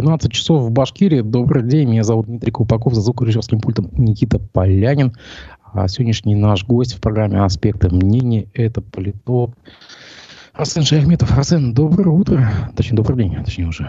12 0.00 0.32
часов 0.32 0.62
в 0.62 0.72
Башкирии. 0.72 1.20
Добрый 1.20 1.62
день, 1.62 1.88
меня 1.88 2.02
зовут 2.02 2.26
Дмитрий 2.26 2.50
Купаков, 2.50 2.94
за 2.94 3.00
звукорежиссерским 3.00 3.60
пультом 3.60 3.90
Никита 3.92 4.40
Полянин. 4.40 5.12
А 5.72 5.86
сегодняшний 5.86 6.34
наш 6.34 6.64
гость 6.64 6.94
в 6.94 7.00
программе 7.00 7.40
«Аспекты 7.40 7.88
мнений»– 7.90 8.48
это 8.54 8.82
политолог 8.82 9.54
Арсен 10.52 10.82
Шахметов. 10.82 11.36
Арсен, 11.38 11.74
доброе 11.74 12.08
утро. 12.08 12.44
Точнее, 12.74 12.96
добрый 12.96 13.18
день, 13.18 13.44
точнее 13.44 13.68
уже. 13.68 13.88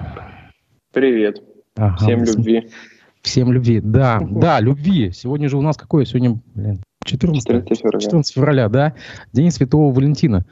Привет. 0.93 1.41
Ага, 1.75 1.95
Всем 1.97 2.23
любви. 2.23 2.69
Всем 3.23 3.51
любви, 3.51 3.81
да, 3.81 4.21
да, 4.29 4.59
любви. 4.59 5.11
Сегодня 5.11 5.49
же 5.49 5.57
у 5.57 5.61
нас 5.61 5.75
какое? 5.75 6.05
Сегодня, 6.05 6.39
блин, 6.53 6.83
14, 7.05 7.45
14 7.45 7.77
февраля. 7.79 7.99
14 7.99 8.35
февраля, 8.35 8.69
да, 8.69 8.93
День 9.31 9.51
Святого 9.51 9.93
Валентина. 9.93 10.45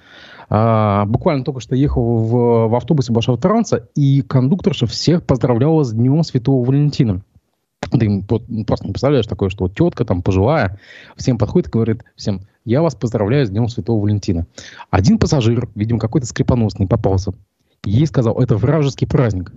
А, 0.49 1.05
буквально 1.05 1.43
только 1.43 1.59
что 1.59 1.75
ехал 1.75 2.17
в, 2.17 2.67
в 2.67 2.75
автобусе 2.75 3.11
Большого 3.11 3.37
Транса, 3.37 3.89
и 3.95 4.21
кондукторша 4.21 4.85
всех 4.85 5.23
поздравляла 5.23 5.83
с 5.83 5.93
Днем 5.93 6.23
Святого 6.23 6.63
Валентина. 6.63 7.21
Ты 7.91 8.23
вот, 8.29 8.45
просто 8.65 8.85
не 8.85 8.93
представляешь 8.93 9.27
такое, 9.27 9.49
что 9.49 9.65
вот 9.65 9.75
тетка 9.75 10.05
там 10.05 10.21
пожилая, 10.21 10.79
всем 11.15 11.37
подходит 11.37 11.67
и 11.67 11.71
говорит 11.71 12.03
всем, 12.15 12.41
я 12.65 12.81
вас 12.81 12.95
поздравляю 12.95 13.45
с 13.45 13.49
Днем 13.49 13.67
Святого 13.67 14.01
Валентина. 14.01 14.45
Один 14.89 15.17
пассажир, 15.17 15.67
видимо, 15.75 15.99
какой-то 15.99 16.27
скрипоносный 16.27 16.87
попался, 16.87 17.33
ей 17.83 18.05
сказал, 18.07 18.39
это 18.39 18.55
вражеский 18.55 19.07
праздник. 19.07 19.51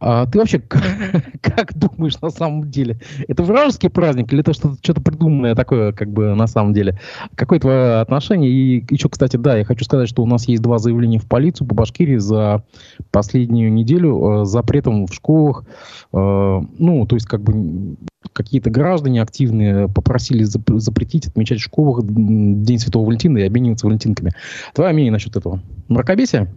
А 0.00 0.26
ты 0.26 0.38
вообще 0.38 0.58
как 1.40 1.76
думаешь 1.76 2.20
на 2.20 2.30
самом 2.30 2.70
деле? 2.70 2.98
Это 3.28 3.42
вражеский 3.42 3.90
праздник 3.90 4.32
или 4.32 4.40
это 4.40 4.52
что-то 4.52 4.76
что 4.82 5.00
придуманное 5.00 5.54
такое, 5.54 5.92
как 5.92 6.10
бы 6.10 6.34
на 6.34 6.46
самом 6.46 6.72
деле? 6.72 6.98
Какое 7.34 7.60
твое 7.60 8.00
отношение? 8.00 8.50
И 8.50 8.84
еще, 8.90 9.08
кстати, 9.08 9.36
да, 9.36 9.56
я 9.56 9.64
хочу 9.64 9.84
сказать, 9.84 10.08
что 10.08 10.22
у 10.22 10.26
нас 10.26 10.48
есть 10.48 10.62
два 10.62 10.78
заявления 10.78 11.18
в 11.18 11.26
полицию 11.26 11.66
по 11.66 11.74
Башкирии 11.74 12.18
за 12.18 12.64
последнюю 13.10 13.72
неделю 13.72 14.42
э, 14.42 14.44
запретом 14.44 15.06
в 15.06 15.14
школах. 15.14 15.64
Э, 16.12 16.60
ну, 16.78 17.06
то 17.06 17.16
есть 17.16 17.26
как 17.26 17.42
бы 17.42 17.96
какие-то 18.32 18.70
граждане 18.70 19.22
активные 19.22 19.88
попросили 19.88 20.44
запретить 20.44 21.26
отмечать 21.26 21.58
в 21.58 21.64
школах 21.64 22.04
День 22.04 22.78
Святого 22.78 23.06
Валентина 23.06 23.38
и 23.38 23.46
обмениваться 23.46 23.86
валентинками. 23.86 24.32
Твое 24.74 24.92
мнение 24.92 25.12
насчет 25.12 25.36
этого? 25.36 25.60
Мракобесие? 25.88 26.48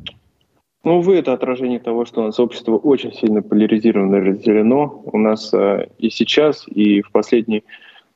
Ну, 0.85 0.99
увы, 0.99 1.17
это 1.17 1.33
отражение 1.33 1.79
того, 1.79 2.05
что 2.05 2.21
у 2.21 2.25
нас 2.25 2.39
общество 2.39 2.77
очень 2.77 3.11
сильно 3.11 3.41
поляризировано 3.41 4.17
и 4.17 4.19
разделено. 4.19 5.01
У 5.11 5.17
нас 5.17 5.51
э, 5.51 5.87
и 5.97 6.11
сейчас, 6.11 6.67
и 6.67 7.01
в 7.01 7.11
последние 7.11 7.63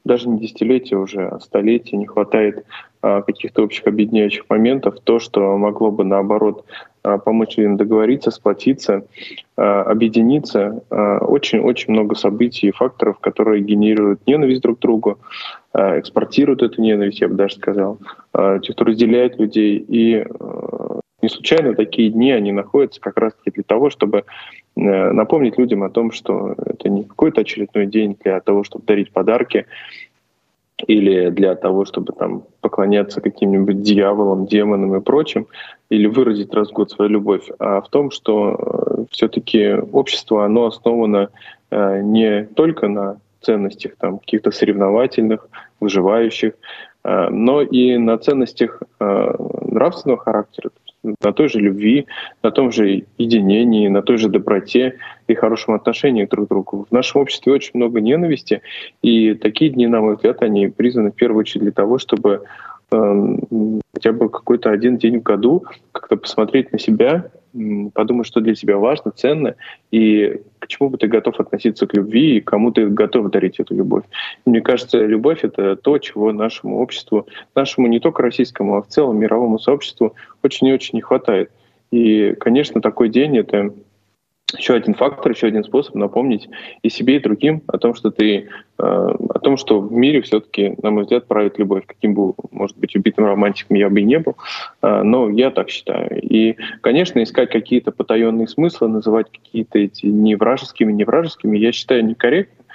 даже 0.05 0.29
не 0.29 0.39
десятилетия 0.39 0.95
уже, 0.95 1.29
а 1.29 1.39
столетия 1.39 1.97
не 1.97 2.05
хватает 2.05 2.63
э, 3.01 3.23
каких-то 3.25 3.63
общих 3.63 3.87
объединяющих 3.87 4.43
моментов. 4.49 4.99
То, 5.03 5.17
что 5.17 5.57
могло 5.57 5.89
бы, 5.89 6.03
наоборот, 6.03 6.63
э, 7.03 7.17
помочь 7.17 7.57
людям 7.57 7.75
договориться, 7.75 8.29
сплотиться, 8.29 9.03
э, 9.57 9.61
объединиться. 9.61 10.83
Очень-очень 10.91 11.93
много 11.93 12.13
событий 12.13 12.67
и 12.67 12.71
факторов, 12.71 13.17
которые 13.17 13.63
генерируют 13.63 14.27
ненависть 14.27 14.61
друг 14.61 14.77
к 14.77 14.81
другу, 14.83 15.17
э, 15.73 15.99
экспортируют 15.99 16.61
эту 16.61 16.83
ненависть, 16.83 17.19
я 17.19 17.29
бы 17.29 17.33
даже 17.33 17.55
сказал, 17.55 17.97
э, 18.35 18.59
те, 18.61 18.73
кто 18.73 18.85
разделяет 18.85 19.39
людей 19.39 19.83
и 19.87 20.23
не 21.21 21.29
случайно 21.29 21.75
такие 21.75 22.09
дни, 22.09 22.31
они 22.31 22.51
находятся 22.51 23.01
как 23.01 23.17
раз-таки 23.17 23.51
для 23.51 23.63
того, 23.63 23.89
чтобы 23.89 24.19
э, 24.75 25.11
напомнить 25.11 25.57
людям 25.57 25.83
о 25.83 25.89
том, 25.89 26.11
что 26.11 26.55
это 26.65 26.89
не 26.89 27.03
какой-то 27.03 27.41
очередной 27.41 27.85
день 27.85 28.17
для 28.23 28.39
того, 28.39 28.63
чтобы 28.63 28.85
дарить 28.85 29.11
подарки 29.11 29.65
или 30.87 31.29
для 31.29 31.55
того, 31.55 31.83
чтобы 31.83 32.13
там 32.13 32.43
поклоняться 32.61 33.19
каким-нибудь 33.19 33.81
дьяволам, 33.81 34.45
демонам 34.45 34.95
и 34.95 35.01
прочим, 35.01 35.47
или 35.89 36.07
выразить 36.07 36.53
раз 36.53 36.69
в 36.69 36.73
год 36.73 36.91
свою 36.91 37.11
любовь, 37.11 37.49
а 37.59 37.81
в 37.81 37.89
том, 37.89 38.11
что 38.11 38.55
э, 38.57 39.05
все-таки 39.11 39.73
общество, 39.73 40.45
оно 40.45 40.67
основано 40.67 41.29
э, 41.69 42.01
не 42.01 42.43
только 42.45 42.87
на 42.87 43.17
ценностях 43.41 43.95
там 43.97 44.19
каких-то 44.19 44.51
соревновательных, 44.51 45.47
выживающих, 45.79 46.53
но 47.05 47.61
и 47.61 47.97
на 47.97 48.17
ценностях 48.17 48.83
нравственного 48.99 50.21
характера, 50.21 50.71
на 51.03 51.31
той 51.31 51.49
же 51.49 51.59
любви, 51.59 52.07
на 52.43 52.51
том 52.51 52.71
же 52.71 53.05
единении, 53.17 53.87
на 53.87 54.01
той 54.01 54.17
же 54.17 54.29
доброте 54.29 54.97
и 55.27 55.33
хорошем 55.33 55.73
отношении 55.73 56.25
друг 56.25 56.47
к 56.47 56.49
другу. 56.49 56.85
В 56.89 56.93
нашем 56.93 57.21
обществе 57.21 57.53
очень 57.53 57.71
много 57.73 58.01
ненависти, 58.01 58.61
и 59.01 59.33
такие 59.33 59.71
дни, 59.71 59.87
на 59.87 60.01
мой 60.01 60.15
взгляд, 60.15 60.41
они 60.41 60.67
призваны 60.67 61.11
в 61.11 61.15
первую 61.15 61.41
очередь 61.41 61.63
для 61.63 61.71
того, 61.71 61.97
чтобы 61.97 62.43
э, 62.91 63.35
хотя 63.93 64.11
бы 64.11 64.29
какой-то 64.29 64.71
один 64.71 64.97
день 64.97 65.19
в 65.19 65.23
году 65.23 65.63
как-то 65.91 66.17
посмотреть 66.17 66.71
на 66.71 66.79
себя 66.79 67.31
подумай, 67.93 68.23
что 68.23 68.41
для 68.41 68.55
тебя 68.55 68.77
важно, 68.77 69.11
ценно, 69.11 69.55
и 69.91 70.41
к 70.59 70.67
чему 70.67 70.89
бы 70.89 70.97
ты 70.97 71.07
готов 71.07 71.39
относиться 71.39 71.87
к 71.87 71.93
любви, 71.93 72.37
и 72.37 72.41
кому 72.41 72.71
ты 72.71 72.87
готов 72.87 73.31
дарить 73.31 73.59
эту 73.59 73.75
любовь. 73.75 74.03
Мне 74.45 74.61
кажется, 74.61 75.03
любовь— 75.03 75.39
это 75.43 75.75
то, 75.75 75.97
чего 75.97 76.31
нашему 76.31 76.79
обществу, 76.79 77.27
нашему 77.55 77.87
не 77.87 77.99
только 77.99 78.21
российскому, 78.21 78.77
а 78.77 78.81
в 78.81 78.87
целом 78.87 79.17
мировому 79.17 79.59
сообществу 79.59 80.15
очень 80.43 80.67
и 80.67 80.73
очень 80.73 80.95
не 80.95 81.01
хватает. 81.01 81.51
И, 81.91 82.35
конечно, 82.39 82.81
такой 82.81 83.09
день— 83.09 83.37
это 83.39 83.73
еще 84.57 84.73
один 84.73 84.93
фактор, 84.93 85.31
еще 85.31 85.47
один 85.47 85.63
способ 85.63 85.95
напомнить 85.95 86.49
и 86.81 86.89
себе, 86.89 87.17
и 87.17 87.19
другим 87.19 87.61
о 87.67 87.77
том, 87.77 87.93
что 87.93 88.11
ты, 88.11 88.37
э, 88.37 88.47
о 88.77 89.39
том, 89.39 89.57
что 89.57 89.79
в 89.79 89.91
мире 89.91 90.21
все-таки, 90.21 90.75
на 90.81 90.91
мой 90.91 91.03
взгляд, 91.03 91.27
правит 91.27 91.59
любовь. 91.59 91.83
Каким 91.85 92.13
бы, 92.13 92.33
может 92.51 92.77
быть, 92.77 92.95
убитым 92.95 93.25
романтиком 93.25 93.77
я 93.77 93.89
бы 93.89 94.01
и 94.01 94.05
не 94.05 94.19
был, 94.19 94.35
э, 94.81 95.03
но 95.03 95.29
я 95.29 95.51
так 95.51 95.69
считаю. 95.69 96.19
И, 96.21 96.55
конечно, 96.81 97.21
искать 97.21 97.51
какие-то 97.51 97.91
потаенные 97.91 98.47
смыслы, 98.47 98.87
называть 98.87 99.27
какие-то 99.31 99.79
эти 99.79 100.05
не 100.05 100.35
вражескими, 100.35 100.91
не 100.91 101.03
вражескими, 101.03 101.57
я 101.57 101.71
считаю 101.71 102.05
некорректно. 102.05 102.65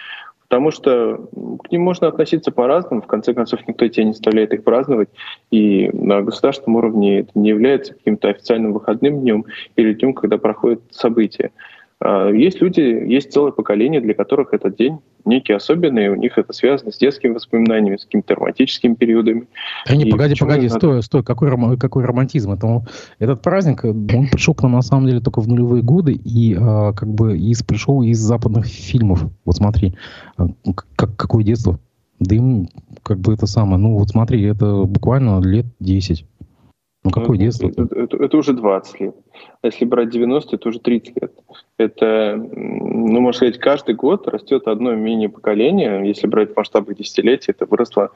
Потому 0.55 0.71
что 0.71 1.17
к 1.65 1.73
ним 1.73 1.83
можно 1.83 2.07
относиться 2.07 2.53
по-разному. 2.53 3.03
В 3.03 3.09
конце 3.09 3.35
концов, 3.35 3.67
никто 3.67 3.89
тебя 3.89 4.05
не 4.05 4.13
заставляет 4.13 4.55
их 4.55 4.63
праздновать. 4.63 5.09
И 5.51 5.91
на 5.93 6.23
государственном 6.23 6.77
уровне 6.77 7.19
это 7.19 7.31
не 7.35 7.49
является 7.49 7.95
каким-то 7.95 8.29
официальным 8.29 8.73
выходным 8.73 9.21
днем 9.23 9.47
или 9.75 9.95
днем, 9.95 10.13
когда 10.13 10.39
проходят 10.39 10.81
события. 10.93 11.51
А, 12.05 12.29
есть 12.29 12.61
люди, 12.61 12.81
есть 12.81 13.33
целое 13.33 13.51
поколение, 13.51 13.99
для 13.99 14.13
которых 14.13 14.53
этот 14.53 14.77
день 14.77 14.99
некий 15.25 15.55
особенный, 15.55 16.11
у 16.11 16.17
них 16.17 16.37
это 16.37 16.53
связано 16.53 16.93
с 16.93 16.99
детскими 16.99 17.33
воспоминаниями, 17.33 17.97
с 17.97 18.05
какими-то 18.05 18.35
романтическими 18.35 18.95
периодами. 18.95 19.47
Да 19.89 19.97
не, 19.97 20.05
погоди, 20.05 20.35
погоди, 20.39 20.67
надо... 20.67 20.75
стой, 20.79 21.03
стой, 21.03 21.25
какой, 21.25 21.79
какой 21.79 22.05
романтизм? 22.05 22.53
Это, 22.53 22.85
этот 23.19 23.41
праздник, 23.41 23.85
он 23.85 24.29
пришел 24.31 24.53
к 24.55 24.63
нам 24.63 24.73
на 24.73 24.83
самом 24.83 25.07
деле 25.07 25.21
только 25.21 25.41
в 25.41 25.49
нулевые 25.49 25.83
годы 25.83 26.13
и 26.13 26.55
а, 26.61 26.93
как 26.93 27.09
бы 27.09 27.39
из, 27.39 27.63
пришел 27.63 28.03
из 28.03 28.19
западных 28.19 28.67
фильмов. 28.67 29.25
Вот 29.47 29.57
смотри, 29.57 29.95
а, 30.37 30.49
как, 30.97 31.17
какое 31.17 31.43
детство. 31.43 31.79
Дым, 32.21 32.69
как 33.03 33.19
бы 33.19 33.33
это 33.33 33.47
самое, 33.47 33.79
ну 33.79 33.97
вот 33.99 34.11
смотри, 34.11 34.43
это 34.45 34.85
буквально 34.85 35.41
лет 35.41 35.67
10. 35.81 36.27
Ну, 37.05 37.11
какое 37.11 37.37
ну, 37.37 37.37
детство? 37.37 37.69
Это, 37.69 37.83
это, 37.83 38.17
это 38.17 38.37
уже 38.37 38.55
20 38.55 39.01
лет. 39.01 39.15
А 39.63 39.67
если 39.67 39.85
брать 39.85 40.09
90, 40.09 40.57
это 40.57 40.69
уже 40.69 40.81
30 40.81 41.21
лет. 41.21 41.33
Это, 41.77 42.35
ну, 42.37 43.21
можно 43.21 43.37
сказать, 43.37 43.59
каждый 43.59 43.95
год 43.95 44.27
растет 44.27 44.67
одно 44.67 44.95
мини-поколение. 44.95 46.07
Если 46.09 46.27
брать 46.27 46.55
в 46.55 46.57
масштабах 46.57 46.97
десятилетий, 46.97 47.53
это 47.53 47.67
выросло 47.67 48.11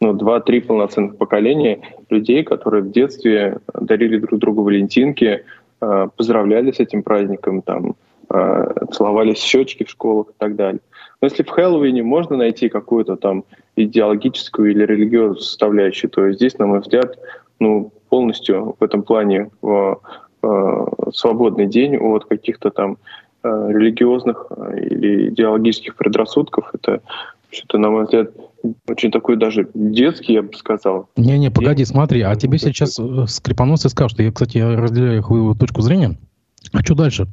ну, 0.00 0.12
2-3 0.14 0.60
полноценных 0.62 1.16
поколения 1.16 1.80
людей, 2.10 2.42
которые 2.42 2.82
в 2.82 2.90
детстве 2.90 3.58
дарили 3.72 4.18
друг 4.18 4.40
другу 4.40 4.62
валентинки, 4.62 5.44
а, 5.80 6.08
поздравляли 6.08 6.72
с 6.72 6.80
этим 6.80 7.04
праздником, 7.04 7.62
там, 7.62 7.94
а, 8.28 8.86
целовались 8.92 9.38
в 9.38 9.46
щечки 9.46 9.84
в 9.84 9.90
школах 9.90 10.30
и 10.30 10.34
так 10.38 10.56
далее. 10.56 10.80
Но 11.20 11.28
если 11.28 11.44
в 11.44 11.50
Хэллоуине 11.50 12.02
можно 12.02 12.36
найти 12.36 12.68
какую-то 12.68 13.16
там 13.16 13.44
идеологическую 13.76 14.72
или 14.72 14.84
религиозную 14.84 15.38
составляющую, 15.38 16.10
то 16.10 16.32
здесь, 16.32 16.58
на 16.58 16.66
мой 16.66 16.80
взгляд, 16.80 17.16
ну, 17.60 17.92
полностью 18.12 18.76
в 18.78 18.84
этом 18.84 19.04
плане 19.04 19.48
в 19.62 19.98
свободный 21.14 21.66
день 21.66 21.96
от 21.96 22.26
каких-то 22.26 22.68
там 22.68 22.98
э, 23.42 23.48
религиозных 23.48 24.48
э, 24.50 24.80
или 24.80 25.30
идеологических 25.30 25.96
предрассудков. 25.96 26.70
Это 26.74 27.00
что-то, 27.50 27.78
на 27.78 27.88
мой 27.88 28.04
взгляд, 28.04 28.32
очень 28.86 29.10
такой 29.10 29.36
даже 29.36 29.70
детский, 29.72 30.34
я 30.34 30.42
бы 30.42 30.52
сказал. 30.54 31.08
Не-не, 31.16 31.50
погоди, 31.50 31.86
смотри, 31.86 32.20
а 32.20 32.34
тебе 32.36 32.58
сейчас 32.58 32.98
э, 32.98 33.24
скрипоносцы 33.28 33.88
скажут, 33.88 34.12
что 34.12 34.22
я, 34.24 34.30
кстати, 34.30 34.58
я 34.58 34.76
разделяю 34.76 35.20
их 35.20 35.58
точку 35.58 35.80
зрения. 35.80 36.18
А 36.74 36.80
что 36.80 36.94
дальше? 36.94 37.28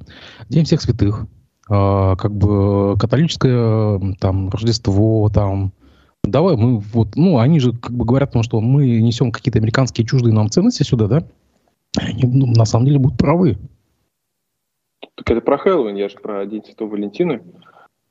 День 0.47 0.63
всех 0.63 0.81
святых, 0.81 1.25
как 1.67 2.31
бы 2.31 2.97
католическое 2.97 4.15
там 4.19 4.49
Рождество, 4.49 5.29
там 5.29 5.73
давай 6.23 6.55
мы 6.55 6.79
вот, 6.79 7.15
ну, 7.15 7.39
они 7.39 7.59
же 7.59 7.73
как 7.73 7.91
бы 7.91 8.05
говорят, 8.05 8.29
потому 8.29 8.43
что 8.43 8.61
мы 8.61 9.01
несем 9.01 9.31
какие-то 9.31 9.59
американские 9.59 10.05
чуждые 10.05 10.33
нам 10.33 10.49
ценности 10.49 10.83
сюда, 10.83 11.07
да? 11.07 11.23
Они 11.97 12.23
ну, 12.23 12.47
на 12.47 12.65
самом 12.65 12.85
деле 12.85 12.99
будут 12.99 13.17
правы. 13.17 13.57
Так 15.15 15.31
это 15.31 15.41
про 15.41 15.57
Хэллоуин, 15.57 15.95
я 15.95 16.09
же 16.09 16.17
про 16.17 16.45
День 16.45 16.63
Святого 16.63 16.91
Валентина. 16.91 17.41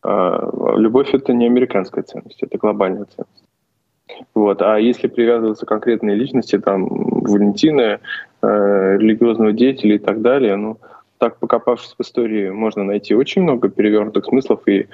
А, 0.03 0.77
любовь 0.77 1.15
это 1.15 1.33
не 1.33 1.47
американская 1.47 2.05
ценность, 2.05 2.43
это 2.43 2.59
глобальная 2.59 3.07
ценность. 3.07 3.45
Вот. 4.35 4.63
А 4.63 4.79
если 4.79 5.07
привязываться 5.07 5.67
к 5.67 5.69
конкретной 5.69 6.15
личности, 6.15 6.59
там, 6.59 6.87
Валентина, 6.89 8.01
э, 8.43 8.97
религиозного 8.99 9.53
деятеля 9.53 9.97
и 9.97 9.99
так 9.99 10.23
далее, 10.23 10.57
ну, 10.57 10.79
так 11.19 11.39
покопавшись 11.39 11.95
в 11.99 12.03
истории, 12.03 12.51
можно 12.51 12.85
найти 12.85 13.15
очень 13.15 13.43
много 13.43 13.69
перевернутых 13.69 14.25
смыслов 14.25 14.67
и 14.67 14.87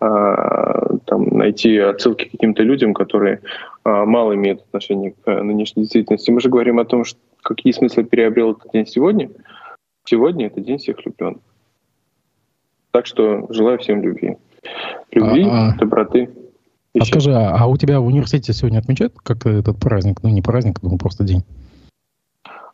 а, 0.00 0.96
там, 1.06 1.28
найти 1.36 1.76
отсылки 1.78 2.24
к 2.24 2.30
каким-то 2.32 2.62
людям, 2.62 2.94
которые 2.94 3.40
а, 3.84 4.04
мало 4.04 4.34
имеют 4.34 4.62
отношения 4.62 5.12
к 5.12 5.42
нынешней 5.42 5.82
действительности. 5.82 6.30
Мы 6.30 6.40
же 6.40 6.48
говорим 6.48 6.78
о 6.78 6.84
том, 6.84 7.04
что 7.04 7.18
какие 7.42 7.72
смыслы 7.72 8.04
переобрел 8.04 8.52
этот 8.52 8.72
день 8.72 8.86
сегодня. 8.86 9.30
Сегодня 10.04 10.46
это 10.46 10.60
день 10.60 10.78
всех 10.78 10.98
влюбленных. 10.98 11.42
Так 12.90 13.06
что 13.06 13.46
желаю 13.50 13.78
всем 13.78 14.02
любви. 14.02 14.36
Любви, 15.10 15.46
а, 15.50 15.74
доброты. 15.76 16.30
А 16.98 17.04
скажи, 17.04 17.32
а, 17.32 17.56
а 17.56 17.66
у 17.66 17.76
тебя 17.76 18.00
в 18.00 18.06
университете 18.06 18.52
сегодня 18.52 18.78
отмечают 18.78 19.14
как 19.22 19.46
этот 19.46 19.78
праздник? 19.78 20.22
Ну, 20.22 20.28
не 20.28 20.42
праздник, 20.42 20.82
но 20.82 20.96
просто 20.98 21.24
день. 21.24 21.42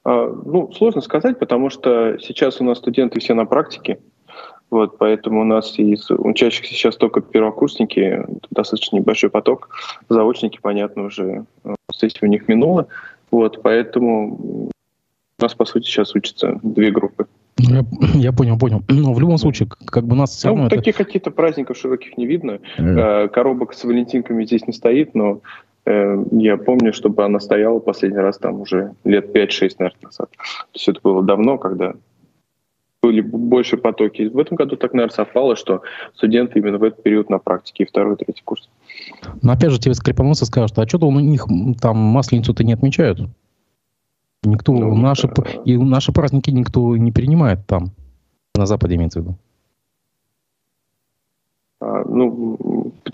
А, 0.08 0.26
ну, 0.26 0.72
сложно 0.72 1.02
сказать, 1.02 1.38
потому 1.38 1.68
что 1.68 2.16
сейчас 2.18 2.62
у 2.62 2.64
нас 2.64 2.78
студенты 2.78 3.20
все 3.20 3.34
на 3.34 3.44
практике. 3.44 3.98
Вот, 4.70 4.96
поэтому 4.96 5.42
у 5.42 5.44
нас 5.44 5.78
из 5.78 6.10
учащихся 6.10 6.72
сейчас 6.72 6.96
только 6.96 7.20
первокурсники, 7.20 8.24
достаточно 8.50 8.96
небольшой 8.96 9.28
поток. 9.28 9.68
Заочники, 10.08 10.60
понятно, 10.62 11.04
уже 11.04 11.44
э, 11.64 11.74
сессия 11.92 12.20
у 12.22 12.26
них 12.26 12.48
минула. 12.48 12.86
Вот, 13.30 13.60
поэтому 13.62 14.70
у 14.70 14.70
нас, 15.42 15.54
по 15.54 15.66
сути, 15.66 15.84
сейчас 15.84 16.14
учатся 16.14 16.58
две 16.62 16.90
группы. 16.90 17.26
Ну, 17.58 17.74
я, 17.74 17.84
я 18.14 18.32
понял, 18.32 18.58
понял. 18.58 18.82
Но 18.88 19.12
в 19.12 19.20
любом 19.20 19.36
случае, 19.36 19.68
как 19.68 20.04
бы 20.04 20.16
нас 20.16 20.30
все 20.30 20.48
ну, 20.48 20.54
равно... 20.54 20.70
Таких 20.70 20.94
это... 20.94 21.04
каких-то 21.04 21.30
праздников 21.30 21.76
широких 21.76 22.16
не 22.16 22.26
видно. 22.26 22.60
Mm. 22.78 23.28
Коробок 23.28 23.74
с 23.74 23.84
валентинками 23.84 24.44
здесь 24.46 24.66
не 24.66 24.72
стоит, 24.72 25.14
но 25.14 25.42
я 26.32 26.56
помню, 26.56 26.92
чтобы 26.92 27.24
она 27.24 27.40
стояла 27.40 27.78
последний 27.78 28.18
раз 28.18 28.38
там 28.38 28.60
уже 28.60 28.94
лет 29.04 29.34
5-6, 29.34 29.76
наверное, 29.78 30.02
назад. 30.02 30.30
То 30.30 30.74
есть 30.74 30.88
это 30.88 31.00
было 31.02 31.22
давно, 31.22 31.58
когда 31.58 31.94
были 33.00 33.20
больше 33.20 33.76
потоки. 33.76 34.22
В 34.22 34.38
этом 34.38 34.56
году 34.56 34.76
так, 34.76 34.92
наверное, 34.92 35.14
совпало, 35.14 35.56
что 35.56 35.82
студенты 36.14 36.58
именно 36.58 36.78
в 36.78 36.82
этот 36.82 37.02
период 37.02 37.30
на 37.30 37.38
практике, 37.38 37.84
и 37.84 37.86
второй, 37.86 38.16
третий 38.16 38.42
курс. 38.44 38.68
Но 39.40 39.52
опять 39.52 39.70
же 39.70 39.78
тебе 39.78 39.94
скрипаносы 39.94 40.44
скажут, 40.46 40.78
а 40.78 40.88
что-то 40.88 41.06
у 41.06 41.20
них 41.20 41.46
там 41.80 41.96
масленицу-то 41.96 42.64
не 42.64 42.72
отмечают? 42.72 43.20
Никто, 44.42 44.72
ну, 44.72 44.94
наши, 44.94 45.28
да. 45.28 45.44
и 45.64 45.76
наши 45.76 46.12
праздники 46.12 46.50
никто 46.50 46.96
не 46.96 47.12
принимает 47.12 47.66
там, 47.66 47.90
на 48.54 48.66
Западе 48.66 48.96
имеется 48.96 49.20
в 49.20 49.22
виду. 49.24 49.34
А, 51.80 52.04
ну, 52.04 52.56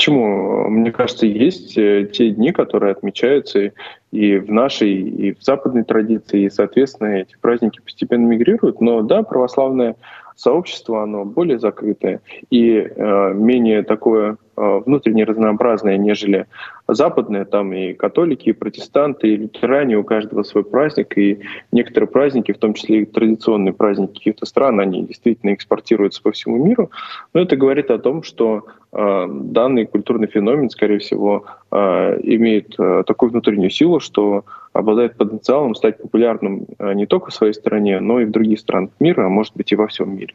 почему? 0.04 0.68
Мне 0.68 0.92
кажется, 0.92 1.24
есть 1.24 1.78
э, 1.78 2.06
те 2.12 2.30
дни, 2.30 2.52
которые 2.52 2.92
отмечаются 2.92 3.72
и 4.12 4.36
в 4.36 4.52
нашей, 4.52 4.92
и 4.92 5.32
в 5.32 5.42
западной 5.42 5.84
традиции, 5.84 6.42
и, 6.42 6.50
соответственно, 6.50 7.08
эти 7.08 7.36
праздники 7.40 7.80
постепенно 7.80 8.26
мигрируют. 8.26 8.82
Но 8.82 9.00
да, 9.00 9.22
православное 9.22 9.96
сообщество, 10.36 11.02
оно 11.02 11.24
более 11.24 11.58
закрытое 11.58 12.20
и 12.50 12.76
э, 12.76 13.32
менее 13.34 13.82
такое 13.82 14.36
э, 14.56 14.80
внутренне 14.84 15.24
разнообразное, 15.24 15.96
нежели 15.96 16.46
западное. 16.88 17.44
Там 17.44 17.72
и 17.72 17.92
католики, 17.92 18.50
и 18.50 18.52
протестанты, 18.52 19.28
и 19.28 19.36
лютеране, 19.36 19.96
у 19.96 20.04
каждого 20.04 20.42
свой 20.42 20.64
праздник. 20.64 21.16
И 21.16 21.40
некоторые 21.72 22.08
праздники, 22.08 22.52
в 22.52 22.58
том 22.58 22.74
числе 22.74 23.02
и 23.02 23.06
традиционные 23.06 23.72
праздники 23.72 24.14
каких-то 24.14 24.46
стран, 24.46 24.80
они 24.80 25.04
действительно 25.04 25.54
экспортируются 25.54 26.22
по 26.22 26.32
всему 26.32 26.64
миру. 26.64 26.90
Но 27.32 27.40
это 27.40 27.56
говорит 27.56 27.90
о 27.90 27.98
том, 27.98 28.22
что 28.22 28.66
э, 28.92 29.26
данный 29.28 29.86
культурный 29.86 30.26
феномен, 30.26 30.70
скорее 30.70 30.98
всего, 30.98 31.44
э, 31.70 32.20
имеет 32.22 32.74
э, 32.78 33.04
такую 33.06 33.30
внутреннюю 33.30 33.70
силу, 33.70 34.00
что 34.00 34.44
обладает 34.74 35.16
потенциалом 35.16 35.74
стать 35.74 36.02
популярным 36.02 36.66
э, 36.78 36.92
не 36.94 37.06
только 37.06 37.30
в 37.30 37.34
своей 37.34 37.54
стране, 37.54 38.00
но 38.00 38.20
и 38.20 38.24
в 38.24 38.32
других 38.32 38.58
странах 38.58 38.90
мира, 38.98 39.24
а 39.24 39.28
может 39.28 39.54
быть 39.56 39.72
и 39.72 39.76
во 39.76 39.86
всем 39.86 40.14
мире. 40.16 40.34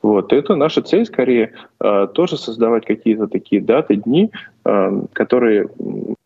Вот. 0.00 0.32
Это 0.32 0.54
наша 0.54 0.82
цель 0.82 1.04
скорее 1.04 1.52
э, 1.80 2.08
тоже 2.14 2.38
создавать 2.38 2.86
какие-то 2.86 3.26
такие 3.26 3.60
даты, 3.60 3.96
дни, 3.96 4.30
э, 4.64 5.02
которые 5.12 5.66
в 5.66 6.16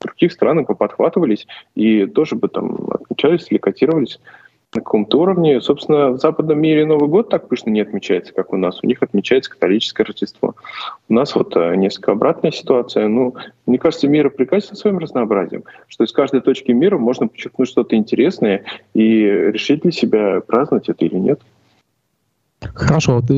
других 0.00 0.32
странах 0.32 0.66
бы 0.68 0.74
подхватывались 0.74 1.46
и 1.74 2.06
тоже 2.06 2.36
бы 2.36 2.48
там 2.48 2.88
отмечались 2.90 3.48
или 3.50 3.58
котировались 3.58 4.18
на 4.74 4.82
каком-то 4.82 5.20
уровне. 5.20 5.60
Собственно, 5.60 6.10
в 6.10 6.18
западном 6.18 6.60
мире 6.60 6.84
Новый 6.84 7.08
год 7.08 7.30
так 7.30 7.48
пышно 7.48 7.70
не 7.70 7.80
отмечается, 7.80 8.34
как 8.34 8.52
у 8.52 8.56
нас. 8.56 8.80
У 8.82 8.86
них 8.86 9.02
отмечается 9.02 9.50
католическое 9.50 10.06
Рождество. 10.06 10.54
У 11.08 11.14
нас 11.14 11.34
вот 11.34 11.56
э, 11.56 11.74
несколько 11.76 12.12
обратная 12.12 12.50
ситуация. 12.50 13.08
Ну, 13.08 13.34
мне 13.66 13.78
кажется, 13.78 14.08
мир 14.08 14.28
прекрасен 14.28 14.76
своим 14.76 14.98
разнообразием, 14.98 15.64
что 15.86 16.04
из 16.04 16.12
каждой 16.12 16.42
точки 16.42 16.72
мира 16.72 16.98
можно 16.98 17.28
подчеркнуть 17.28 17.68
что-то 17.68 17.96
интересное 17.96 18.64
и 18.92 19.22
решить 19.22 19.82
для 19.82 19.92
себя, 19.92 20.42
праздновать 20.46 20.90
это 20.90 21.04
или 21.04 21.16
нет. 21.16 21.40
Хорошо, 22.60 23.22
ты 23.22 23.34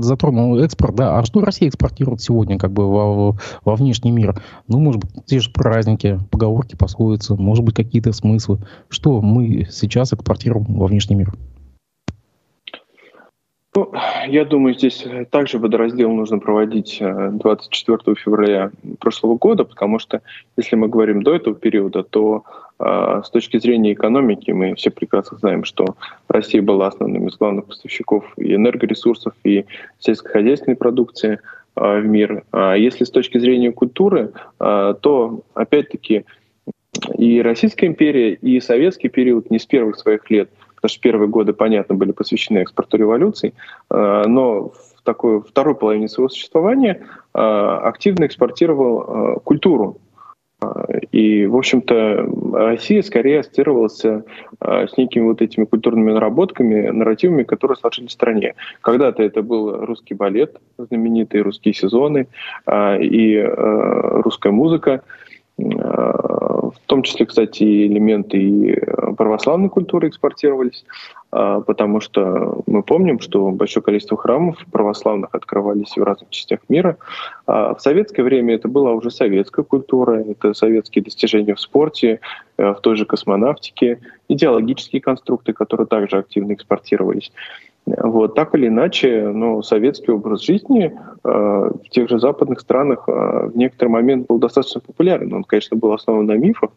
затронул 0.00 0.58
экспорт, 0.60 0.94
да. 0.94 1.18
А 1.18 1.24
что 1.24 1.40
Россия 1.40 1.68
экспортирует 1.68 2.20
сегодня 2.20 2.58
как 2.58 2.70
бы 2.72 2.88
во, 2.88 3.36
во 3.64 3.76
внешний 3.76 4.12
мир? 4.12 4.40
Ну, 4.68 4.78
может 4.78 5.00
быть, 5.00 5.10
те 5.26 5.40
же 5.40 5.50
праздники, 5.50 6.20
поговорки, 6.30 6.76
пословицы, 6.76 7.34
может 7.34 7.64
быть, 7.64 7.74
какие-то 7.74 8.12
смыслы. 8.12 8.58
Что 8.88 9.20
мы 9.20 9.66
сейчас 9.70 10.12
экспортируем 10.12 10.66
во 10.66 10.86
внешний 10.86 11.16
мир? 11.16 11.32
Ну, 13.74 13.92
я 14.26 14.44
думаю, 14.44 14.74
здесь 14.74 15.06
также 15.30 15.58
водораздел 15.58 16.10
нужно 16.10 16.38
проводить 16.38 16.98
24 17.00 17.98
э, 18.04 18.14
февраля 18.16 18.72
прошлого 18.98 19.36
года, 19.36 19.64
потому 19.64 20.00
что 20.00 20.22
если 20.56 20.74
мы 20.74 20.88
говорим 20.88 21.22
до 21.22 21.34
этого 21.36 21.54
периода, 21.54 22.02
то 22.02 22.44
с 22.80 23.30
точки 23.30 23.58
зрения 23.58 23.92
экономики 23.92 24.50
мы 24.52 24.74
все 24.74 24.90
прекрасно 24.90 25.36
знаем, 25.38 25.64
что 25.64 25.96
Россия 26.28 26.62
была 26.62 26.86
основным 26.86 27.28
из 27.28 27.36
главных 27.36 27.66
поставщиков 27.66 28.24
и 28.36 28.54
энергоресурсов, 28.54 29.34
и 29.44 29.66
сельскохозяйственной 29.98 30.76
продукции 30.76 31.40
э, 31.76 32.00
в 32.00 32.06
мир. 32.06 32.44
А 32.52 32.74
если 32.74 33.04
с 33.04 33.10
точки 33.10 33.38
зрения 33.38 33.70
культуры, 33.72 34.32
э, 34.58 34.94
то 35.00 35.42
опять-таки 35.54 36.24
и 37.16 37.42
Российская 37.42 37.86
империя, 37.86 38.32
и 38.32 38.60
советский 38.60 39.08
период 39.08 39.50
не 39.50 39.58
с 39.58 39.66
первых 39.66 39.96
своих 39.96 40.30
лет– 40.30 40.50
потому 40.80 40.92
что 40.92 41.00
первые 41.02 41.28
годы, 41.28 41.52
понятно, 41.52 41.94
были 41.94 42.12
посвящены 42.12 42.60
экспорту 42.60 42.96
революций, 42.96 43.52
э, 43.90 44.22
но 44.26 44.70
в 44.70 45.02
такой 45.04 45.42
второй 45.42 45.74
половине 45.74 46.08
своего 46.08 46.30
существования 46.30 47.02
активно 47.32 48.26
экспортировал 48.26 49.40
культуру. 49.44 49.98
И, 51.12 51.46
в 51.46 51.56
общем-то, 51.56 52.28
Россия 52.52 53.02
скорее 53.02 53.40
ассоциировалась 53.40 54.04
с 54.04 54.96
некими 54.96 55.24
вот 55.24 55.42
этими 55.42 55.64
культурными 55.64 56.12
наработками, 56.12 56.88
нарративами, 56.88 57.42
которые 57.44 57.76
сложились 57.76 58.10
в 58.10 58.12
стране. 58.12 58.54
Когда-то 58.80 59.22
это 59.22 59.42
был 59.42 59.84
русский 59.84 60.14
балет, 60.14 60.56
знаменитые 60.78 61.42
русские 61.42 61.74
сезоны 61.74 62.26
и 62.70 63.42
русская 63.42 64.52
музыка 64.52 65.02
в 66.70 66.86
том 66.86 67.02
числе, 67.02 67.26
кстати, 67.26 67.62
элементы 67.62 68.38
и 68.38 68.72
э, 68.72 69.12
православной 69.16 69.68
культуры 69.68 70.08
экспортировались, 70.08 70.84
а, 71.32 71.60
потому 71.60 72.00
что 72.00 72.62
мы 72.66 72.82
помним, 72.82 73.20
что 73.20 73.50
большое 73.50 73.82
количество 73.82 74.16
храмов 74.16 74.56
православных 74.70 75.30
открывались 75.34 75.96
в 75.96 76.02
разных 76.02 76.30
частях 76.30 76.60
мира. 76.68 76.96
А 77.46 77.74
в 77.74 77.80
советское 77.80 78.22
время 78.22 78.54
это 78.54 78.68
была 78.68 78.92
уже 78.92 79.10
советская 79.10 79.64
культура, 79.64 80.22
это 80.22 80.54
советские 80.54 81.04
достижения 81.04 81.54
в 81.54 81.60
спорте, 81.60 82.20
э, 82.56 82.72
в 82.72 82.80
той 82.80 82.96
же 82.96 83.04
космонавтике, 83.04 84.00
идеологические 84.28 85.00
конструкты, 85.00 85.52
которые 85.52 85.86
также 85.86 86.18
активно 86.18 86.52
экспортировались. 86.52 87.32
Вот, 87.86 88.34
так 88.34 88.54
или 88.54 88.68
иначе, 88.68 89.28
ну, 89.28 89.62
советский 89.62 90.12
образ 90.12 90.42
жизни 90.42 90.92
э, 91.24 91.28
в 91.28 91.88
тех 91.90 92.08
же 92.08 92.20
западных 92.20 92.60
странах 92.60 93.04
э, 93.08 93.12
в 93.52 93.56
некоторый 93.56 93.88
момент 93.88 94.26
был 94.28 94.38
достаточно 94.38 94.80
популярен. 94.80 95.32
Он, 95.32 95.44
конечно, 95.44 95.76
был 95.76 95.92
основан 95.92 96.26
на 96.26 96.36
мифах, 96.36 96.70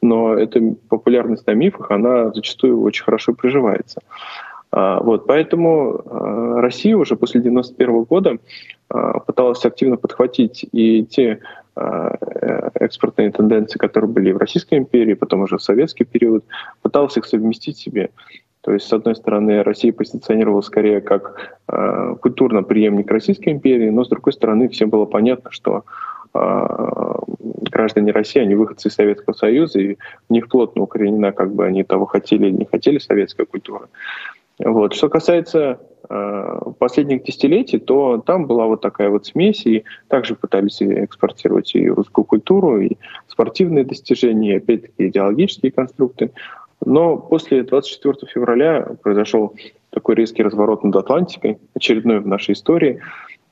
но 0.00 0.34
эта 0.34 0.60
популярность 0.88 1.46
на 1.46 1.52
мифах, 1.52 1.90
она 1.90 2.30
зачастую 2.32 2.80
очень 2.80 3.04
хорошо 3.04 3.34
приживается. 3.34 4.00
А, 4.76 5.00
вот, 5.00 5.26
поэтому 5.28 6.02
э, 6.04 6.60
Россия 6.60 6.96
уже 6.96 7.14
после 7.14 7.38
1991 7.40 8.02
года 8.02 8.38
э, 8.90 9.12
пыталась 9.24 9.64
активно 9.64 9.96
подхватить 9.96 10.66
и 10.72 11.04
те 11.04 11.38
э, 11.76 12.10
экспортные 12.74 13.30
тенденции, 13.30 13.78
которые 13.78 14.10
были 14.10 14.32
в 14.32 14.38
Российской 14.38 14.78
империи, 14.78 15.14
потом 15.14 15.42
уже 15.42 15.58
в 15.58 15.62
советский 15.62 16.02
период, 16.02 16.44
пыталась 16.82 17.16
их 17.16 17.24
совместить 17.24 17.76
себе. 17.76 18.10
То 18.64 18.72
есть, 18.72 18.86
с 18.86 18.92
одной 18.94 19.14
стороны, 19.14 19.62
Россия 19.62 19.92
позиционировала 19.92 20.62
скорее 20.62 21.02
как 21.02 21.58
э, 21.68 22.16
культурно 22.18 22.62
преемник 22.62 23.10
Российской 23.10 23.50
империи, 23.50 23.90
но 23.90 24.04
с 24.04 24.08
другой 24.08 24.32
стороны, 24.32 24.70
всем 24.70 24.88
было 24.88 25.04
понятно, 25.04 25.50
что 25.50 25.84
э, 26.32 26.66
граждане 27.70 28.12
России, 28.12 28.40
они 28.40 28.54
выходцы 28.54 28.88
из 28.88 28.94
Советского 28.94 29.34
Союза, 29.34 29.80
и 29.80 29.96
в 29.96 30.32
них 30.32 30.48
плотно 30.48 30.82
укоренена, 30.82 31.32
как 31.32 31.54
бы 31.54 31.66
они 31.66 31.84
того 31.84 32.06
хотели 32.06 32.46
или 32.46 32.56
не 32.56 32.64
хотели, 32.64 32.96
советская 32.96 33.44
культура. 33.44 33.88
Вот. 34.58 34.94
Что 34.94 35.10
касается 35.10 35.80
э, 36.08 36.58
последних 36.78 37.24
десятилетий, 37.24 37.78
то 37.78 38.22
там 38.24 38.46
была 38.46 38.66
вот 38.66 38.80
такая 38.80 39.10
вот 39.10 39.26
смесь, 39.26 39.66
и 39.66 39.84
также 40.08 40.36
пытались 40.36 40.80
экспортировать 40.80 41.74
и 41.74 41.90
русскую 41.90 42.24
культуру, 42.24 42.80
и 42.80 42.92
спортивные 43.26 43.84
достижения, 43.84 44.54
и 44.54 44.56
опять-таки 44.56 45.08
идеологические 45.08 45.70
конструкты. 45.70 46.30
Но 46.84 47.16
после 47.16 47.62
24 47.62 48.30
февраля 48.32 48.86
произошел 49.02 49.54
такой 49.90 50.14
резкий 50.16 50.42
разворот 50.42 50.84
над 50.84 50.96
Атлантикой, 50.96 51.58
очередной 51.74 52.20
в 52.20 52.26
нашей 52.26 52.52
истории, 52.52 53.00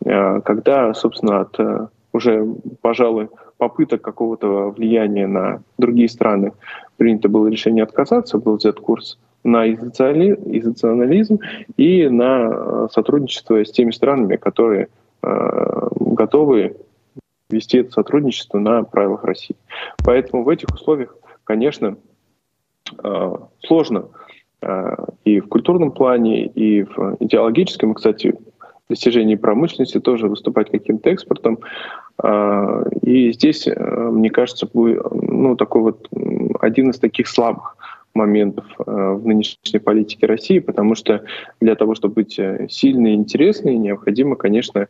э, 0.04 0.40
когда, 0.42 0.92
собственно, 0.92 1.40
от 1.40 1.58
э, 1.58 1.86
уже, 2.12 2.46
пожалуй, 2.82 3.28
попыток 3.56 4.02
какого-то 4.02 4.70
влияния 4.70 5.26
на 5.26 5.62
другие 5.78 6.08
страны 6.08 6.52
принято 6.96 7.28
было 7.28 7.46
решение 7.46 7.84
отказаться, 7.84 8.38
был 8.38 8.56
взят 8.56 8.80
курс 8.80 9.18
на 9.44 9.66
изоционализм 9.68 11.38
и 11.76 12.08
на 12.08 12.50
э, 12.50 12.88
сотрудничество 12.92 13.64
с 13.64 13.70
теми 13.70 13.90
странами, 13.92 14.36
которые 14.36 14.88
готовы 15.24 16.74
вести 17.48 17.78
это 17.78 17.92
сотрудничество 17.92 18.58
на 18.58 18.82
правилах 18.82 19.22
России. 19.22 19.54
Поэтому 20.04 20.42
в 20.42 20.48
этих 20.48 20.68
условиях, 20.74 21.14
конечно, 21.44 21.96
сложно 23.60 24.08
Э, 24.62 24.94
и 25.24 25.40
в 25.40 25.48
культурном 25.48 25.90
плане, 25.90 26.46
и 26.46 26.84
в 26.84 27.16
идеологическом, 27.20 27.94
кстати, 27.94 28.34
достижении 28.88 29.36
промышленности 29.36 29.98
тоже 30.00 30.28
выступать 30.28 30.70
каким-то 30.70 31.10
экспортом. 31.10 31.58
Э, 32.22 32.84
и 33.02 33.32
здесь, 33.32 33.66
э, 33.66 33.74
мне 34.12 34.30
кажется, 34.30 34.68
ну, 34.72 35.56
такой 35.56 35.82
вот 35.82 36.08
один 36.60 36.90
из 36.90 36.98
таких 36.98 37.28
слабых 37.28 37.76
моментов 38.14 38.66
в 38.76 39.26
нынешней 39.26 39.78
политике 39.78 40.26
России, 40.26 40.58
потому 40.58 40.94
что 40.94 41.24
для 41.62 41.74
того, 41.74 41.94
чтобы 41.94 42.16
быть 42.16 42.38
сильной 42.68 43.12
и 43.12 43.14
интересной, 43.14 43.78
необходимо, 43.78 44.36
конечно, 44.36 44.88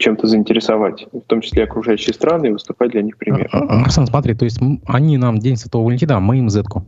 чем-то 0.00 0.26
заинтересовать, 0.26 1.06
в 1.12 1.20
том 1.20 1.40
числе 1.42 1.64
окружающие 1.64 2.14
страны, 2.14 2.46
и 2.46 2.50
выступать 2.50 2.90
для 2.90 3.02
них 3.02 3.16
примером. 3.16 3.68
Арсен, 3.84 4.06
смотри, 4.06 4.34
то 4.34 4.44
есть 4.44 4.58
они 4.86 5.18
нам 5.18 5.38
День 5.38 5.56
Святого 5.56 5.84
Валентина, 5.84 6.16
а 6.16 6.20
мы 6.20 6.38
им 6.38 6.48
Зетку. 6.48 6.84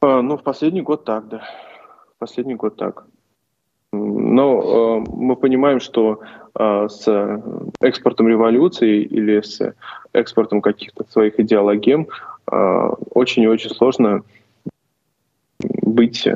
А, 0.00 0.22
ну, 0.22 0.36
в 0.36 0.42
последний 0.42 0.82
год 0.82 1.04
так, 1.04 1.28
да. 1.28 1.42
В 2.16 2.18
последний 2.18 2.54
год 2.54 2.76
так. 2.76 3.06
Но 3.92 4.60
э, 4.60 5.10
мы 5.10 5.34
понимаем, 5.36 5.80
что 5.80 6.20
э, 6.54 6.88
с 6.88 7.42
экспортом 7.80 8.28
революции 8.28 9.02
или 9.02 9.40
с 9.40 9.74
экспортом 10.12 10.60
каких-то 10.60 11.04
своих 11.10 11.40
идеологем 11.40 12.06
э, 12.52 12.88
очень 13.14 13.44
и 13.44 13.48
очень 13.48 13.70
сложно 13.70 14.22
быть 15.58 16.28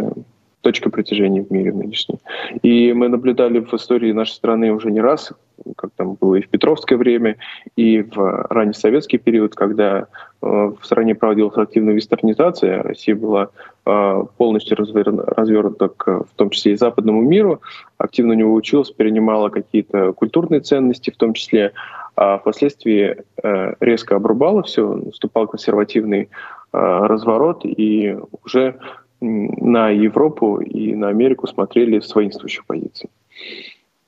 точкой 0.63 0.91
притяжения 0.91 1.43
в 1.43 1.51
мире 1.51 1.73
нынешней. 1.73 2.19
И 2.63 2.93
мы 2.93 3.09
наблюдали 3.09 3.61
в 3.61 3.75
истории 3.75 4.13
нашей 4.13 4.33
страны 4.33 4.73
уже 4.73 4.91
не 4.91 5.01
раз, 5.01 5.33
как 5.77 5.91
там 5.97 6.15
было 6.15 6.37
и 6.37 6.43
в 6.43 6.49
Петровское 6.49 6.99
время, 6.99 7.37
и 7.77 8.03
в 8.03 8.47
ранний 8.51 8.73
советский 8.73 9.19
период, 9.19 9.55
когда 9.55 9.99
э, 9.99 10.05
в 10.41 10.79
стране 10.83 11.15
проводилась 11.15 11.57
активная 11.57 11.95
вестернизация, 11.95 12.83
Россия 12.83 13.15
была 13.15 13.51
э, 13.87 14.25
полностью 14.37 14.77
развернута 14.77 15.89
к, 15.89 16.25
в 16.25 16.35
том 16.37 16.51
числе 16.51 16.73
и 16.73 16.77
западному 16.77 17.23
миру, 17.23 17.61
активно 17.99 18.35
у 18.35 18.37
него 18.37 18.55
училась, 18.55 18.91
перенимала 18.91 19.49
какие-то 19.49 20.13
культурные 20.13 20.61
ценности, 20.61 21.11
в 21.11 21.17
том 21.17 21.35
числе, 21.35 21.73
а 22.17 22.39
впоследствии 22.39 23.17
э, 23.43 23.75
резко 23.81 24.17
обрубала 24.17 24.63
все, 24.63 24.95
наступал 24.95 25.47
консервативный 25.47 26.29
разворот, 26.75 27.67
и 27.67 28.17
уже 28.45 28.77
на 29.23 29.91
Европу 29.91 30.59
и 30.59 30.95
на 30.95 31.09
Америку 31.09 31.47
смотрели 31.47 32.01
с 32.01 32.15
воинствующей 32.15 32.63
позиции. 32.67 33.09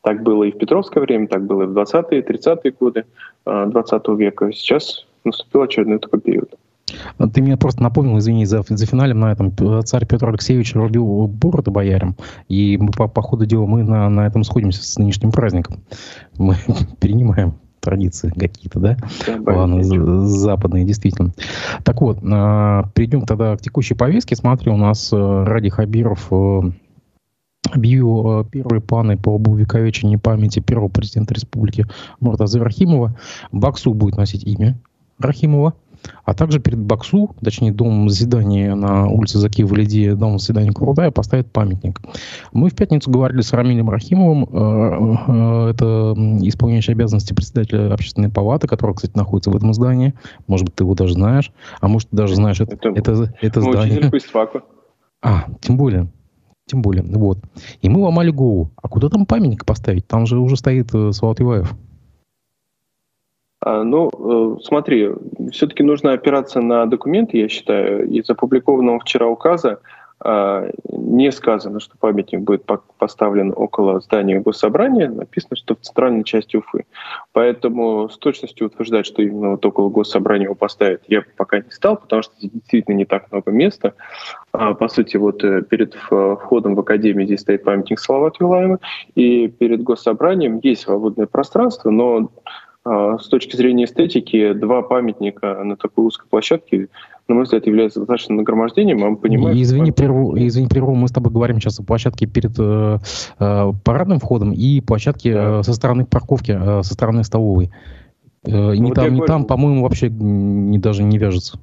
Так 0.02 0.22
было 0.22 0.44
и 0.44 0.52
в 0.52 0.58
Петровское 0.58 1.02
время, 1.02 1.28
так 1.28 1.46
было 1.46 1.62
и 1.62 1.66
в 1.66 1.78
20-е, 1.78 2.20
30-е 2.20 2.72
годы 2.78 3.04
20 3.46 3.92
а, 3.92 4.12
века. 4.12 4.52
Сейчас 4.52 5.06
наступил 5.24 5.62
очередной 5.62 5.98
такой 5.98 6.20
период. 6.20 6.54
Ты 7.32 7.40
меня 7.40 7.56
просто 7.56 7.82
напомнил, 7.82 8.18
извини, 8.18 8.44
за, 8.44 8.62
за 8.66 8.86
финалем 8.86 9.20
на 9.20 9.32
этом 9.32 9.52
царь 9.84 10.06
Петр 10.06 10.28
Алексеевич 10.28 10.74
рубил 10.74 11.26
бороду 11.26 11.70
боярам, 11.70 12.16
и 12.48 12.78
по, 12.96 13.08
по 13.08 13.22
ходу 13.22 13.46
дела 13.46 13.66
мы 13.66 13.82
на, 13.82 14.08
на 14.10 14.26
этом 14.26 14.44
сходимся 14.44 14.84
с 14.84 14.98
нынешним 14.98 15.32
праздником. 15.32 15.80
Мы 16.36 16.56
перенимаем 17.00 17.54
традиции 17.84 18.30
какие-то, 18.30 18.80
да? 18.80 18.96
Ладно, 19.46 19.82
западные, 20.26 20.84
действительно. 20.84 21.32
Так 21.84 22.00
вот, 22.00 22.18
а, 22.22 22.88
перейдем 22.94 23.26
тогда 23.26 23.56
к 23.56 23.60
текущей 23.60 23.94
повестке. 23.94 24.36
Смотри, 24.36 24.70
у 24.70 24.76
нас 24.76 25.12
э, 25.12 25.44
Ради 25.44 25.68
Хабиров 25.68 26.28
э, 26.30 26.60
объявил 27.70 28.40
э, 28.40 28.44
первые 28.44 28.80
планы 28.80 29.16
по 29.16 29.30
увековечению 29.30 30.18
памяти 30.18 30.60
первого 30.60 30.88
президента 30.88 31.34
республики 31.34 31.86
Муртазы 32.20 32.58
Рахимова. 32.58 33.16
Баксу 33.52 33.94
будет 33.94 34.16
носить 34.16 34.44
имя 34.44 34.78
Рахимова. 35.18 35.74
А 36.24 36.34
также 36.34 36.60
перед 36.60 36.78
Баксу, 36.78 37.34
точнее, 37.42 37.72
дом 37.72 38.08
заседания 38.08 38.74
на 38.74 39.08
улице 39.08 39.38
Закиева 39.38 39.70
Валиди, 39.70 40.10
дом 40.12 40.38
заседания 40.38 40.72
Курудая, 40.72 41.10
поставят 41.10 41.50
памятник. 41.52 42.00
Мы 42.52 42.70
в 42.70 42.74
пятницу 42.74 43.10
говорили 43.10 43.40
с 43.40 43.52
Рамилем 43.52 43.90
Рахимовым, 43.90 44.44
э, 44.44 45.66
э, 45.66 45.70
это 45.70 46.14
исполняющий 46.46 46.92
обязанности 46.92 47.32
председателя 47.32 47.92
общественной 47.92 48.30
палаты, 48.30 48.66
который, 48.66 48.94
кстати, 48.94 49.16
находится 49.16 49.50
в 49.50 49.56
этом 49.56 49.72
здании. 49.74 50.14
Может 50.46 50.66
быть, 50.66 50.74
ты 50.74 50.84
его 50.84 50.94
даже 50.94 51.14
знаешь, 51.14 51.52
а 51.80 51.88
может, 51.88 52.10
ты 52.10 52.16
даже 52.16 52.34
знаешь 52.36 52.60
это, 52.60 52.74
это, 52.74 52.90
это, 52.90 53.34
это 53.40 53.60
здание. 53.60 54.10
А, 55.22 55.46
тем 55.60 55.76
более. 55.76 56.08
Тем 56.66 56.80
более, 56.80 57.02
вот. 57.02 57.38
И 57.82 57.90
мы 57.90 58.00
ломали 58.00 58.30
голову. 58.30 58.70
А 58.82 58.88
куда 58.88 59.10
там 59.10 59.26
памятник 59.26 59.66
поставить? 59.66 60.06
Там 60.06 60.26
же 60.26 60.38
уже 60.38 60.56
стоит 60.56 60.94
э, 60.94 61.12
Салат 61.12 61.40
Юлаев. 61.40 61.74
А, 63.64 63.82
ну, 63.82 64.10
э, 64.12 64.62
смотри, 64.62 65.10
все-таки 65.50 65.82
нужно 65.82 66.12
опираться 66.12 66.60
на 66.60 66.84
документы, 66.84 67.38
я 67.38 67.48
считаю. 67.48 68.06
Из 68.10 68.28
опубликованного 68.28 69.00
вчера 69.00 69.26
указа 69.26 69.80
а, 70.20 70.68
не 70.92 71.32
сказано, 71.32 71.80
что 71.80 71.96
памятник 71.98 72.40
будет 72.40 72.64
поставлен 72.98 73.54
около 73.56 74.00
здания 74.00 74.38
госсобрания, 74.38 75.08
написано, 75.08 75.56
что 75.56 75.76
в 75.76 75.80
центральной 75.80 76.24
части 76.24 76.56
Уфы. 76.56 76.84
Поэтому 77.32 78.10
с 78.10 78.18
точностью 78.18 78.66
утверждать, 78.66 79.06
что 79.06 79.22
именно 79.22 79.52
вот 79.52 79.64
около 79.64 79.88
госсобрания 79.88 80.44
его 80.44 80.54
поставят, 80.54 81.02
я 81.08 81.22
пока 81.36 81.60
не 81.60 81.70
стал, 81.70 81.96
потому 81.96 82.22
что 82.22 82.34
действительно 82.42 82.96
не 82.96 83.06
так 83.06 83.32
много 83.32 83.50
места. 83.50 83.94
А, 84.52 84.74
по 84.74 84.88
сути, 84.88 85.16
вот 85.16 85.42
э, 85.42 85.62
перед 85.62 85.94
входом 85.94 86.74
в 86.74 86.80
академию 86.80 87.26
здесь 87.26 87.40
стоит 87.40 87.64
памятник 87.64 87.98
Салавату 87.98 88.44
Юлаева, 88.44 88.78
и 89.14 89.48
перед 89.48 89.82
госсобранием 89.82 90.60
есть 90.62 90.82
свободное 90.82 91.26
пространство, 91.26 91.88
но 91.88 92.30
с 92.86 93.28
точки 93.28 93.56
зрения 93.56 93.84
эстетики, 93.84 94.52
два 94.52 94.82
памятника 94.82 95.62
на 95.64 95.76
такой 95.76 96.04
узкой 96.04 96.28
площадке, 96.28 96.88
на 97.28 97.34
мой 97.34 97.44
взгляд, 97.44 97.66
являются 97.66 98.00
достаточно 98.00 98.34
нагромождением. 98.34 98.98
Мы 98.98 99.16
понимаем, 99.16 99.56
извини, 99.60 99.86
что... 99.86 99.94
прерву, 99.94 100.36
извини, 100.36 100.68
прерву, 100.68 100.94
мы 100.94 101.08
с 101.08 101.12
тобой 101.12 101.32
говорим 101.32 101.60
сейчас 101.60 101.80
о 101.80 101.82
площадке 101.82 102.26
перед 102.26 102.52
э, 102.58 102.98
э, 103.38 103.72
парадным 103.82 104.18
входом 104.18 104.52
и 104.52 104.80
площадке 104.80 105.32
э, 105.34 105.62
со 105.62 105.72
стороны 105.72 106.04
парковки, 106.04 106.52
э, 106.52 106.82
со 106.82 106.92
стороны 106.92 107.24
столовой. 107.24 107.70
Э, 108.44 108.74
вот 108.76 108.94
там, 108.94 109.14
ни 109.14 109.20
там, 109.22 109.44
по-моему, 109.46 109.82
вообще 109.82 110.10
не, 110.10 110.78
даже 110.78 111.02
не 111.02 111.16
вяжется 111.16 111.58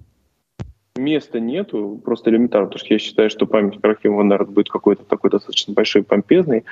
места 0.98 1.40
нету, 1.40 2.02
просто 2.04 2.30
элементарно, 2.30 2.68
потому 2.68 2.80
что 2.80 2.94
я 2.94 3.00
считаю, 3.00 3.30
что 3.30 3.46
память 3.46 3.80
Рахимова, 3.82 4.24
наверное, 4.24 4.54
будет 4.54 4.70
какой-то 4.70 5.04
такой 5.06 5.30
достаточно 5.30 5.74
большой, 5.74 6.04
помпезный. 6.04 6.66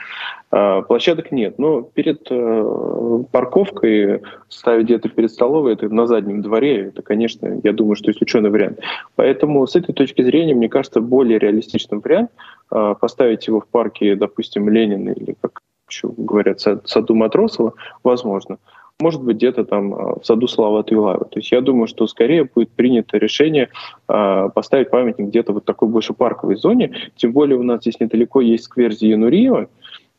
А, 0.51 0.81
площадок 0.81 1.31
нет, 1.31 1.57
но 1.57 1.81
перед 1.81 2.27
э, 2.29 3.23
парковкой 3.31 4.21
ставить 4.49 4.85
где-то 4.85 5.09
перед 5.09 5.31
столовой, 5.31 5.73
это 5.73 5.87
на 5.89 6.05
заднем 6.05 6.41
дворе, 6.41 6.87
это, 6.87 7.01
конечно, 7.01 7.59
я 7.63 7.71
думаю, 7.71 7.95
что 7.95 8.11
исключенный 8.11 8.49
вариант. 8.49 8.79
Поэтому 9.15 9.65
с 9.65 9.75
этой 9.75 9.93
точки 9.93 10.21
зрения, 10.21 10.53
мне 10.53 10.69
кажется, 10.69 10.99
более 10.99 11.39
реалистичным 11.39 12.01
вариант 12.01 12.31
э, 12.71 12.95
поставить 12.99 13.47
его 13.47 13.61
в 13.61 13.67
парке, 13.67 14.15
допустим, 14.15 14.69
Ленина 14.69 15.11
или, 15.11 15.35
как 15.39 15.61
еще 15.89 16.09
говорят, 16.15 16.59
саду 16.59 17.15
Матросова, 17.15 17.73
возможно 18.03 18.57
может 18.99 19.23
быть, 19.23 19.37
где-то 19.37 19.63
там 19.63 19.93
а, 19.93 20.19
в 20.19 20.25
саду 20.25 20.47
Слава 20.47 20.83
Юлаева. 20.85 21.25
То 21.25 21.39
есть 21.39 21.51
я 21.51 21.61
думаю, 21.61 21.87
что 21.87 22.05
скорее 22.07 22.43
будет 22.43 22.69
принято 22.71 23.17
решение 23.17 23.69
э, 24.09 24.49
поставить 24.53 24.89
памятник 24.89 25.27
где-то 25.27 25.53
вот 25.53 25.65
такой 25.65 25.87
больше 25.87 26.13
парковой 26.13 26.57
зоне. 26.57 26.91
Тем 27.15 27.31
более 27.31 27.57
у 27.57 27.63
нас 27.63 27.81
здесь 27.81 27.99
недалеко 27.99 28.41
есть 28.41 28.65
сквер 28.65 28.91
Зиянуриева, 28.91 29.67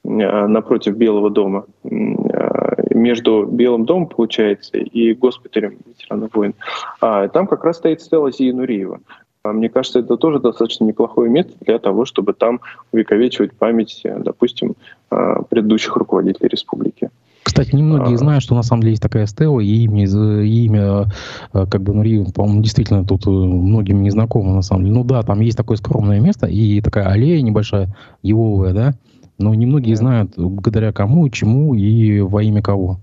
э, 0.05 0.47
напротив 0.47 0.97
Белого 0.97 1.31
дома. 1.31 1.67
Между 1.83 3.45
Белым 3.45 3.85
домом, 3.85 4.07
получается, 4.07 4.79
и 4.79 5.13
госпиталем 5.15 5.77
ветеранов 5.87 6.35
войн. 6.35 6.55
А, 7.03 7.29
там 7.29 7.47
как 7.47 7.65
раз 7.65 7.77
стоит 7.77 8.01
стела 8.01 8.33
Зиянуриева. 8.33 9.01
Мне 9.45 9.69
кажется, 9.69 10.01
это 10.01 10.17
тоже 10.17 10.39
достаточно 10.39 10.85
неплохое 10.85 11.31
место 11.31 11.53
для 11.61 11.79
того, 11.79 12.05
чтобы 12.05 12.35
там 12.35 12.61
увековечивать 12.93 13.53
память, 13.53 14.03
допустим, 14.05 14.75
предыдущих 15.09 15.97
руководителей 15.97 16.49
республики. 16.49 17.09
Кстати, 17.43 17.75
немногие 17.75 18.15
а... 18.15 18.19
знают, 18.19 18.43
что 18.43 18.55
на 18.55 18.63
самом 18.63 18.83
деле 18.83 18.93
есть 18.93 19.03
такая 19.03 19.27
стела, 19.27 19.61
и 19.61 19.85
имя, 19.85 20.05
и 20.05 20.65
имя 20.67 21.07
э, 21.53 21.67
как 21.67 21.83
бы 21.83 21.95
Нури, 21.95 22.25
по-моему, 22.33 22.63
действительно 22.63 23.05
тут 23.05 23.27
э, 23.27 23.31
многим 23.31 24.03
не 24.03 24.11
знакомо, 24.11 24.55
на 24.55 24.63
самом 24.63 24.85
деле. 24.85 24.97
Ну 24.97 25.05
да, 25.05 25.23
там 25.23 25.41
есть 25.41 25.57
такое 25.57 25.77
скромное 25.77 26.21
место, 26.21 26.47
и 26.47 26.81
такая 26.81 27.07
аллея 27.07 27.41
небольшая, 27.41 27.95
еловая, 28.23 28.75
да, 28.75 28.95
но 29.39 29.55
немногие 29.55 29.97
знают, 29.97 30.35
благодаря 30.37 30.93
кому, 30.93 31.29
чему 31.31 31.75
и 31.75 32.21
во 32.21 32.43
имя 32.43 32.63
кого. 32.63 32.99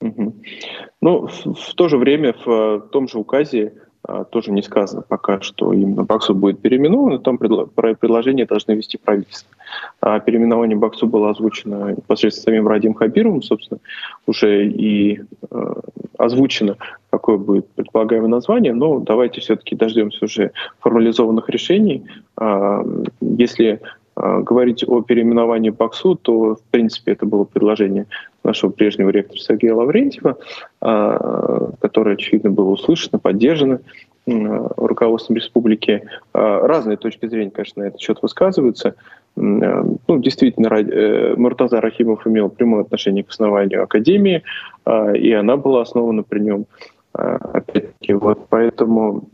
Угу. 0.00 0.34
Но 1.00 1.26
в, 1.28 1.54
в 1.54 1.74
то 1.74 1.88
же 1.88 1.98
время 1.98 2.34
в 2.44 2.88
том 2.90 3.06
же 3.06 3.18
указе 3.18 3.74
тоже 4.30 4.50
не 4.50 4.62
сказано 4.62 5.02
пока, 5.02 5.40
что 5.40 5.72
именно 5.72 6.02
Баксу 6.02 6.34
будет 6.34 6.60
переименован, 6.60 7.20
там 7.20 7.38
предложение 7.38 8.46
должны 8.46 8.72
вести 8.72 8.98
правительство. 8.98 9.48
А 10.00 10.18
переименование 10.18 10.76
Баксу 10.76 11.06
было 11.06 11.30
озвучено 11.30 11.90
непосредственно 11.92 12.56
самим 12.56 12.68
Радим 12.68 12.94
Хабировым, 12.94 13.42
собственно, 13.42 13.80
уже 14.26 14.66
и 14.66 15.20
э, 15.50 15.74
озвучено, 16.18 16.76
какое 17.10 17.36
будет 17.36 17.68
предполагаемое 17.68 18.28
название, 18.28 18.74
но 18.74 18.98
давайте 18.98 19.40
все-таки 19.40 19.76
дождемся 19.76 20.24
уже 20.24 20.52
формализованных 20.80 21.48
решений. 21.48 22.04
Э, 22.40 22.82
если 23.20 23.80
э, 24.16 24.40
говорить 24.40 24.84
о 24.86 25.02
переименовании 25.02 25.70
Баксу, 25.70 26.16
то, 26.16 26.56
в 26.56 26.62
принципе, 26.70 27.12
это 27.12 27.26
было 27.26 27.44
предложение 27.44 28.06
нашего 28.44 28.70
прежнего 28.70 29.10
ректора 29.10 29.38
Сергея 29.38 29.74
Лаврентьева, 29.74 30.38
а, 30.80 31.70
которое, 31.80 32.14
очевидно, 32.14 32.50
было 32.50 32.70
услышано, 32.70 33.18
поддержано 33.18 33.80
руководством 34.24 35.36
республики. 35.36 36.04
А, 36.32 36.66
разные 36.66 36.96
точки 36.96 37.26
зрения, 37.26 37.50
конечно, 37.50 37.82
на 37.82 37.88
этот 37.88 38.00
счет 38.00 38.18
высказываются. 38.22 38.94
Ну, 39.34 39.98
действительно, 40.18 40.68
э, 40.68 41.34
Муртаза 41.36 41.80
Рахимов 41.80 42.26
имел 42.26 42.50
прямое 42.50 42.82
отношение 42.82 43.24
к 43.24 43.30
основанию 43.30 43.82
Академии, 43.82 44.42
а, 44.84 45.12
и 45.12 45.32
она 45.32 45.56
была 45.56 45.82
основана 45.82 46.22
при 46.22 46.40
нем. 46.40 46.66
Опять-таки, 47.12 48.14
вот 48.14 48.46
поэтому 48.48 49.28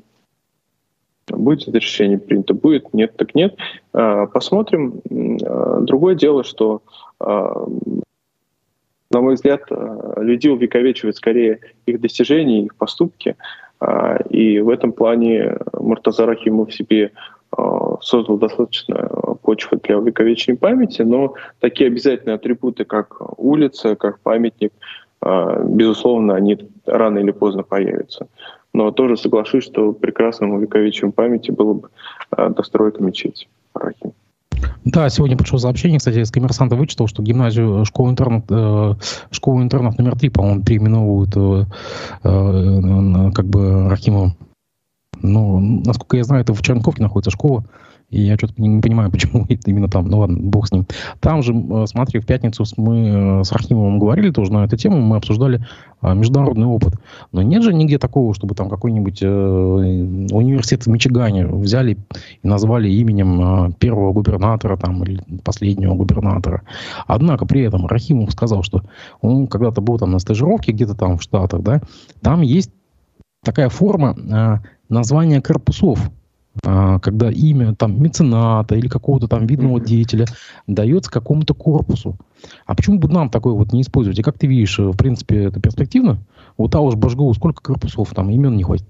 Будет 1.30 1.68
это 1.68 1.76
решение 1.76 2.18
принято, 2.18 2.54
будет, 2.54 2.94
нет, 2.94 3.14
так 3.18 3.34
нет. 3.34 3.54
Посмотрим. 3.92 5.02
Другое 5.84 6.14
дело, 6.14 6.42
что 6.42 6.80
на 9.18 9.22
мой 9.22 9.34
взгляд, 9.34 9.62
э, 9.70 10.12
людей 10.22 10.52
увековечивают 10.52 11.16
скорее 11.16 11.58
их 11.86 12.00
достижения, 12.00 12.62
их 12.62 12.76
поступки. 12.76 13.34
А, 13.80 14.18
и 14.30 14.60
в 14.60 14.68
этом 14.68 14.92
плане 14.92 15.56
Муртаза 15.72 16.24
Рахимов 16.24 16.72
себе 16.72 17.10
э, 17.56 17.62
создал 18.00 18.38
достаточно 18.38 19.10
почвы 19.42 19.78
для 19.82 19.98
увековечения 19.98 20.56
памяти, 20.56 21.02
но 21.02 21.34
такие 21.58 21.88
обязательные 21.88 22.36
атрибуты, 22.36 22.84
как 22.84 23.20
улица, 23.38 23.96
как 23.96 24.20
памятник, 24.20 24.72
э, 25.22 25.64
безусловно, 25.64 26.36
они 26.36 26.56
рано 26.86 27.18
или 27.18 27.32
поздно 27.32 27.64
появятся. 27.64 28.28
Но 28.72 28.92
тоже 28.92 29.16
соглашусь, 29.16 29.64
что 29.64 29.92
прекрасным 29.92 30.52
увековечиванием 30.52 31.12
памяти 31.12 31.50
было 31.50 31.72
бы 31.74 31.88
достройка 32.50 33.02
мечети 33.02 33.48
Рахим. 33.74 34.12
Да, 34.84 35.08
сегодня 35.10 35.36
пришло 35.36 35.58
сообщение, 35.58 35.98
кстати, 35.98 36.18
из 36.18 36.30
коммерсанта 36.30 36.76
вычитал, 36.76 37.06
что 37.06 37.22
гимназию, 37.22 37.84
школу-интернат, 37.84 38.44
э, 38.48 38.94
школу-интернат 39.30 39.98
номер 39.98 40.18
три, 40.18 40.30
по-моему, 40.30 40.62
переименовывают 40.62 41.36
э, 41.36 41.64
э, 42.24 43.30
как 43.32 43.46
бы 43.46 43.88
Рахимовым. 43.88 44.36
Ну, 45.20 45.60
насколько 45.84 46.16
я 46.16 46.24
знаю, 46.24 46.42
это 46.42 46.54
в 46.54 46.62
Черниковке 46.62 47.02
находится 47.02 47.30
школа. 47.30 47.64
И 48.10 48.22
я 48.22 48.36
что-то 48.36 48.54
не, 48.60 48.80
понимаю, 48.80 49.10
почему 49.12 49.46
именно 49.66 49.88
там. 49.88 50.06
Ну 50.06 50.18
ладно, 50.18 50.38
бог 50.40 50.68
с 50.68 50.72
ним. 50.72 50.86
Там 51.20 51.42
же, 51.42 51.54
смотри, 51.86 52.20
в 52.20 52.26
пятницу 52.26 52.64
мы 52.76 53.40
э, 53.40 53.44
с 53.44 53.52
Архимовым 53.52 53.98
говорили 53.98 54.30
тоже 54.30 54.52
на 54.52 54.64
эту 54.64 54.76
тему, 54.76 55.00
мы 55.00 55.16
обсуждали 55.16 55.64
а, 56.00 56.14
международный 56.14 56.66
опыт. 56.66 56.94
Но 57.32 57.42
нет 57.42 57.62
же 57.62 57.74
нигде 57.74 57.98
такого, 57.98 58.34
чтобы 58.34 58.54
там 58.54 58.68
какой-нибудь 58.68 59.18
э, 59.22 59.26
университет 59.26 60.84
в 60.84 60.86
Мичигане 60.88 61.46
взяли 61.46 61.98
и 62.42 62.48
назвали 62.48 62.88
именем 62.88 63.66
э, 63.66 63.72
первого 63.78 64.12
губернатора 64.12 64.76
там, 64.76 65.02
или 65.02 65.22
последнего 65.42 65.94
губернатора. 65.94 66.62
Однако 67.06 67.46
при 67.46 67.62
этом 67.62 67.86
Рахимов 67.86 68.32
сказал, 68.32 68.62
что 68.62 68.82
он 69.20 69.48
когда-то 69.48 69.80
был 69.80 69.98
там 69.98 70.12
на 70.12 70.18
стажировке 70.18 70.72
где-то 70.72 70.94
там 70.94 71.18
в 71.18 71.22
Штатах, 71.22 71.62
да, 71.62 71.80
там 72.22 72.42
есть 72.42 72.70
такая 73.44 73.68
форма 73.68 74.16
э, 74.16 74.58
названия 74.88 75.40
корпусов 75.40 75.98
а, 76.00 76.17
когда 76.62 77.30
имя 77.30 77.74
там 77.74 78.02
мецената 78.02 78.74
или 78.76 78.88
какого-то 78.88 79.28
там 79.28 79.46
видного 79.46 79.80
деятеля 79.80 80.26
дается 80.66 81.10
какому-то 81.10 81.54
корпусу. 81.54 82.16
А 82.66 82.74
почему 82.74 82.98
бы 82.98 83.08
нам 83.08 83.30
такое 83.30 83.54
вот 83.54 83.72
не 83.72 83.82
использовать? 83.82 84.18
И 84.18 84.22
как 84.22 84.38
ты 84.38 84.46
видишь, 84.46 84.78
в 84.78 84.96
принципе, 84.96 85.44
это 85.44 85.60
перспективно? 85.60 86.18
Вот 86.56 86.74
Ауш 86.74 86.94
Башгоу 86.96 87.32
сколько 87.34 87.62
корпусов 87.62 88.12
там, 88.14 88.30
имен 88.30 88.56
не 88.56 88.64
хватит? 88.64 88.86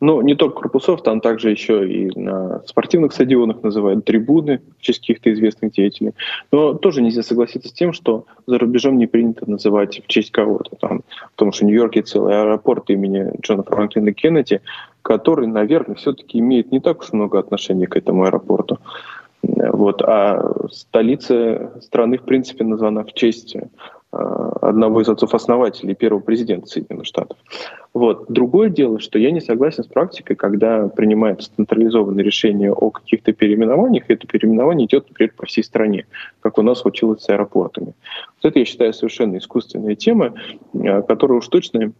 Ну, 0.00 0.20
не 0.22 0.34
только 0.34 0.60
корпусов, 0.60 1.02
там 1.02 1.20
также 1.20 1.50
еще 1.50 1.88
и 1.88 2.18
на 2.18 2.62
спортивных 2.66 3.12
стадионах 3.12 3.62
называют 3.62 4.04
трибуны 4.04 4.60
в 4.78 4.82
честь 4.82 5.00
каких-то 5.00 5.32
известных 5.32 5.72
деятелей. 5.72 6.12
Но 6.52 6.74
тоже 6.74 7.02
нельзя 7.02 7.22
согласиться 7.22 7.68
с 7.68 7.72
тем, 7.72 7.92
что 7.92 8.26
за 8.46 8.58
рубежом 8.58 8.98
не 8.98 9.06
принято 9.06 9.48
называть 9.48 10.02
в 10.02 10.06
честь 10.06 10.30
кого-то. 10.30 10.76
Там, 10.76 11.02
потому 11.32 11.52
что 11.52 11.64
в 11.64 11.68
Нью-Йорке 11.68 12.02
целый 12.02 12.40
аэропорт 12.40 12.90
имени 12.90 13.30
Джона 13.40 13.62
Франклина 13.62 14.12
Кеннеди, 14.12 14.60
который, 15.02 15.46
наверное, 15.46 15.96
все-таки 15.96 16.38
имеет 16.38 16.72
не 16.72 16.80
так 16.80 17.00
уж 17.00 17.12
много 17.12 17.38
отношения 17.38 17.86
к 17.86 17.96
этому 17.96 18.24
аэропорту. 18.24 18.78
Вот. 19.42 20.02
А 20.02 20.68
столица 20.70 21.72
страны, 21.82 22.18
в 22.18 22.22
принципе, 22.22 22.64
названа 22.64 23.04
в 23.04 23.12
честь 23.12 23.56
одного 24.14 25.00
из 25.00 25.08
отцов-основателей, 25.08 25.94
первого 25.94 26.20
президента 26.20 26.66
Соединенных 26.66 27.06
Штатов. 27.06 27.36
Вот. 27.92 28.26
Другое 28.28 28.70
дело, 28.70 28.98
что 29.00 29.18
я 29.18 29.30
не 29.30 29.40
согласен 29.40 29.84
с 29.84 29.86
практикой, 29.86 30.36
когда 30.36 30.88
принимается 30.88 31.50
централизованное 31.54 32.24
решение 32.24 32.72
о 32.72 32.90
каких-то 32.90 33.32
переименованиях, 33.32 34.08
и 34.08 34.12
это 34.14 34.26
переименование 34.26 34.86
идет, 34.86 35.08
например, 35.08 35.32
по 35.36 35.46
всей 35.46 35.62
стране, 35.62 36.06
как 36.40 36.58
у 36.58 36.62
нас 36.62 36.80
случилось 36.80 37.22
с 37.22 37.28
аэропортами. 37.28 37.94
Вот 38.42 38.50
это, 38.50 38.58
я 38.58 38.64
считаю, 38.64 38.92
совершенно 38.92 39.38
искусственная 39.38 39.94
тема, 39.94 40.34
э, 40.74 41.02
которая 41.02 41.38
уж 41.38 41.48
точно 41.48 41.78
э, 41.82 41.90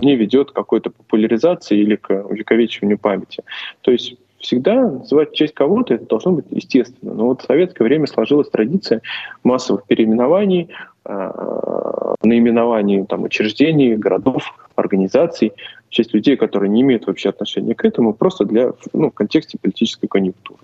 не 0.00 0.16
ведет 0.16 0.50
к 0.50 0.54
какой-то 0.54 0.90
популяризации 0.90 1.78
или 1.78 1.96
к 1.96 2.10
увековечиванию 2.10 2.98
памяти. 2.98 3.42
То 3.82 3.90
есть 3.90 4.16
всегда 4.38 4.74
называть 4.74 5.32
честь 5.32 5.54
кого-то, 5.54 5.94
это 5.94 6.06
должно 6.06 6.32
быть 6.32 6.46
естественно. 6.50 7.14
Но 7.14 7.26
вот 7.26 7.42
в 7.42 7.46
советское 7.46 7.84
время 7.84 8.06
сложилась 8.06 8.48
традиция 8.48 9.02
массовых 9.44 9.84
переименований, 9.84 10.68
э, 11.04 12.14
наименований 12.22 13.04
там, 13.06 13.24
учреждений, 13.24 13.96
городов, 13.96 14.54
организаций, 14.74 15.52
в 15.88 15.90
честь 15.90 16.12
людей, 16.14 16.36
которые 16.36 16.68
не 16.68 16.82
имеют 16.82 17.06
вообще 17.06 17.30
отношения 17.30 17.74
к 17.74 17.84
этому, 17.84 18.12
просто 18.12 18.44
для, 18.44 18.72
ну, 18.92 19.10
в 19.10 19.14
контексте 19.14 19.58
политической 19.60 20.08
конъюнктуры. 20.08 20.60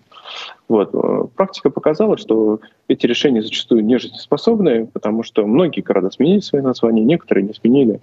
Вот. 0.69 0.91
Э, 0.95 1.25
практика 1.35 1.71
показала, 1.71 2.17
что 2.17 2.61
эти 2.89 3.07
решения 3.07 3.43
зачастую 3.43 3.85
не 3.85 3.99
жизнеспособны, 3.99 4.87
потому 4.87 5.23
что 5.23 5.47
многие 5.47 5.81
города 5.81 6.11
сменили 6.11 6.41
свои 6.41 6.63
названия, 6.63 7.03
некоторые 7.03 7.47
не 7.47 7.55
сменили. 7.55 8.01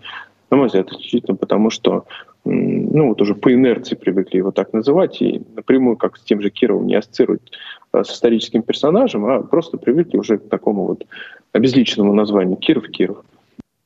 На 0.49 0.57
мой 0.57 0.67
взгляд, 0.67 0.91
исключительно 0.91 1.35
потому, 1.35 1.69
что 1.69 2.05
ну 2.45 3.09
вот 3.09 3.21
уже 3.21 3.35
по 3.35 3.53
инерции 3.53 3.95
привыкли 3.95 4.37
его 4.37 4.51
так 4.51 4.73
называть, 4.73 5.21
и 5.21 5.41
напрямую, 5.55 5.97
как 5.97 6.17
с 6.17 6.21
тем 6.21 6.41
же 6.41 6.49
Кировым, 6.49 6.87
не 6.87 6.95
ассоциируют 6.95 7.51
а, 7.91 8.03
с 8.03 8.11
историческим 8.11 8.63
персонажем, 8.63 9.25
а 9.25 9.41
просто 9.41 9.77
привыкли 9.77 10.17
уже 10.17 10.37
к 10.37 10.49
такому 10.49 10.85
вот 10.85 11.05
обезличенному 11.51 12.13
названию 12.13 12.57
Киров, 12.57 12.87
Киров. 12.89 13.17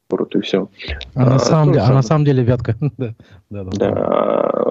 Вот 0.09 0.35
и 0.35 0.41
все. 0.41 0.69
А, 1.15 1.23
а, 1.23 1.29
на, 1.31 1.39
самом 1.39 1.73
деле, 1.73 1.85
а 1.85 1.93
на 1.93 2.01
самом 2.03 2.25
деле 2.25 2.43
Вятка. 2.43 2.75
да, 2.97 3.13
да, 3.49 3.63
да. 3.63 3.71
да. 3.73 4.63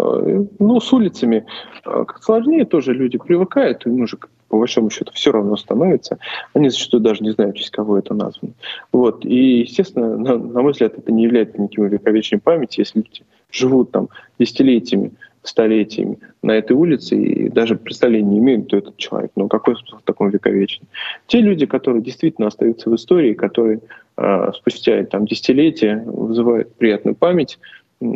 Ну, 0.58 0.80
с 0.80 0.92
улицами 0.92 1.44
а, 1.84 2.04
как 2.04 2.22
сложнее, 2.22 2.64
тоже 2.64 2.94
люди 2.94 3.18
привыкают, 3.18 3.84
им 3.86 4.02
уже 4.02 4.18
по 4.48 4.58
большому 4.58 4.90
счету 4.90 5.12
все 5.14 5.32
равно 5.32 5.56
становится. 5.56 6.18
Они 6.52 6.68
зачастую 6.68 7.00
даже 7.00 7.24
не 7.24 7.30
знают, 7.30 7.56
через 7.56 7.70
кого 7.70 7.98
это 7.98 8.14
названо. 8.14 8.52
Вот. 8.92 9.24
И, 9.24 9.60
естественно, 9.60 10.16
на, 10.16 10.36
на 10.36 10.62
мой 10.62 10.72
взгляд, 10.72 10.96
это 10.96 11.10
не 11.10 11.24
является 11.24 11.60
никаким 11.60 11.84
увековечением 11.84 12.40
памяти, 12.40 12.80
если 12.80 12.98
люди 12.98 13.22
живут 13.52 13.92
там 13.92 14.08
десятилетиями, 14.38 15.12
столетиями 15.42 16.18
на 16.42 16.52
этой 16.52 16.72
улице 16.72 17.16
и 17.16 17.48
даже 17.48 17.76
представления 17.76 18.30
не 18.30 18.38
имеют, 18.38 18.66
кто 18.66 18.78
этот 18.78 18.96
человек. 18.96 19.32
Но 19.36 19.48
какой 19.48 19.76
смысл 19.76 19.98
в 19.98 20.02
таком 20.02 20.30
вековечном? 20.30 20.88
Те 21.26 21.40
люди, 21.40 21.66
которые 21.66 22.02
действительно 22.02 22.48
остаются 22.48 22.90
в 22.90 22.94
истории, 22.94 23.34
которые 23.34 23.80
э, 24.16 24.52
спустя 24.54 25.04
там, 25.04 25.26
десятилетия 25.26 26.02
вызывают 26.06 26.74
приятную 26.76 27.16
память, 27.16 27.58
э, 28.00 28.06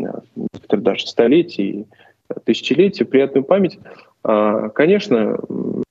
даже 0.70 1.06
столетий, 1.06 1.86
тысячелетия, 2.44 3.04
приятную 3.04 3.44
память, 3.44 3.78
э, 4.24 4.70
конечно, 4.74 5.38
в 5.48 5.82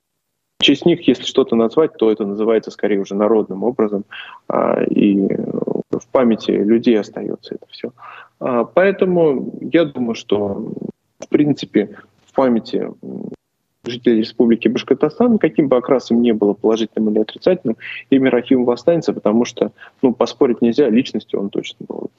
честь 0.62 0.86
них, 0.86 1.08
если 1.08 1.24
что-то 1.24 1.56
назвать, 1.56 1.98
то 1.98 2.12
это 2.12 2.26
называется 2.26 2.72
скорее 2.72 3.00
уже 3.00 3.14
народным 3.14 3.64
образом, 3.64 4.06
э, 4.50 4.86
и 4.86 5.28
в 5.92 6.08
памяти 6.12 6.52
людей 6.52 7.00
остается 7.00 7.56
это 7.56 7.66
все. 7.70 7.92
А, 8.40 8.64
поэтому 8.66 9.54
я 9.62 9.86
думаю, 9.86 10.16
что 10.16 10.74
в 11.20 11.30
принципе 11.30 11.98
в 12.26 12.34
памяти 12.34 12.92
жителей 13.86 14.20
Республики 14.20 14.68
Башкортостан, 14.68 15.38
каким 15.38 15.68
бы 15.68 15.78
окрасом 15.78 16.22
ни 16.22 16.32
было 16.32 16.54
положительным 16.54 17.14
или 17.14 17.20
отрицательным, 17.20 17.78
имя 18.10 18.32
Рахимова 18.32 18.74
останется, 18.74 19.14
потому 19.14 19.46
что 19.46 19.72
ну, 20.02 20.14
поспорить 20.14 20.62
нельзя, 20.62 20.90
личностью 20.90 21.40
он 21.40 21.50
точно 21.50 21.86
был. 21.88 22.10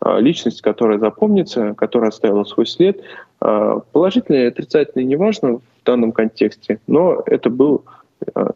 А, 0.00 0.18
личность, 0.18 0.62
которая 0.62 0.98
запомнится, 0.98 1.74
которая 1.74 2.10
оставила 2.10 2.44
свой 2.44 2.66
след. 2.66 3.00
А, 3.40 3.80
положительный 3.92 4.42
и 4.42 4.46
отрицательный 4.46 5.04
неважно 5.04 5.58
в 5.58 5.84
данном 5.84 6.12
контексте, 6.12 6.80
но 6.86 7.22
это 7.26 7.50
был 7.50 7.84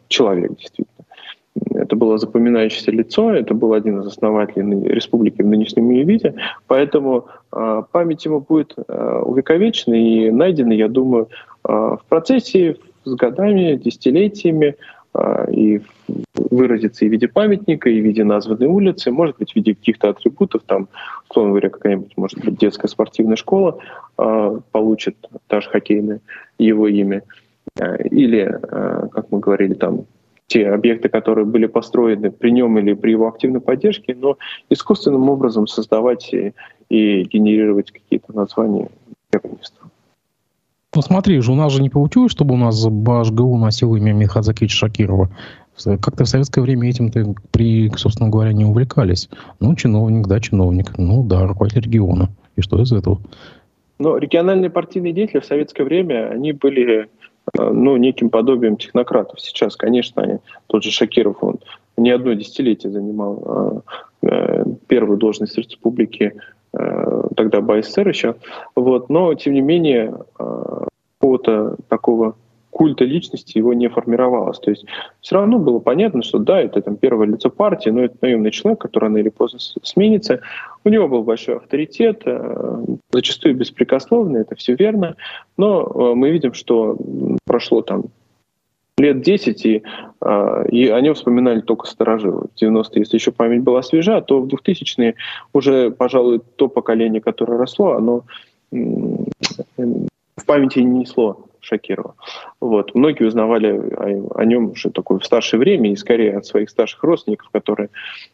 человек 0.07 0.55
действительно. 0.57 1.04
Это 1.73 1.95
было 1.95 2.17
запоминающееся 2.17 2.91
лицо, 2.91 3.33
это 3.33 3.53
был 3.53 3.73
один 3.73 4.01
из 4.01 4.07
основателей 4.07 4.87
республики 4.87 5.41
в 5.41 5.45
нынешнем 5.45 5.89
ее 5.89 6.03
виде, 6.03 6.35
поэтому 6.67 7.27
э, 7.53 7.83
память 7.91 8.25
ему 8.25 8.41
будет 8.41 8.73
э, 8.75 9.21
увековечена 9.23 9.93
и 9.93 10.31
найдена, 10.31 10.73
я 10.73 10.89
думаю, 10.89 11.29
э, 11.63 11.71
в 11.71 12.01
процессе 12.09 12.77
с 13.03 13.13
годами, 13.13 13.75
десятилетиями, 13.75 14.75
и 15.49 15.79
выразится 16.35 17.05
и 17.05 17.07
в 17.07 17.11
виде 17.13 17.29
памятника, 17.29 17.89
и 17.89 18.01
в 18.01 18.03
виде 18.03 18.25
названной 18.25 18.67
улицы, 18.67 19.11
может 19.11 19.37
быть, 19.37 19.53
в 19.53 19.55
виде 19.55 19.73
каких-то 19.73 20.09
атрибутов, 20.09 20.63
там, 20.65 20.89
условно 21.29 21.51
говоря, 21.51 21.69
какая-нибудь, 21.69 22.11
может 22.17 22.43
быть, 22.43 22.57
детская 22.57 22.89
спортивная 22.89 23.37
школа 23.37 23.79
э, 24.17 24.59
получит, 24.73 25.15
та 25.47 25.61
же 25.61 25.69
хоккейная, 25.69 26.19
его 26.59 26.89
имя. 26.89 27.21
Или, 28.09 28.57
как 29.11 29.31
мы 29.31 29.39
говорили, 29.39 29.73
там 29.73 30.05
те 30.47 30.69
объекты, 30.69 31.09
которые 31.09 31.45
были 31.45 31.65
построены 31.65 32.31
при 32.31 32.51
нем 32.51 32.77
или 32.77 32.93
при 32.93 33.11
его 33.11 33.27
активной 33.27 33.61
поддержке, 33.61 34.15
но 34.15 34.37
искусственным 34.69 35.29
образом 35.29 35.67
создавать 35.67 36.31
и, 36.33 36.53
и 36.89 37.23
генерировать 37.23 37.91
какие-то 37.91 38.33
названия 38.33 38.89
террористов. 39.31 39.83
Ну 40.95 41.01
смотри 41.01 41.41
же, 41.41 41.51
у 41.51 41.55
нас 41.55 41.73
же 41.73 41.81
не 41.81 41.89
получилось, 41.89 42.31
чтобы 42.31 42.53
у 42.53 42.57
нас 42.57 42.87
БАШГУ 42.87 43.57
носил 43.57 43.95
имя 43.95 44.13
Михадзакича 44.13 44.75
Шакирова. 44.75 45.29
Как-то 45.83 46.23
в 46.23 46.29
советское 46.29 46.61
время 46.61 46.89
этим-то, 46.89 47.35
при, 47.51 47.91
собственно 47.97 48.29
говоря, 48.29 48.53
не 48.53 48.63
увлекались. 48.63 49.29
Ну, 49.59 49.75
чиновник, 49.75 50.25
да, 50.25 50.39
чиновник. 50.39 50.97
Ну, 50.97 51.21
да, 51.23 51.45
руководитель 51.45 51.81
региона. 51.81 52.29
И 52.55 52.61
что 52.61 52.81
из 52.81 52.93
этого? 52.93 53.19
Но 53.99 54.17
региональные 54.17 54.69
партийные 54.69 55.11
деятели 55.11 55.41
в 55.41 55.45
советское 55.45 55.83
время, 55.83 56.29
они 56.29 56.53
были 56.53 57.09
ну, 57.53 57.97
неким 57.97 58.29
подобием 58.29 58.77
технократов. 58.77 59.39
Сейчас, 59.39 59.75
конечно, 59.75 60.23
они, 60.23 60.39
тот 60.67 60.83
же 60.83 60.91
Шакиров, 60.91 61.43
он 61.43 61.59
не 61.97 62.11
одно 62.11 62.33
десятилетие 62.33 62.91
занимал 62.91 63.83
э, 64.23 64.27
э 64.27 64.63
первую 64.87 65.17
должность 65.17 65.57
э, 66.73 67.23
тогда 67.35 67.61
БССР 67.61 68.07
еще. 68.09 68.35
Вот, 68.75 69.09
но, 69.09 69.33
тем 69.35 69.53
не 69.53 69.61
менее, 69.61 70.13
э, 70.39 70.85
какого-то 71.19 71.77
такого 71.87 72.35
культа 72.75 73.05
личности 73.05 73.57
его 73.57 73.73
не 73.73 73.87
формировалось. 73.87 74.59
То 74.59 74.69
есть 74.69 74.85
все 75.21 75.35
равно 75.35 75.59
было 75.59 75.79
понятно, 75.79 76.21
что 76.23 76.39
да, 76.39 76.59
это 76.59 76.81
там 76.81 76.97
первое 76.97 77.25
лицо 77.25 77.49
партии, 77.49 77.89
но 77.89 78.03
это 78.03 78.17
наемный 78.19 78.51
человек, 78.51 78.81
который 78.81 79.05
рано 79.05 79.17
или 79.17 79.29
поздно 79.29 79.59
сменится. 79.81 80.41
У 80.83 80.89
него 80.89 81.07
был 81.07 81.23
большой 81.23 81.55
авторитет, 81.55 82.23
э, 82.25 82.85
зачастую 83.11 83.55
беспрекословный, 83.55 84.41
это 84.41 84.55
все 84.55 84.75
верно, 84.75 85.15
но 85.55 85.83
э, 85.83 86.15
мы 86.15 86.31
видим, 86.31 86.53
что 86.53 86.97
прошло 87.45 87.81
там 87.81 88.03
лет 88.97 89.21
10, 89.21 89.65
и, 89.65 89.83
э, 90.21 90.65
и 90.69 90.89
о 90.89 91.13
вспоминали 91.13 91.61
только 91.61 91.87
старожилы. 91.87 92.49
В 92.53 92.61
90-е, 92.61 92.99
если 92.99 93.15
еще 93.15 93.31
память 93.31 93.63
была 93.63 93.83
свежа, 93.83 94.19
то 94.19 94.41
в 94.41 94.47
2000-е 94.47 95.15
уже, 95.53 95.91
пожалуй, 95.91 96.41
то 96.57 96.67
поколение, 96.67 97.21
которое 97.21 97.57
росло, 97.57 97.93
оно 97.93 98.23
в 98.71 100.45
памяти 100.45 100.79
не 100.79 100.99
несло 100.99 101.44
Шакирова. 101.65 102.15
Вот. 102.61 102.95
Многие 102.95 103.25
узнавали 103.25 103.71
о, 103.71 104.39
о 104.39 104.45
нем 104.45 104.71
уже 104.71 104.89
такое 104.89 105.19
в 105.19 105.25
старшее 105.25 105.59
время, 105.59 105.91
и 105.91 105.95
скорее 105.95 106.37
от 106.37 106.45
своих 106.45 106.69
старших 106.69 107.03
родственников, 107.03 107.49
которые 107.51 107.89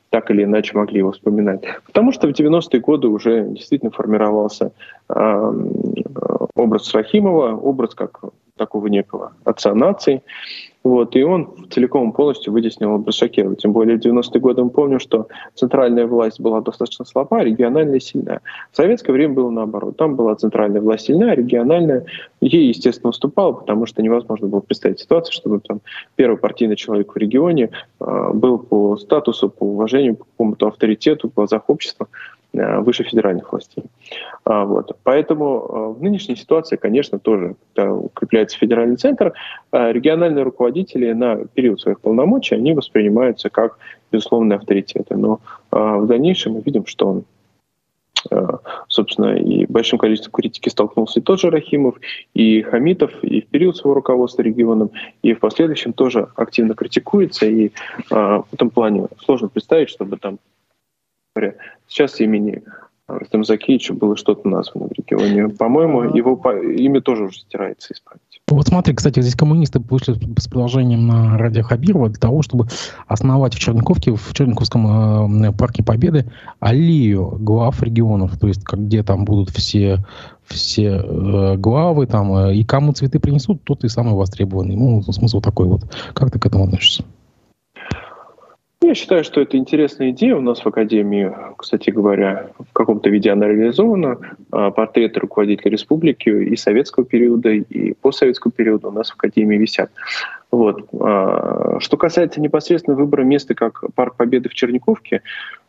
так 0.10 0.30
или 0.30 0.44
иначе 0.44 0.78
могли 0.78 1.00
его 1.00 1.12
вспоминать. 1.12 1.62
Потому 1.86 2.12
что 2.12 2.28
в 2.28 2.32
90-е 2.32 2.80
годы 2.80 3.08
уже 3.08 3.46
действительно 3.48 3.92
формировался 3.92 4.74
э, 5.10 5.54
образ 6.56 6.94
Рахимова, 6.94 7.56
образ 7.56 7.96
как 7.96 8.20
такого 8.58 8.88
некого 8.88 9.34
отца 9.44 9.74
нации. 9.74 10.22
Вот, 10.84 11.16
и 11.16 11.22
он 11.22 11.68
целиком 11.70 12.12
полностью 12.12 12.54
вытеснил 12.54 12.98
Брашакирова. 12.98 13.56
Тем 13.56 13.72
более 13.72 13.98
в 13.98 14.02
90-е 14.04 14.42
годы 14.42 14.64
мы 14.64 14.72
помним, 14.72 15.00
что 15.00 15.28
центральная 15.54 16.08
власть 16.08 16.40
была 16.40 16.62
достаточно 16.62 17.06
слаба, 17.06 17.38
а 17.38 17.44
региональная 17.44 18.00
сильная. 18.00 18.42
В 18.72 18.78
советское 18.78 19.12
время 19.12 19.36
было 19.36 19.52
наоборот. 19.52 19.98
Там 19.98 20.16
была 20.16 20.36
центральная 20.36 20.82
власть 20.82 21.06
сильная, 21.06 21.32
а 21.32 21.36
региональная 21.36 22.06
ей, 22.42 22.70
естественно, 22.70 23.12
уступала, 23.12 23.52
потому 23.52 23.86
что 23.86 24.02
невозможно 24.02 24.48
было 24.48 24.62
представить 24.62 25.00
ситуацию, 25.00 25.34
чтобы 25.34 25.60
там 25.60 25.82
первый 26.16 26.38
партийный 26.38 26.76
человек 26.76 27.14
в 27.14 27.18
регионе 27.18 27.70
э, 28.00 28.30
был 28.34 28.58
по 28.58 28.98
статусу, 28.98 29.50
по 29.50 29.64
уважению, 29.64 30.16
по 30.16 30.26
какому-то 30.26 30.68
авторитету 30.68 31.30
в 31.30 31.34
глазах 31.36 31.70
общества 31.70 32.08
выше 32.54 33.04
федеральных 33.04 33.52
властей. 33.52 33.84
А, 34.44 34.66
вот. 34.66 34.92
Поэтому 35.04 35.46
э, 35.46 36.00
в 36.00 36.04
нынешней 36.04 36.36
ситуации, 36.36 36.76
конечно, 36.76 37.20
тоже 37.20 37.56
укрепляется 37.78 38.58
федеральный 38.58 38.98
центр, 38.98 39.34
э, 39.72 39.92
региональные 39.92 40.44
руководители 40.44 41.14
на 41.14 41.46
период 41.46 41.80
своих 41.80 42.02
полномочий, 42.02 42.56
они 42.56 42.74
воспринимаются 42.74 43.50
как 43.50 43.78
безусловные 44.12 44.58
авторитеты. 44.58 45.16
Но 45.16 45.40
в 45.72 46.06
дальнейшем 46.06 46.54
мы 46.54 46.62
видим, 46.62 46.86
что 46.86 47.08
он 47.08 47.24
собственно, 48.88 49.36
и 49.36 49.66
большим 49.66 49.98
количеством 49.98 50.34
критики 50.34 50.70
столкнулся 50.70 51.20
и 51.20 51.24
тот 51.24 51.40
же 51.40 51.50
Рахимов, 51.50 51.96
и 52.36 52.62
Хамитов, 52.62 53.12
и 53.24 53.42
в 53.42 53.48
период 53.48 53.78
своего 53.78 53.96
руководства 53.96 54.44
регионом, 54.44 54.92
и 55.24 55.34
в 55.34 55.40
последующем 55.40 55.92
тоже 55.92 56.28
активно 56.36 56.76
критикуется, 56.76 57.48
и 57.48 57.72
в 58.12 58.46
этом 58.52 58.70
плане 58.70 59.08
сложно 59.26 59.48
представить, 59.48 59.90
чтобы 59.90 60.18
там 60.18 60.38
сейчас 61.92 62.20
имени 62.20 62.64
Рустам 63.08 63.44
Закиевича 63.44 63.94
было 63.94 64.16
что-то 64.16 64.48
названо 64.48 64.88
в 64.88 64.92
регионе. 64.94 65.50
По-моему, 65.50 66.16
его 66.16 66.40
имя 66.62 67.02
тоже 67.02 67.26
уже 67.26 67.40
стирается 67.40 67.94
из 67.94 68.00
памяти. 68.00 68.42
Вот 68.48 68.68
смотри, 68.68 68.94
кстати, 68.94 69.22
здесь 69.22 69.36
коммунисты 69.36 69.80
вышли 69.80 70.14
с 70.14 70.48
предложением 70.48 71.08
на 71.08 71.38
Радио 71.38 71.64
Хабирова 71.64 72.10
для 72.10 72.20
того, 72.20 72.42
чтобы 72.42 72.68
основать 73.08 73.54
в 73.54 73.60
Черниковке, 73.60 74.14
в 74.14 74.34
Черниковском 74.34 75.44
э, 75.44 75.52
парке 75.54 75.84
Победы 75.84 76.26
аллею 76.60 77.38
глав 77.40 77.82
регионов, 77.82 78.38
то 78.40 78.48
есть 78.48 78.64
где 78.64 79.04
там 79.04 79.26
будут 79.26 79.50
все 79.50 80.00
все 80.46 81.02
э, 81.04 81.56
главы, 81.58 82.08
там, 82.08 82.34
э, 82.36 82.56
и 82.56 82.64
кому 82.66 82.92
цветы 82.92 83.20
принесут, 83.20 83.64
тот 83.64 83.84
и 83.86 83.90
самый 83.90 84.16
востребованный. 84.16 84.76
Ну, 84.76 85.02
смысл 85.04 85.40
такой 85.40 85.68
вот. 85.68 85.84
Как 86.14 86.32
ты 86.32 86.40
к 86.40 86.46
этому 86.46 86.66
относишься? 86.66 87.06
Я 88.84 88.96
считаю, 88.96 89.24
что 89.24 89.42
это 89.42 89.58
интересная 89.58 90.10
идея. 90.10 90.36
У 90.36 90.42
нас 90.42 90.66
в 90.66 90.68
Академии, 90.68 91.32
кстати 91.56 91.92
говоря, 91.92 92.50
в 92.58 92.74
каком-то 92.74 93.10
виде 93.12 93.30
она 93.30 93.48
реализована. 93.48 94.18
А, 94.52 94.72
портреты 94.72 95.20
руководителей 95.20 95.70
республики 95.70 96.30
и 96.30 96.56
советского 96.56 97.06
периода, 97.06 97.52
и 97.52 97.94
постсоветского 97.94 98.52
периода 98.52 98.88
у 98.88 98.92
нас 98.92 99.12
в 99.12 99.14
Академии 99.14 99.56
висят. 99.56 99.92
Вот. 100.50 100.90
А, 101.00 101.78
что 101.80 101.96
касается 101.96 102.42
непосредственно 102.42 102.98
выбора 102.98 103.22
места 103.22 103.54
как 103.54 103.84
Парк 103.94 104.16
Победы 104.16 104.50
в 104.50 104.56
Черниковке, 104.56 105.22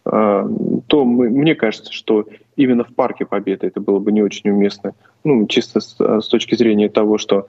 а, 0.07 0.49
то 0.87 1.05
мы, 1.05 1.29
мне 1.29 1.55
кажется, 1.55 1.93
что 1.93 2.27
именно 2.57 2.83
в 2.83 2.95
Парке 2.95 3.27
Победы 3.27 3.67
это 3.67 3.81
было 3.81 3.99
бы 3.99 4.11
не 4.11 4.23
очень 4.23 4.49
уместно. 4.49 4.95
Ну, 5.23 5.47
чисто 5.49 5.81
с, 5.81 5.97
с 6.01 6.29
точки 6.29 6.55
зрения 6.55 6.89
того, 6.89 7.19
что 7.19 7.47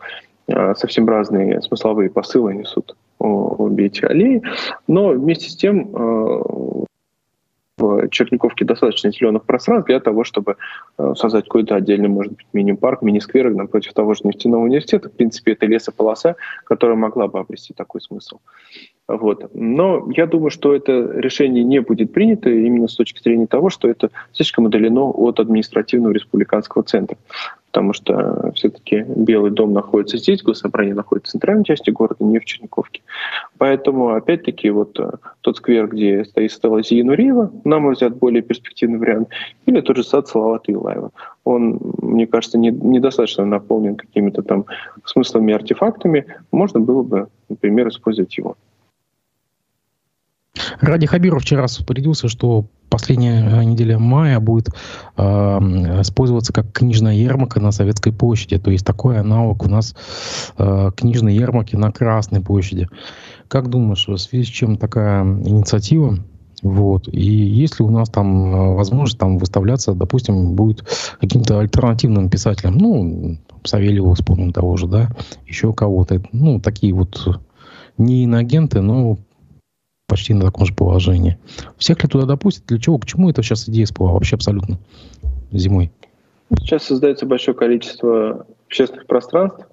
совсем 0.75 1.07
разные 1.07 1.61
смысловые 1.61 2.09
посылы 2.09 2.53
несут 2.53 2.97
обе 3.27 3.87
эти 3.87 4.05
аллеи. 4.05 4.41
Но 4.87 5.09
вместе 5.09 5.49
с 5.49 5.55
тем 5.55 5.95
э, 5.95 6.83
в 7.77 8.09
Черниковке 8.09 8.65
достаточно 8.65 9.11
зеленых 9.11 9.45
пространств 9.45 9.87
для 9.87 9.99
того, 9.99 10.23
чтобы 10.23 10.57
э, 10.97 11.13
создать 11.15 11.45
какой-то 11.45 11.75
отдельный, 11.75 12.07
может 12.07 12.33
быть, 12.33 12.45
мини-парк, 12.53 13.01
мини-сквер 13.01 13.49
напротив 13.51 13.93
того 13.93 14.13
же 14.13 14.21
нефтяного 14.23 14.63
университета. 14.63 15.09
В 15.09 15.13
принципе, 15.13 15.53
это 15.53 15.65
лесополоса, 15.65 16.35
которая 16.65 16.95
могла 16.95 17.27
бы 17.27 17.39
обрести 17.39 17.73
такой 17.73 18.01
смысл. 18.01 18.39
Вот. 19.07 19.53
Но 19.53 20.07
я 20.15 20.27
думаю, 20.27 20.49
что 20.49 20.73
это 20.73 21.11
решение 21.13 21.63
не 21.63 21.81
будет 21.81 22.13
принято 22.13 22.49
именно 22.49 22.87
с 22.87 22.95
точки 22.95 23.21
зрения 23.21 23.47
того, 23.47 23.69
что 23.69 23.89
это 23.89 24.11
слишком 24.31 24.65
удалено 24.65 25.11
от 25.11 25.41
административного 25.41 26.13
республиканского 26.13 26.83
центра. 26.83 27.17
Потому 27.65 27.91
что 27.93 28.51
все-таки 28.55 29.03
Белый 29.07 29.51
дом 29.51 29.73
находится 29.73 30.17
здесь, 30.17 30.43
госсобрание 30.43 30.93
находится 30.93 31.31
в 31.31 31.33
центральной 31.33 31.65
части 31.65 31.89
города, 31.89 32.23
не 32.23 32.39
в 32.39 32.45
Черниковке. 32.45 33.01
Поэтому, 33.57 34.13
опять-таки, 34.13 34.69
вот 34.69 34.97
э, 34.99 35.09
тот 35.41 35.57
сквер, 35.57 35.87
где 35.87 36.23
стоит 36.23 36.51
стела 36.51 36.83
Зиянуриева, 36.83 37.51
на 37.63 37.79
мой 37.79 37.93
взгляд, 37.93 38.15
более 38.15 38.43
перспективный 38.43 38.99
вариант, 38.99 39.29
или 39.65 39.81
тот 39.81 39.97
же 39.97 40.03
сад 40.03 40.27
Салавата 40.27 40.71
Илаева. 40.71 41.11
Он, 41.43 41.79
мне 41.97 42.27
кажется, 42.27 42.59
не, 42.59 42.69
недостаточно 42.69 43.43
наполнен 43.43 43.95
какими-то 43.95 44.43
там 44.43 44.65
смыслами, 45.03 45.55
артефактами. 45.55 46.27
Можно 46.51 46.79
было 46.79 47.01
бы, 47.01 47.27
например, 47.49 47.87
использовать 47.87 48.37
его. 48.37 48.55
Ради 50.79 51.07
Хабиров 51.07 51.41
вчера 51.41 51.63
распорядился, 51.63 52.27
что 52.27 52.65
последняя 52.89 53.63
неделя 53.65 53.97
мая 53.97 54.39
будет 54.39 54.69
э, 55.17 55.21
использоваться 56.01 56.53
как 56.53 56.71
книжная 56.71 57.15
ярмарка 57.15 57.59
на 57.59 57.71
Советской 57.71 58.11
площади. 58.11 58.59
То 58.59 58.69
есть 58.69 58.85
такой 58.85 59.19
аналог 59.19 59.65
у 59.65 59.69
нас 59.69 59.95
э, 60.57 60.91
книжной 60.95 61.35
ярмарки 61.35 61.75
на 61.75 61.91
Красной 61.91 62.41
площади. 62.41 62.87
Как 63.47 63.69
думаешь, 63.69 64.07
в 64.07 64.17
связи 64.17 64.43
с 64.43 64.47
чем 64.47 64.77
такая 64.77 65.23
инициатива? 65.23 66.19
Вот. 66.61 67.07
И 67.07 67.25
если 67.25 67.83
у 67.83 67.89
нас 67.89 68.09
там 68.09 68.53
э, 68.53 68.75
возможность 68.75 69.17
там 69.17 69.39
выставляться, 69.39 69.93
допустим, 69.93 70.53
будет 70.53 70.85
каким-то 71.19 71.59
альтернативным 71.59 72.29
писателем, 72.29 72.77
ну, 72.77 73.37
Савельева 73.63 74.13
вспомним 74.13 74.53
того 74.53 74.77
же, 74.77 74.87
да, 74.87 75.09
еще 75.47 75.73
кого-то, 75.73 76.21
ну, 76.31 76.59
такие 76.59 76.93
вот 76.93 77.41
не 77.97 78.25
инагенты, 78.25 78.81
но 78.81 79.17
почти 80.13 80.35
на 80.35 80.45
таком 80.45 80.67
же 80.67 80.75
положении. 80.75 81.39
Всех 81.79 82.03
ли 82.03 82.07
туда 82.07 82.25
допустят? 82.25 82.67
Для 82.67 82.77
чего? 82.77 82.99
Почему 82.99 83.31
это 83.31 83.41
сейчас 83.41 83.67
идея 83.67 83.85
всплыла 83.85 84.11
вообще 84.11 84.35
абсолютно 84.35 84.77
зимой? 85.51 85.91
Сейчас 86.59 86.83
создается 86.83 87.25
большое 87.25 87.57
количество 87.57 88.45
общественных 88.67 89.07
пространств, 89.07 89.65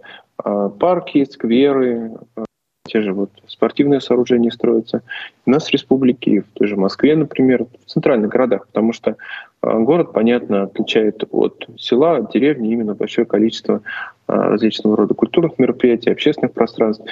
а, 0.43 0.71
парки, 0.71 1.27
скверы, 1.31 2.13
а, 2.37 2.45
те 2.85 3.03
же 3.03 3.13
вот 3.13 3.31
спортивные 3.47 4.01
сооружения 4.01 4.51
строятся. 4.51 5.03
У 5.47 5.51
нас 5.51 5.69
в 5.69 5.73
республике, 5.73 6.43
в 6.43 6.59
той 6.59 6.67
же 6.67 6.77
Москве, 6.77 7.15
например, 7.15 7.65
в 7.65 7.91
центральных 7.91 8.31
городах, 8.31 8.67
потому 8.67 8.93
что 8.93 9.17
а, 9.61 9.79
город, 9.79 10.13
понятно, 10.13 10.63
отличает 10.65 11.23
от 11.31 11.67
села, 11.77 12.17
от 12.17 12.33
деревни 12.33 12.73
именно 12.73 12.95
большое 12.95 13.27
количество 13.27 13.83
различного 14.27 14.97
рода 14.97 15.15
культурных 15.15 15.59
мероприятий, 15.59 16.11
общественных 16.11 16.53
пространств, 16.53 17.05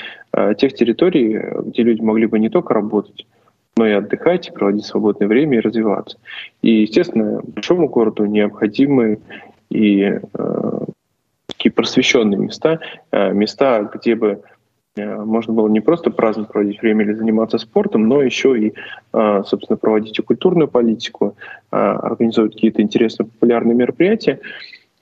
тех 0.57 0.73
территорий, 0.73 1.41
где 1.65 1.83
люди 1.83 2.01
могли 2.01 2.27
бы 2.27 2.39
не 2.39 2.49
только 2.49 2.75
работать, 2.75 3.27
но 3.77 3.87
и 3.87 3.93
отдыхать, 3.93 4.53
проводить 4.55 4.87
свободное 4.87 5.29
время 5.29 5.59
и 5.59 5.61
развиваться. 5.61 6.19
И, 6.63 6.83
естественно, 6.83 7.41
большому 7.43 7.89
городу 7.89 8.25
необходимы 8.25 9.19
и 9.71 10.03
э, 10.03 10.81
такие 11.47 11.73
просвещенные 11.73 12.39
места, 12.39 12.81
э, 13.11 13.33
места, 13.33 13.91
где 13.95 14.15
бы 14.15 14.43
можно 15.07 15.53
было 15.53 15.69
не 15.69 15.81
просто 15.81 16.11
праздновать, 16.11 16.53
проводить 16.53 16.83
время 16.83 17.05
или 17.05 17.13
заниматься 17.13 17.59
спортом, 17.59 18.09
но 18.09 18.23
еще 18.23 18.59
и, 18.59 18.75
э, 19.13 19.43
собственно, 19.47 19.77
проводить 19.77 20.19
и 20.19 20.23
культурную 20.23 20.69
политику, 20.69 21.37
э, 21.71 21.77
организовывать 21.77 22.55
какие-то 22.55 22.83
интересные 22.83 23.27
популярные 23.27 23.75
мероприятия. 23.75 24.41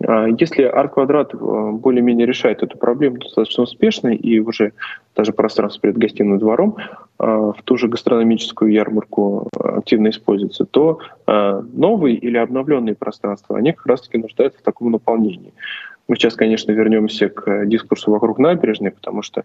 Э, 0.00 0.28
если 0.38 0.62
арт-квадрат 0.62 1.34
э, 1.34 1.38
более-менее 1.72 2.26
решает 2.26 2.62
эту 2.62 2.78
проблему 2.78 3.18
достаточно 3.18 3.64
успешно 3.64 4.08
и 4.08 4.38
уже 4.40 4.72
даже 5.14 5.32
пространство 5.32 5.80
перед 5.80 5.96
гостиным 5.96 6.38
двором 6.38 6.76
в 7.18 7.56
ту 7.64 7.78
же 7.78 7.88
гастрономическую 7.88 8.70
ярмарку 8.70 9.48
активно 9.58 10.10
используется, 10.10 10.66
то 10.66 10.98
новые 11.26 12.14
или 12.16 12.36
обновленные 12.36 12.94
пространства, 12.94 13.56
они 13.56 13.72
как 13.72 13.86
раз-таки 13.86 14.18
нуждаются 14.18 14.58
в 14.58 14.62
таком 14.62 14.90
наполнении. 14.90 15.54
Мы 16.08 16.16
сейчас, 16.16 16.34
конечно, 16.34 16.70
вернемся 16.72 17.28
к 17.28 17.66
дискурсу 17.66 18.10
вокруг 18.10 18.38
набережной, 18.38 18.92
потому 18.92 19.22
что 19.22 19.44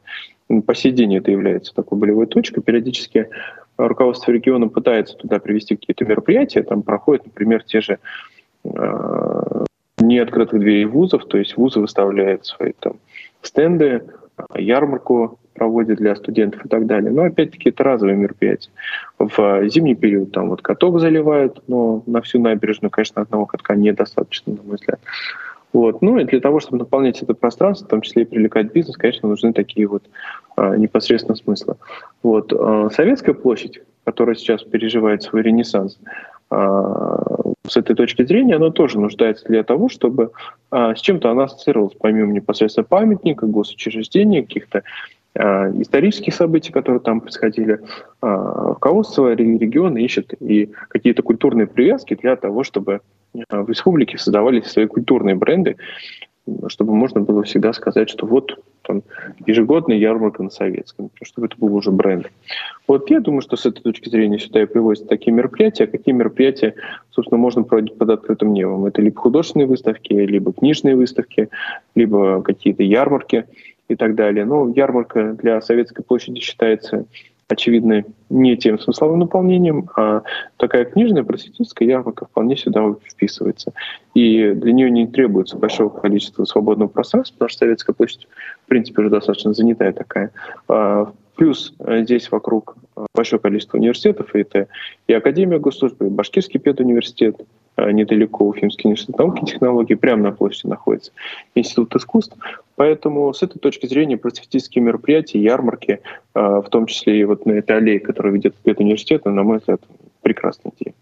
по 0.66 0.76
сей 0.76 0.92
день 0.92 1.16
это 1.16 1.32
является 1.32 1.74
такой 1.74 1.98
болевой 1.98 2.28
точкой. 2.28 2.62
Периодически 2.62 3.30
руководство 3.78 4.32
региона 4.32 4.68
пытается 4.68 5.16
туда 5.18 5.40
привести 5.40 5.76
какие-то 5.76 6.06
мероприятия. 6.06 6.62
Там 6.64 6.84
проходят, 6.84 7.26
например, 7.26 7.64
те 7.64 7.82
же 7.82 7.98
э, 8.64 9.66
неоткрытых 9.98 10.60
дверей 10.60 10.86
вузов, 10.86 11.26
то 11.26 11.38
есть 11.38 11.58
вузы 11.58 11.80
выставляют 11.80 12.46
свои 12.46 12.74
там 12.80 12.98
стенды, 13.42 14.04
ярмарку 14.56 15.40
проводят 15.54 15.98
для 15.98 16.16
студентов 16.16 16.66
и 16.66 16.70
так 16.70 16.86
далее. 16.86 17.12
Но 17.12 17.24
опять-таки 17.24 17.70
это 17.70 17.84
разовые 17.84 18.18
мероприятия. 18.18 18.70
В 19.20 19.68
зимний 19.68 19.96
период 19.96 20.32
там 20.32 20.50
вот 20.50 20.62
каток 20.62 21.00
заливают, 21.00 21.62
но 21.68 22.04
на 22.06 22.22
всю 22.22 22.40
набережную, 22.40 22.90
конечно, 22.90 23.22
одного 23.22 23.46
катка 23.46 23.76
недостаточно, 23.76 24.54
на 24.54 24.64
мой 24.64 24.76
взгляд. 24.76 25.00
Вот. 25.74 26.02
Ну 26.02 26.18
и 26.18 26.26
для 26.26 26.40
того, 26.40 26.60
чтобы 26.60 26.80
наполнять 26.80 27.22
это 27.22 27.34
пространство, 27.34 27.86
в 27.86 27.90
том 27.90 28.02
числе 28.02 28.24
и 28.24 28.26
привлекать 28.26 28.72
бизнес, 28.74 28.98
конечно, 28.98 29.30
нужны 29.30 29.54
такие 29.54 29.88
вот 29.88 30.04
а, 30.56 30.76
непосредственно 30.76 31.36
смыслы. 31.36 31.76
Вот. 32.24 32.54
А, 32.54 32.90
Советская 32.90 33.34
площадь, 33.34 33.82
которая 34.04 34.36
сейчас 34.36 34.64
переживает 34.64 35.24
свой 35.24 35.44
ренессанс, 35.44 35.98
а, 36.50 37.24
с 37.68 37.78
этой 37.78 37.96
точки 37.96 38.26
зрения, 38.26 38.56
она 38.56 38.72
тоже 38.72 39.00
нуждается 39.00 39.46
для 39.48 39.64
того, 39.64 39.88
чтобы 39.88 40.32
а, 40.72 40.94
с 40.94 41.00
чем-то 41.00 41.32
она 41.32 41.44
ассоциировалась, 41.44 41.96
помимо 42.00 42.34
непосредственно 42.34 42.84
памятника, 42.84 43.46
госучреждений, 43.46 44.42
каких-то 44.42 44.84
исторических 45.36 46.34
событий, 46.34 46.72
которые 46.72 47.00
там 47.00 47.22
происходили, 47.22 47.80
а, 48.22 48.74
руководство 48.74 49.34
региона 49.34 49.98
ищет 49.98 50.34
и 50.42 50.72
какие-то 50.90 51.24
культурные 51.24 51.68
привязки 51.68 52.16
для 52.16 52.36
того, 52.36 52.64
чтобы 52.64 53.02
в 53.34 53.70
республике 53.70 54.18
создавались 54.18 54.66
свои 54.66 54.88
культурные 54.88 55.36
бренды, 55.36 55.78
чтобы 56.68 56.96
можно 56.96 57.22
было 57.22 57.44
всегда 57.44 57.72
сказать, 57.72 58.10
что 58.10 58.26
вот 58.26 58.60
там, 58.82 59.04
ежегодная 59.46 59.98
ярмарка 59.98 60.44
на 60.44 60.50
Советском, 60.50 61.12
чтобы 61.22 61.48
это 61.48 61.56
был 61.58 61.76
уже 61.76 61.92
бренд. 61.92 62.30
Вот 62.88 63.10
я 63.10 63.20
думаю, 63.20 63.42
что 63.42 63.56
с 63.56 63.66
этой 63.66 63.82
точки 63.82 64.10
зрения 64.10 64.40
сюда 64.40 64.64
и 64.64 64.66
привозят 64.66 65.08
такие 65.08 65.32
мероприятия. 65.32 65.88
Какие 65.88 66.16
мероприятия, 66.16 66.74
собственно, 67.12 67.40
можно 67.40 67.64
проводить 67.64 67.98
под 67.98 68.10
открытым 68.10 68.54
небом? 68.54 68.86
Это 68.86 69.02
либо 69.02 69.20
художественные 69.20 69.68
выставки, 69.68 70.14
либо 70.14 70.52
книжные 70.52 70.96
выставки, 70.96 71.50
либо 71.96 72.42
какие-то 72.42 72.84
ярмарки 72.84 73.46
и 73.92 73.96
так 73.96 74.16
далее. 74.16 74.46
Но 74.46 74.72
ярмарка 74.76 75.34
для 75.34 75.62
Советской 75.62 76.04
площади 76.04 76.40
считается 76.40 77.06
очевидно, 77.52 78.04
не 78.30 78.56
тем 78.56 78.80
смысловым 78.80 79.20
наполнением, 79.20 79.90
а 79.98 80.22
такая 80.58 80.86
книжная 80.86 81.24
просветительская 81.24 81.88
ярмарка 81.88 82.26
вполне 82.26 82.56
сюда 82.56 82.96
вписывается. 83.06 83.74
И 84.14 84.52
для 84.52 84.72
нее 84.72 84.90
не 84.90 85.08
требуется 85.08 85.58
большого 85.58 85.90
количества 85.90 86.46
свободного 86.46 86.88
пространства, 86.88 87.34
потому 87.36 87.50
что 87.50 87.60
Советская 87.60 87.94
площадь, 87.94 88.28
в 88.66 88.70
принципе, 88.70 89.02
уже 89.02 89.10
достаточно 89.10 89.54
занятая 89.54 89.92
такая. 89.92 90.32
А, 90.70 91.12
плюс 91.36 91.74
э, 91.80 92.04
здесь 92.04 92.32
вокруг 92.32 92.78
большое 93.14 93.42
количество 93.42 93.78
университетов, 93.78 94.34
и 94.34 94.40
это 94.40 94.68
и 95.08 95.14
Академия 95.14 95.60
госслужбы, 95.60 96.08
и 96.08 96.10
Башкирский 96.10 96.60
педуниверситет, 96.60 97.36
Э, 97.36 97.61
недалеко 97.78 98.48
Уфимский 98.48 98.88
университет 98.88 99.18
науки 99.18 99.44
и 99.44 99.46
технологий, 99.46 99.96
прямо 99.96 100.24
на 100.24 100.32
площади 100.32 100.68
находится 100.68 101.12
Институт 101.56 101.96
искусств. 101.96 102.36
Поэтому 102.76 103.34
с 103.34 103.44
этой 103.44 103.60
точки 103.60 103.86
зрения 103.86 104.18
просветительские 104.18 104.84
мероприятия, 104.84 105.42
ярмарки, 105.42 106.02
э, 106.34 106.40
в 106.40 106.68
том 106.70 106.86
числе 106.88 107.20
и 107.20 107.24
вот 107.24 107.46
на 107.46 107.54
этой 107.54 107.78
аллее, 107.78 108.00
которая 108.00 108.34
ведет 108.34 108.56
в 108.64 108.68
университет, 108.68 109.26
на 109.26 109.44
мой 109.44 109.60
взгляд, 109.60 109.82
прекрасная 110.22 110.72
идея. 110.80 110.94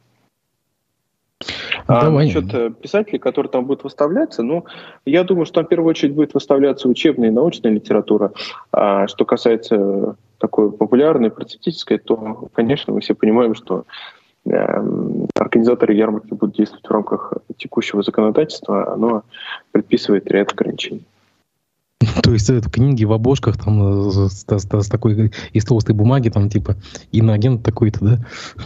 А 1.88 2.04
Давай. 2.04 2.26
насчет 2.26 2.54
э, 2.54 2.70
писателей, 2.72 3.18
которые 3.18 3.50
там 3.50 3.66
будут 3.66 3.84
выставляться, 3.84 4.44
ну, 4.44 4.66
я 5.06 5.24
думаю, 5.24 5.46
что 5.46 5.56
там 5.56 5.66
в 5.66 5.70
первую 5.70 5.90
очередь 5.90 6.14
будет 6.14 6.34
выставляться 6.34 6.90
учебная 6.90 7.30
и 7.30 7.32
научная 7.32 7.72
литература. 7.72 8.32
А 8.72 9.08
что 9.08 9.26
касается 9.26 10.16
такой 10.38 10.72
популярной, 10.72 11.32
просветительской, 11.32 11.98
то, 11.98 12.50
конечно, 12.54 12.94
мы 12.94 13.02
все 13.02 13.16
понимаем, 13.16 13.56
что 13.56 13.86
Эм, 14.46 15.28
организаторы 15.39 15.93
ярмарки 15.93 16.34
будут 16.34 16.56
действовать 16.56 16.86
в 16.86 16.91
рамках 16.91 17.34
текущего 17.58 18.04
законодательства, 18.04 18.93
оно 18.93 19.23
предписывает 19.71 20.30
ряд 20.30 20.52
ограничений. 20.52 21.06
То 22.23 22.32
есть 22.32 22.49
это 22.49 22.69
книги 22.69 23.06
в 23.06 23.13
обложках 23.13 23.58
там 23.58 24.08
э, 24.08 24.12
с, 24.12 24.45
с, 24.45 24.67
с 24.67 24.89
такой 24.89 25.32
из 25.54 25.65
толстой 25.65 25.95
бумаги, 25.95 26.30
там 26.30 26.49
типа 26.49 26.75
иноагент 27.12 27.63
такой-то, 27.63 27.99
да? 28.02 28.19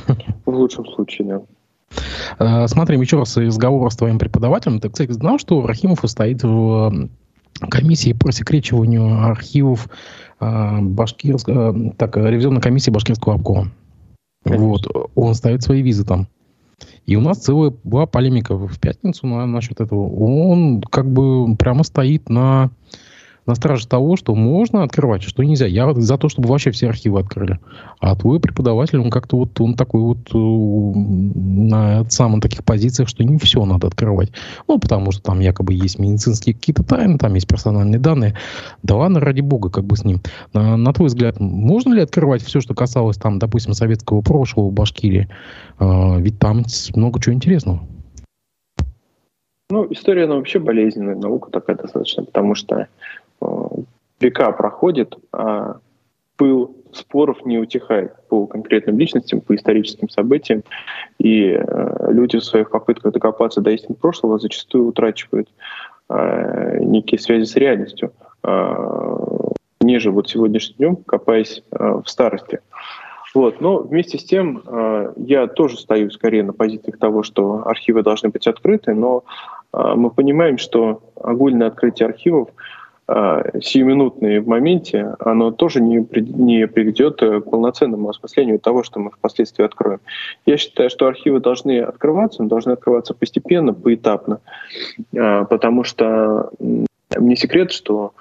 В 0.45 0.53
лучшем 0.53 0.85
случае, 0.85 1.27
да. 1.27 1.41
А, 2.39 2.67
смотрим 2.67 3.01
еще 3.01 3.17
раз 3.17 3.37
разговор 3.37 3.91
с 3.91 3.95
твоим 3.95 4.17
преподавателем. 4.17 4.79
Ты, 4.79 4.89
кстати, 4.89 5.11
знал, 5.11 5.37
что 5.37 5.65
Рахимов 5.65 5.99
стоит 6.05 6.43
в 6.43 7.09
комиссии 7.69 8.13
по 8.13 8.31
секречиванию 8.31 9.23
архивов 9.23 9.87
а, 10.39 10.81
Башкирского, 10.81 11.93
так, 11.97 12.17
ревизионной 12.17 12.61
комиссии 12.61 12.89
Башкирского 12.91 13.35
обкома? 13.35 13.71
Вот, 14.45 14.87
он 15.15 15.35
ставит 15.35 15.61
свои 15.63 15.81
визы 15.81 16.03
там. 16.03 16.27
И 17.05 17.15
у 17.15 17.21
нас 17.21 17.39
целая 17.39 17.73
была 17.83 18.05
полемика 18.05 18.55
в 18.55 18.79
пятницу 18.79 19.27
на, 19.27 19.45
насчет 19.45 19.81
этого. 19.81 20.09
Он 20.09 20.81
как 20.81 21.11
бы 21.11 21.55
прямо 21.55 21.83
стоит 21.83 22.29
на 22.29 22.71
на 23.45 23.55
страже 23.55 23.87
того, 23.87 24.15
что 24.15 24.35
можно 24.35 24.83
открывать, 24.83 25.23
что 25.23 25.43
нельзя. 25.43 25.65
Я 25.65 25.93
за 25.93 26.17
то, 26.17 26.29
чтобы 26.29 26.49
вообще 26.49 26.71
все 26.71 26.89
архивы 26.89 27.19
открыли. 27.19 27.59
А 27.99 28.15
твой 28.15 28.39
преподаватель, 28.39 28.99
он 28.99 29.09
как-то 29.09 29.37
вот, 29.37 29.59
он 29.59 29.75
такой 29.75 30.01
вот 30.01 30.29
э, 30.33 30.37
на 30.37 32.09
самых 32.09 32.41
таких 32.41 32.63
позициях, 32.63 33.09
что 33.09 33.23
не 33.23 33.37
все 33.37 33.65
надо 33.65 33.87
открывать. 33.87 34.31
Ну, 34.67 34.79
потому 34.79 35.11
что 35.11 35.21
там 35.21 35.39
якобы 35.39 35.73
есть 35.73 35.99
медицинские 35.99 36.55
какие-то 36.55 36.83
тайны, 36.83 37.17
там 37.17 37.33
есть 37.33 37.47
персональные 37.47 37.99
данные. 37.99 38.35
Да 38.81 38.95
ладно, 38.95 39.19
ради 39.19 39.41
бога, 39.41 39.69
как 39.69 39.85
бы 39.85 39.97
с 39.97 40.03
ним. 40.03 40.21
На, 40.53 40.77
на 40.77 40.93
твой 40.93 41.07
взгляд, 41.07 41.39
можно 41.39 41.93
ли 41.93 42.01
открывать 42.01 42.41
все, 42.43 42.61
что 42.61 42.73
касалось 42.73 43.17
там, 43.17 43.39
допустим, 43.39 43.73
советского 43.73 44.21
прошлого 44.21 44.69
в 44.69 44.73
Башкирии? 44.73 45.27
Э, 45.79 46.19
ведь 46.19 46.39
там 46.39 46.63
много 46.95 47.21
чего 47.21 47.35
интересного. 47.35 47.81
Ну, 49.73 49.87
история, 49.89 50.25
она 50.25 50.35
вообще 50.35 50.59
болезненная, 50.59 51.15
наука 51.15 51.49
такая 51.49 51.75
достаточно, 51.75 52.23
потому 52.23 52.53
что 52.53 52.89
века 54.19 54.51
проходит, 54.51 55.15
а 55.31 55.77
пыл 56.37 56.75
споров 56.93 57.45
не 57.45 57.57
утихает 57.57 58.13
по 58.29 58.45
конкретным 58.47 58.97
личностям, 58.99 59.41
по 59.41 59.55
историческим 59.55 60.09
событиям, 60.09 60.63
и 61.19 61.49
э, 61.49 62.11
люди 62.11 62.37
в 62.37 62.43
своих 62.43 62.69
попытках 62.69 63.13
докопаться 63.13 63.61
до 63.61 63.71
истин 63.71 63.95
прошлого 63.95 64.39
зачастую 64.39 64.87
утрачивают 64.87 65.49
э, 66.09 66.79
некие 66.81 67.19
связи 67.19 67.45
с 67.45 67.55
реальностью, 67.55 68.13
э, 68.43 68.75
ниже 69.81 70.11
вот 70.11 70.29
сегодняшним 70.29 70.77
днем, 70.77 70.95
копаясь 70.97 71.63
э, 71.71 72.01
в 72.03 72.07
старости. 72.07 72.59
Вот. 73.33 73.61
Но 73.61 73.79
вместе 73.79 74.19
с 74.19 74.23
тем 74.23 74.61
э, 74.65 75.13
я 75.17 75.47
тоже 75.47 75.77
стою 75.77 76.11
скорее 76.11 76.43
на 76.43 76.53
позициях 76.53 76.99
того, 76.99 77.23
что 77.23 77.63
архивы 77.65 78.03
должны 78.03 78.29
быть 78.29 78.45
открыты, 78.45 78.93
но 78.93 79.23
э, 79.73 79.93
мы 79.95 80.11
понимаем, 80.11 80.59
что 80.59 81.01
огульное 81.15 81.67
открытие 81.67 82.07
архивов– 82.07 82.49
э, 82.57 82.82
сиюминутное 83.61 84.41
в 84.41 84.47
моменте, 84.47 85.15
оно 85.19 85.51
тоже 85.51 85.81
не, 85.81 85.97
не 85.97 86.67
приведет 86.67 87.19
к 87.19 87.41
полноценному 87.41 88.09
осмыслению 88.09 88.59
того, 88.59 88.83
что 88.83 88.99
мы 88.99 89.11
впоследствии 89.11 89.63
откроем. 89.63 89.99
Я 90.45 90.57
считаю, 90.57 90.89
что 90.89 91.07
архивы 91.07 91.39
должны 91.39 91.79
открываться, 91.81 92.41
но 92.41 92.49
должны 92.49 92.71
открываться 92.71 93.13
постепенно, 93.13 93.73
поэтапно, 93.73 94.39
э, 95.13 95.45
потому 95.45 95.83
что 95.83 96.49
не 96.59 97.35
секрет, 97.35 97.71
что 97.71 98.13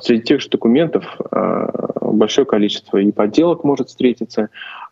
среди 0.00 0.22
тех 0.22 0.40
же 0.40 0.50
документов 0.50 1.18
большое 2.12 2.46
количество 2.46 2.98
и 2.98 3.12
подделок 3.12 3.64
может 3.64 3.88
встретиться, 3.88 4.42
а, 4.42 4.48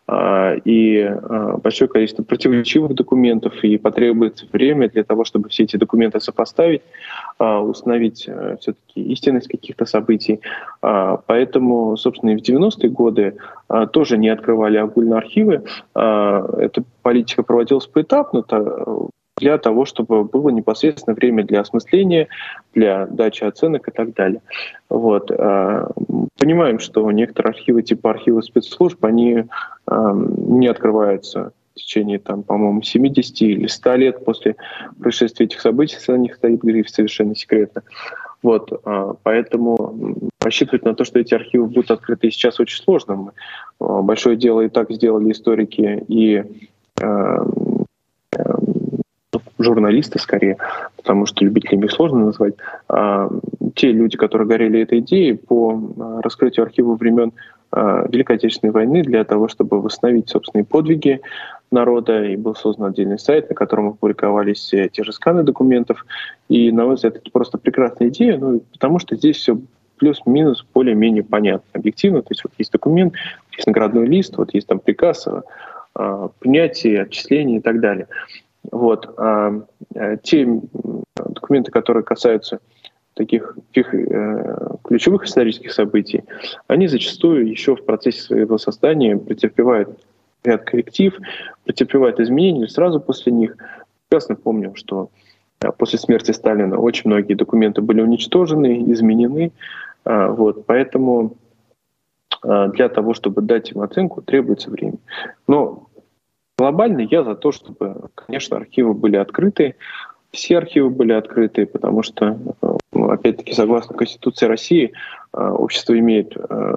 и 0.09 1.01
а, 1.01 1.57
большое 1.57 1.89
количество 1.89 2.23
противоречивых 2.23 2.93
документов, 2.93 3.61
и 3.63 3.77
потребуется 3.77 4.45
время 4.51 4.89
для 4.89 5.03
того, 5.03 5.25
чтобы 5.25 5.49
все 5.49 5.63
эти 5.63 5.75
документы 5.75 6.21
сопоставить, 6.21 6.81
а, 7.39 7.59
установить 7.61 8.23
э, 8.27 8.55
все-таки 8.61 9.01
истинность 9.11 9.49
каких-то 9.49 9.85
событий. 9.85 10.39
Поэтому, 10.81 11.97
собственно, 11.97 12.31
и 12.31 12.37
в 12.37 12.41
90-е 12.41 12.89
годы 12.89 13.35
тоже 13.91 14.17
не 14.17 14.29
открывали 14.29 14.77
огульно 14.77 15.17
архивы. 15.17 15.63
Эта 15.93 16.83
политика 17.01 17.43
проводилась 17.43 17.87
поэтапно, 17.87 18.43
для 19.37 19.57
того, 19.57 19.85
чтобы 19.85 20.23
было 20.23 20.49
непосредственно 20.49 21.15
время 21.15 21.43
для 21.43 21.61
осмысления, 21.61 22.27
для 22.73 23.05
дачи 23.05 23.43
оценок 23.43 23.87
и 23.87 23.91
так 23.91 24.13
далее. 24.13 24.41
Вот. 24.89 25.31
А, 25.31 25.89
понимаем, 26.37 26.79
что 26.79 27.09
некоторые 27.11 27.51
архивы 27.51 27.83
типа 27.83 28.11
архивы 28.11 28.43
спецслужб, 28.43 29.03
они 29.05 29.45
не 29.89 30.67
открываются 30.67 31.53
в 31.77 31.79
течение, 31.79 32.19
там, 32.19 32.43
по-моему, 32.43 32.81
70 32.81 33.41
или 33.41 33.67
100 33.67 33.95
лет 33.95 34.25
после 34.25 34.55
происшествия 34.99 35.45
этих 35.45 35.61
событий, 35.61 35.97
на 36.07 36.17
них 36.17 36.35
стоит 36.35 36.61
гриф 36.61 36.89
совершенно 36.89 37.35
секретно. 37.35 37.83
Вот, 38.43 38.71
а, 38.85 39.15
поэтому 39.23 40.15
рассчитывать 40.41 40.85
на 40.85 40.95
то, 40.95 41.03
что 41.03 41.19
эти 41.19 41.33
архивы 41.33 41.67
будут 41.67 41.91
открыты 41.91 42.31
сейчас 42.31 42.59
очень 42.59 42.81
сложно. 42.81 43.31
А, 43.79 44.01
большое 44.01 44.35
дело 44.35 44.61
и 44.61 44.69
так 44.69 44.91
сделали 44.91 45.31
историки 45.31 46.03
и 46.07 46.43
журналисты 49.59 50.19
скорее, 50.19 50.57
потому 50.95 51.25
что 51.25 51.43
любителями 51.43 51.85
их 51.85 51.91
сложно 51.91 52.25
назвать, 52.25 52.55
а, 52.87 53.29
те 53.75 53.91
люди, 53.91 54.17
которые 54.17 54.47
горели 54.47 54.81
этой 54.81 54.99
идеей 54.99 55.33
по 55.33 55.73
а, 55.99 56.21
раскрытию 56.21 56.65
архива 56.65 56.95
времен 56.95 57.33
а, 57.71 58.07
Великой 58.07 58.37
Отечественной 58.37 58.71
войны 58.71 59.01
для 59.03 59.23
того, 59.23 59.47
чтобы 59.47 59.81
восстановить 59.81 60.29
собственные 60.29 60.65
подвиги 60.65 61.21
народа, 61.71 62.23
и 62.23 62.35
был 62.35 62.55
создан 62.55 62.87
отдельный 62.87 63.19
сайт, 63.19 63.49
на 63.49 63.55
котором 63.55 63.89
опубликовались 63.89 64.69
те 64.69 65.03
же 65.03 65.11
сканы 65.11 65.43
документов. 65.43 66.05
И, 66.47 66.71
на 66.71 66.85
мой 66.85 66.95
взгляд, 66.95 67.17
это 67.17 67.29
просто 67.31 67.57
прекрасная 67.57 68.07
идея, 68.09 68.37
ну, 68.37 68.61
потому 68.71 68.99
что 68.99 69.15
здесь 69.15 69.37
все 69.37 69.59
плюс-минус 69.97 70.65
более-менее 70.73 71.23
понятно, 71.23 71.67
объективно. 71.73 72.21
То 72.21 72.27
есть 72.29 72.43
вот 72.43 72.53
есть 72.57 72.71
документ, 72.71 73.15
есть 73.51 73.67
наградной 73.67 74.05
лист, 74.05 74.37
вот 74.37 74.53
есть 74.53 74.67
там 74.67 74.79
приказ, 74.79 75.27
принятие, 76.39 77.01
отчисление 77.01 77.57
и 77.57 77.61
так 77.61 77.79
далее. 77.79 78.07
Вот. 78.71 79.13
А, 79.17 79.61
э, 79.95 80.17
те 80.23 80.47
документы, 81.15 81.71
которые 81.71 82.03
касаются 82.03 82.59
таких 83.13 83.57
э, 83.75 84.67
ключевых 84.83 85.25
исторических 85.25 85.73
событий, 85.73 86.23
они 86.67 86.87
зачастую 86.87 87.47
еще 87.47 87.75
в 87.75 87.85
процессе 87.85 88.21
своего 88.21 88.57
создания 88.57 89.17
претерпевают 89.17 89.89
ряд 90.43 90.63
корректив, 90.65 91.17
претерпевают 91.63 92.19
изменения 92.19 92.67
сразу 92.67 92.99
после 92.99 93.31
них. 93.31 93.57
Прекрасно 94.07 94.35
помню, 94.35 94.73
что 94.75 95.09
э, 95.61 95.71
после 95.77 95.99
смерти 95.99 96.31
Сталина 96.31 96.77
очень 96.79 97.09
многие 97.09 97.33
документы 97.33 97.81
были 97.81 98.01
уничтожены, 98.01 98.91
изменены. 98.91 99.51
А, 100.03 100.29
вот, 100.29 100.65
поэтому 100.65 101.35
для 102.43 102.87
того, 102.87 103.15
чтобы 103.15 103.41
дать 103.41 103.71
им 103.71 103.81
оценку, 103.81 104.21
требуется 104.21 104.69
время. 104.69 104.97
Но 105.47 105.86
Глобально 106.57 107.01
я 107.01 107.23
за 107.23 107.35
то, 107.35 107.51
чтобы, 107.51 108.09
конечно, 108.15 108.57
архивы 108.57 108.93
были 108.93 109.15
открыты, 109.15 109.75
все 110.31 110.57
архивы 110.57 110.89
были 110.89 111.13
открыты, 111.13 111.65
потому 111.65 112.01
что, 112.03 112.37
ну, 112.91 113.09
опять-таки, 113.09 113.53
согласно 113.53 113.95
Конституции 113.95 114.45
России, 114.47 114.91
э, 115.33 115.49
общество 115.49 115.97
имеет 115.97 116.35
э, 116.35 116.75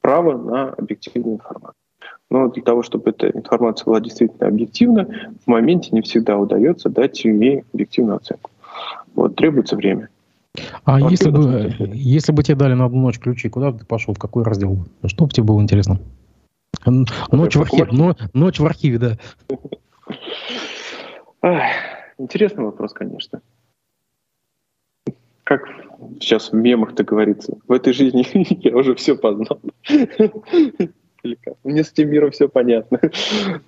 право 0.00 0.36
на 0.36 0.70
объективную 0.70 1.36
информацию. 1.36 1.74
Но 2.30 2.48
для 2.48 2.62
того, 2.62 2.82
чтобы 2.82 3.10
эта 3.10 3.30
информация 3.30 3.86
была 3.86 4.00
действительно 4.00 4.48
объективна, 4.48 5.08
в 5.44 5.48
моменте 5.48 5.90
не 5.92 6.02
всегда 6.02 6.36
удается 6.36 6.90
дать 6.90 7.24
ей 7.24 7.64
объективную 7.72 8.16
оценку. 8.16 8.50
Вот, 9.14 9.36
требуется 9.36 9.76
время. 9.76 10.08
А 10.84 11.00
если 11.00 11.30
бы, 11.30 11.72
если 11.94 12.32
бы 12.32 12.42
тебе 12.42 12.56
дали 12.56 12.74
на 12.74 12.86
одну 12.86 13.00
ночь 13.00 13.18
ключи, 13.18 13.48
куда 13.48 13.70
бы 13.70 13.78
ты 13.78 13.86
пошел, 13.86 14.12
в 14.12 14.18
какой 14.18 14.42
раздел? 14.42 14.76
Что 15.06 15.24
бы 15.24 15.30
тебе 15.30 15.44
было 15.44 15.60
интересно? 15.60 16.00
Ночь 16.86 17.56
в, 17.56 17.60
архиве, 17.62 17.88
но, 17.92 18.16
ночь 18.34 18.58
в 18.58 18.66
архиве, 18.66 18.98
да. 18.98 19.18
Ах, 21.42 21.62
интересный 22.18 22.64
вопрос, 22.64 22.92
конечно. 22.92 23.42
Как 25.44 25.62
сейчас 26.20 26.52
в 26.52 26.54
мемах-то 26.54 27.04
говорится, 27.04 27.56
в 27.66 27.72
этой 27.72 27.92
жизни 27.92 28.24
я 28.64 28.76
уже 28.76 28.94
все 28.94 29.16
познал. 29.16 29.60
Мне 31.64 31.82
с 31.82 31.92
этим 31.92 32.10
миром 32.10 32.30
все 32.30 32.48
понятно. 32.48 33.00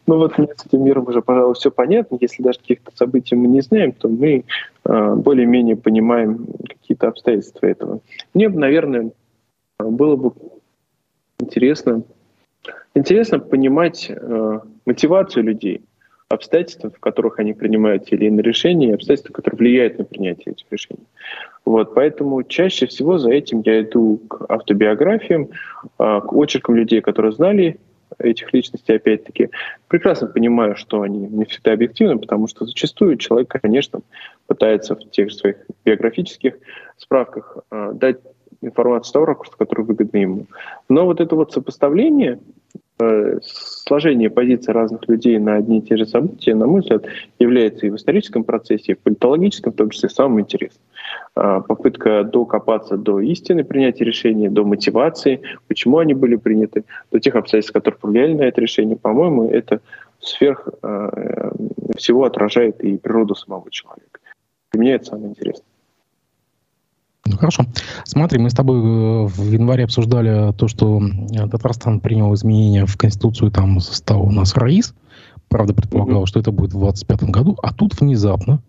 Ну 0.06 0.16
вот 0.18 0.38
мне 0.38 0.48
с 0.56 0.66
этим 0.66 0.84
миром 0.84 1.08
уже, 1.08 1.20
пожалуй, 1.20 1.54
все 1.54 1.70
понятно. 1.70 2.16
Если 2.20 2.42
даже 2.42 2.60
каких-то 2.60 2.92
событий 2.94 3.34
мы 3.34 3.48
не 3.48 3.60
знаем, 3.60 3.92
то 3.92 4.08
мы 4.08 4.44
э, 4.84 5.14
более-менее 5.16 5.76
понимаем 5.76 6.46
какие-то 6.68 7.08
обстоятельства 7.08 7.66
этого. 7.66 8.00
Мне 8.34 8.48
наверное, 8.48 9.10
было 9.78 10.16
бы 10.16 10.32
интересно 11.40 12.04
Интересно 12.94 13.38
понимать 13.38 14.10
э, 14.10 14.60
мотивацию 14.84 15.44
людей, 15.44 15.82
обстоятельства, 16.28 16.90
в 16.90 17.00
которых 17.00 17.38
они 17.38 17.52
принимают 17.52 18.06
те 18.06 18.16
или 18.16 18.26
иные 18.26 18.42
решения, 18.42 18.90
и 18.90 18.92
обстоятельства, 18.92 19.32
которые 19.32 19.58
влияют 19.58 19.98
на 19.98 20.04
принятие 20.04 20.52
этих 20.52 20.66
решений. 20.70 21.06
Вот, 21.64 21.94
поэтому 21.94 22.42
чаще 22.44 22.86
всего 22.86 23.18
за 23.18 23.30
этим 23.30 23.62
я 23.64 23.82
иду 23.82 24.18
к 24.28 24.44
автобиографиям, 24.48 25.48
э, 25.98 26.20
к 26.20 26.32
очеркам 26.32 26.76
людей, 26.76 27.00
которые 27.00 27.32
знали 27.32 27.78
этих 28.18 28.52
личностей, 28.52 28.94
опять-таки, 28.94 29.50
прекрасно 29.88 30.26
понимаю, 30.26 30.76
что 30.76 31.02
они 31.02 31.18
не 31.18 31.44
всегда 31.44 31.72
объективны, 31.72 32.18
потому 32.18 32.48
что 32.48 32.64
зачастую 32.64 33.16
человек, 33.16 33.48
конечно, 33.48 34.00
пытается 34.46 34.94
в 34.94 35.10
тех 35.10 35.30
же 35.30 35.36
своих 35.36 35.56
биографических 35.84 36.54
справках 36.96 37.58
э, 37.70 37.92
дать 37.94 38.18
информацию 38.62 39.12
того 39.12 39.26
ракурса, 39.26 39.54
который 39.58 39.84
выгодно 39.84 40.18
ему. 40.18 40.46
Но 40.88 41.06
вот 41.06 41.20
это 41.20 41.34
вот 41.36 41.52
сопоставление 41.52 42.38
Э, 43.00 43.38
сложение 43.42 44.28
позиций 44.28 44.74
разных 44.74 45.08
людей 45.08 45.38
на 45.38 45.54
одни 45.54 45.78
и 45.78 45.82
те 45.82 45.96
же 45.96 46.04
события, 46.04 46.54
на 46.54 46.66
мой 46.66 46.80
взгляд, 46.80 47.06
является 47.38 47.86
и 47.86 47.90
в 47.90 47.96
историческом 47.96 48.44
процессе, 48.44 48.92
и 48.92 48.94
в 48.94 48.98
политологическом, 48.98 49.72
в 49.72 49.76
том 49.76 49.90
числе, 49.90 50.10
самым 50.10 50.40
интересным. 50.40 50.82
А, 51.34 51.60
попытка 51.60 52.24
докопаться 52.24 52.96
до 52.96 53.20
истины 53.20 53.64
принятия 53.64 54.04
решения, 54.04 54.50
до 54.50 54.64
мотивации, 54.64 55.40
почему 55.66 55.98
они 55.98 56.14
были 56.14 56.36
приняты, 56.36 56.84
до 57.10 57.20
тех 57.20 57.36
обстоятельств, 57.36 57.72
которые 57.72 57.98
повлияли 57.98 58.34
на 58.34 58.42
это 58.42 58.60
решение, 58.60 58.96
по-моему, 58.96 59.48
это 59.48 59.80
сверх 60.20 60.68
э, 60.82 61.50
всего 61.96 62.24
отражает 62.24 62.84
и 62.84 62.98
природу 62.98 63.34
самого 63.34 63.70
человека. 63.70 64.20
Для 64.72 64.80
меня 64.80 64.94
это 64.96 65.06
самое 65.06 65.30
интересное. 65.30 65.64
Ну, 67.30 67.36
хорошо. 67.36 67.64
Смотри, 68.04 68.40
мы 68.40 68.50
с 68.50 68.54
тобой 68.54 68.78
э, 68.78 69.26
в 69.26 69.52
январе 69.52 69.84
обсуждали 69.84 70.52
то, 70.52 70.66
что 70.66 71.00
Татарстан 71.50 72.00
принял 72.00 72.34
изменения 72.34 72.86
в 72.86 72.96
Конституцию, 72.96 73.52
там 73.52 73.80
стал 73.80 74.22
у 74.22 74.30
нас 74.32 74.56
РАИС. 74.56 74.94
Правда, 75.48 75.74
предполагал, 75.74 76.22
mm-hmm. 76.22 76.26
что 76.26 76.40
это 76.40 76.50
будет 76.50 76.72
в 76.72 76.78
2025 76.78 77.30
году. 77.30 77.56
А 77.62 77.72
тут 77.72 78.00
внезапно, 78.00 78.62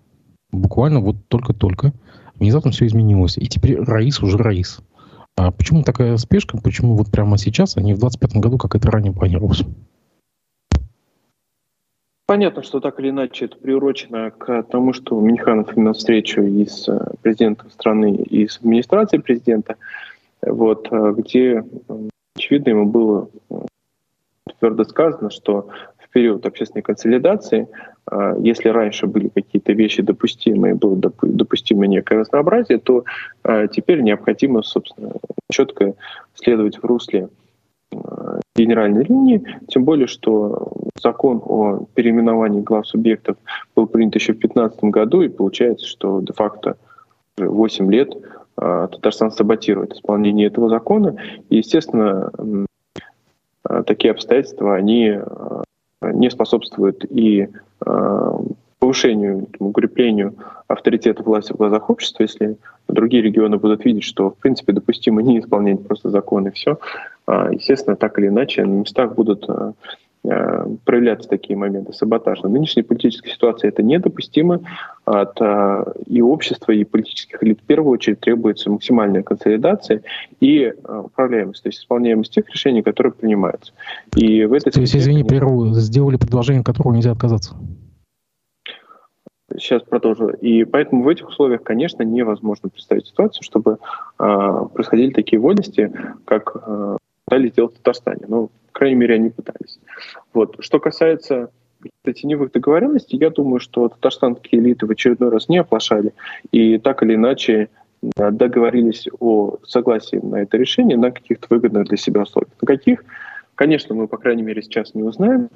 буквально 0.51 0.99
вот 0.99 1.15
только-только, 1.27 1.93
внезапно 2.35 2.71
все 2.71 2.85
изменилось. 2.85 3.37
И 3.37 3.47
теперь 3.47 3.79
РАИС 3.79 4.21
уже 4.21 4.37
РАИС. 4.37 4.81
А 5.37 5.51
почему 5.51 5.81
такая 5.81 6.17
спешка? 6.17 6.57
Почему 6.57 6.95
вот 6.95 7.09
прямо 7.09 7.37
сейчас, 7.37 7.77
а 7.77 7.81
не 7.81 7.93
в 7.93 7.99
2025 7.99 8.41
году, 8.43 8.57
как 8.57 8.75
это 8.75 8.91
ранее 8.91 9.13
планировалось? 9.13 9.63
Понятно, 12.31 12.63
что 12.63 12.79
так 12.79 12.97
или 13.01 13.09
иначе 13.09 13.43
это 13.43 13.57
приурочено 13.57 14.31
к 14.31 14.63
тому, 14.63 14.93
что 14.93 15.19
Минханов 15.19 15.77
имел 15.77 15.91
встречу 15.91 16.41
и 16.41 16.65
с 16.65 16.87
э, 16.87 16.97
президентом 17.21 17.69
страны, 17.71 18.15
и 18.15 18.47
с 18.47 18.55
администрацией 18.59 19.21
президента, 19.21 19.75
вот, 20.41 20.87
э, 20.89 21.13
где, 21.17 21.65
очевидно, 22.33 22.69
ему 22.69 22.85
было 22.85 23.27
э, 23.49 23.55
твердо 24.61 24.85
сказано, 24.85 25.29
что 25.29 25.67
в 25.97 26.07
период 26.07 26.45
общественной 26.45 26.83
консолидации, 26.83 27.67
если 28.39 28.69
раньше 28.69 29.07
были 29.07 29.27
какие-то 29.27 29.73
вещи 29.73 30.01
допустимые, 30.01 30.73
было 30.73 30.95
допустимо 30.95 31.85
некое 31.85 32.19
разнообразие, 32.19 32.79
то 32.79 33.03
теперь 33.71 34.01
необходимо, 34.01 34.61
собственно, 34.61 35.13
четко 35.49 35.95
следовать 36.35 36.77
в 36.77 36.85
русле 36.85 37.29
генеральной 38.55 39.03
линии, 39.03 39.43
тем 39.67 39.83
более, 39.85 40.07
что 40.07 40.73
закон 41.01 41.41
о 41.43 41.85
переименовании 41.93 42.61
глав 42.61 42.87
субъектов 42.87 43.37
был 43.75 43.87
принят 43.87 44.15
еще 44.15 44.33
в 44.33 44.39
2015 44.39 44.83
году, 44.85 45.21
и 45.21 45.29
получается, 45.29 45.85
что 45.87 46.21
де-факто 46.21 46.77
уже 47.37 47.49
8 47.49 47.91
лет 47.91 48.13
Татарстан 48.55 49.31
саботирует 49.31 49.93
исполнение 49.93 50.47
этого 50.47 50.69
закона. 50.69 51.15
И, 51.49 51.57
естественно, 51.57 52.31
такие 53.85 54.11
обстоятельства, 54.11 54.75
они 54.75 55.17
не 56.01 56.29
способствуют 56.29 57.05
и 57.09 57.47
повышению, 58.79 59.47
укреплению 59.59 60.35
авторитета 60.67 61.23
власти 61.23 61.53
в 61.53 61.57
глазах 61.57 61.89
общества, 61.89 62.23
если 62.23 62.57
другие 62.87 63.23
регионы 63.23 63.57
будут 63.57 63.85
видеть, 63.85 64.03
что 64.03 64.31
в 64.31 64.37
принципе 64.37 64.73
допустимо 64.73 65.21
не 65.21 65.39
исполнять 65.39 65.85
просто 65.87 66.09
закон 66.09 66.47
и 66.47 66.51
все, 66.51 66.79
естественно, 67.27 67.95
так 67.95 68.17
или 68.19 68.27
иначе 68.27 68.65
на 68.65 68.81
местах 68.81 69.15
будут 69.15 69.49
а, 69.49 69.73
а, 70.27 70.67
проявляться 70.85 71.29
такие 71.29 71.57
моменты 71.57 71.93
саботажа. 71.93 72.43
В 72.43 72.49
нынешней 72.49 72.83
политической 72.83 73.29
ситуации 73.29 73.67
это 73.67 73.83
недопустимо. 73.83 74.61
От 75.05 75.39
и 76.05 76.21
общества, 76.21 76.71
и 76.71 76.83
политических 76.83 77.43
элит 77.43 77.59
в 77.59 77.63
первую 77.63 77.93
очередь 77.93 78.19
требуется 78.19 78.69
максимальная 78.69 79.23
консолидация 79.23 80.03
и 80.39 80.73
управляемость, 80.87 81.63
то 81.63 81.69
есть 81.69 81.79
исполняемость 81.79 82.33
тех 82.33 82.49
решений, 82.49 82.81
которые 82.81 83.13
принимаются. 83.13 83.73
И 84.15 84.45
в 84.45 84.53
этой 84.53 84.71
то 84.71 84.79
есть, 84.79 84.95
извини, 84.95 85.23
прерву, 85.23 85.73
сделали 85.73 86.17
предложение, 86.17 86.61
от 86.61 86.67
которого 86.67 86.93
нельзя 86.93 87.11
отказаться? 87.11 87.55
Сейчас 89.57 89.83
продолжу. 89.83 90.29
И 90.29 90.63
поэтому 90.63 91.03
в 91.03 91.07
этих 91.07 91.27
условиях, 91.27 91.63
конечно, 91.63 92.03
невозможно 92.03 92.69
представить 92.69 93.07
ситуацию, 93.07 93.43
чтобы 93.43 93.77
э, 94.19 94.65
происходили 94.73 95.11
такие 95.11 95.39
вольности, 95.39 95.91
как 96.25 96.55
э, 96.55 96.97
пытались 97.31 97.51
сделать 97.53 97.75
в 97.75 97.77
Татарстане. 97.77 98.25
Ну, 98.27 98.49
по 98.73 98.79
крайней 98.79 98.95
мере, 98.95 99.15
они 99.15 99.29
пытались. 99.29 99.79
Вот. 100.33 100.57
Что 100.59 100.79
касается 100.79 101.49
теневых 102.05 102.51
договоренностей, 102.51 103.17
я 103.17 103.29
думаю, 103.29 103.59
что 103.61 103.87
татарстанские 103.87 104.61
элиты 104.61 104.85
в 104.85 104.91
очередной 104.91 105.29
раз 105.29 105.47
не 105.47 105.59
оплошали 105.59 106.13
и 106.51 106.77
так 106.77 107.03
или 107.03 107.15
иначе 107.15 107.69
договорились 108.01 109.07
о 109.19 109.57
согласии 109.65 110.17
на 110.17 110.41
это 110.41 110.57
решение 110.57 110.97
на 110.97 111.11
каких-то 111.11 111.47
выгодных 111.49 111.87
для 111.87 111.97
себя 111.97 112.23
условиях. 112.23 112.51
На 112.61 112.65
каких, 112.65 113.03
конечно, 113.55 113.95
мы, 113.95 114.07
по 114.07 114.17
крайней 114.17 114.43
мере, 114.43 114.61
сейчас 114.61 114.93
не 114.93 115.03
узнаем. 115.03 115.49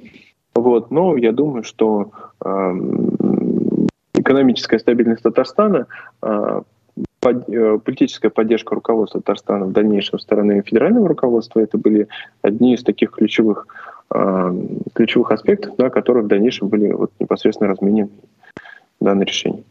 Вот, 0.54 0.90
но 0.90 1.16
я 1.16 1.32
думаю, 1.32 1.62
что 1.62 2.12
э, 2.42 2.48
экономическая 4.14 4.78
стабильность 4.78 5.22
Татарстана, 5.22 5.86
а, 6.22 6.62
э, 7.30 7.78
политическая 7.78 8.30
поддержка 8.30 8.74
руководства 8.74 9.20
Татарстана 9.20 9.66
в 9.66 9.72
дальнейшем 9.72 10.18
стороны 10.18 10.62
федерального 10.62 11.08
руководства, 11.08 11.60
это 11.60 11.78
были 11.78 12.08
одни 12.42 12.74
из 12.74 12.82
таких 12.82 13.10
ключевых, 13.12 13.66
а, 14.10 14.54
ключевых 14.94 15.32
аспектов, 15.32 15.78
на 15.78 15.90
которых 15.90 16.24
в 16.24 16.28
дальнейшем 16.28 16.68
были 16.68 16.92
вот 16.92 17.12
непосредственно 17.18 17.70
разменены 17.70 18.10
данные 19.00 19.26
решения. 19.26 19.64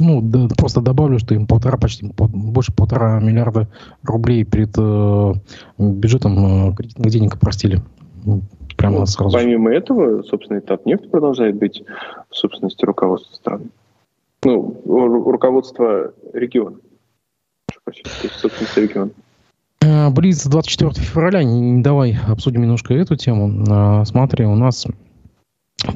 Ну, 0.00 0.20
да, 0.20 0.48
просто 0.56 0.80
добавлю, 0.80 1.18
что 1.18 1.34
им 1.34 1.46
полтора, 1.46 1.78
почти 1.78 2.10
больше 2.16 2.72
полтора 2.74 3.20
миллиарда 3.20 3.68
рублей 4.02 4.44
перед 4.44 4.74
э, 4.76 5.32
бюджетом 5.78 6.70
э, 6.70 6.74
кредитных 6.74 7.10
денег 7.10 7.38
простили. 7.38 7.80
Прямо 8.76 9.00
ну, 9.00 9.06
сразу. 9.06 9.36
Помимо 9.36 9.72
этого, 9.72 10.22
собственно, 10.22 10.60
Татнефть 10.60 11.10
продолжает 11.10 11.56
быть 11.56 11.84
в 12.28 12.36
собственности 12.36 12.84
руководства 12.84 13.34
страны. 13.34 13.66
Ну, 14.44 14.82
руководство 14.84 16.12
региона. 16.32 16.76
Региона. 18.76 19.10
Э, 19.80 20.10
Близ 20.10 20.44
24 20.44 20.92
февраля, 20.94 21.40
давай 21.82 22.18
обсудим 22.28 22.62
немножко 22.62 22.94
эту 22.94 23.16
тему. 23.16 23.64
А, 23.68 24.04
смотри, 24.04 24.44
у 24.44 24.54
нас 24.54 24.86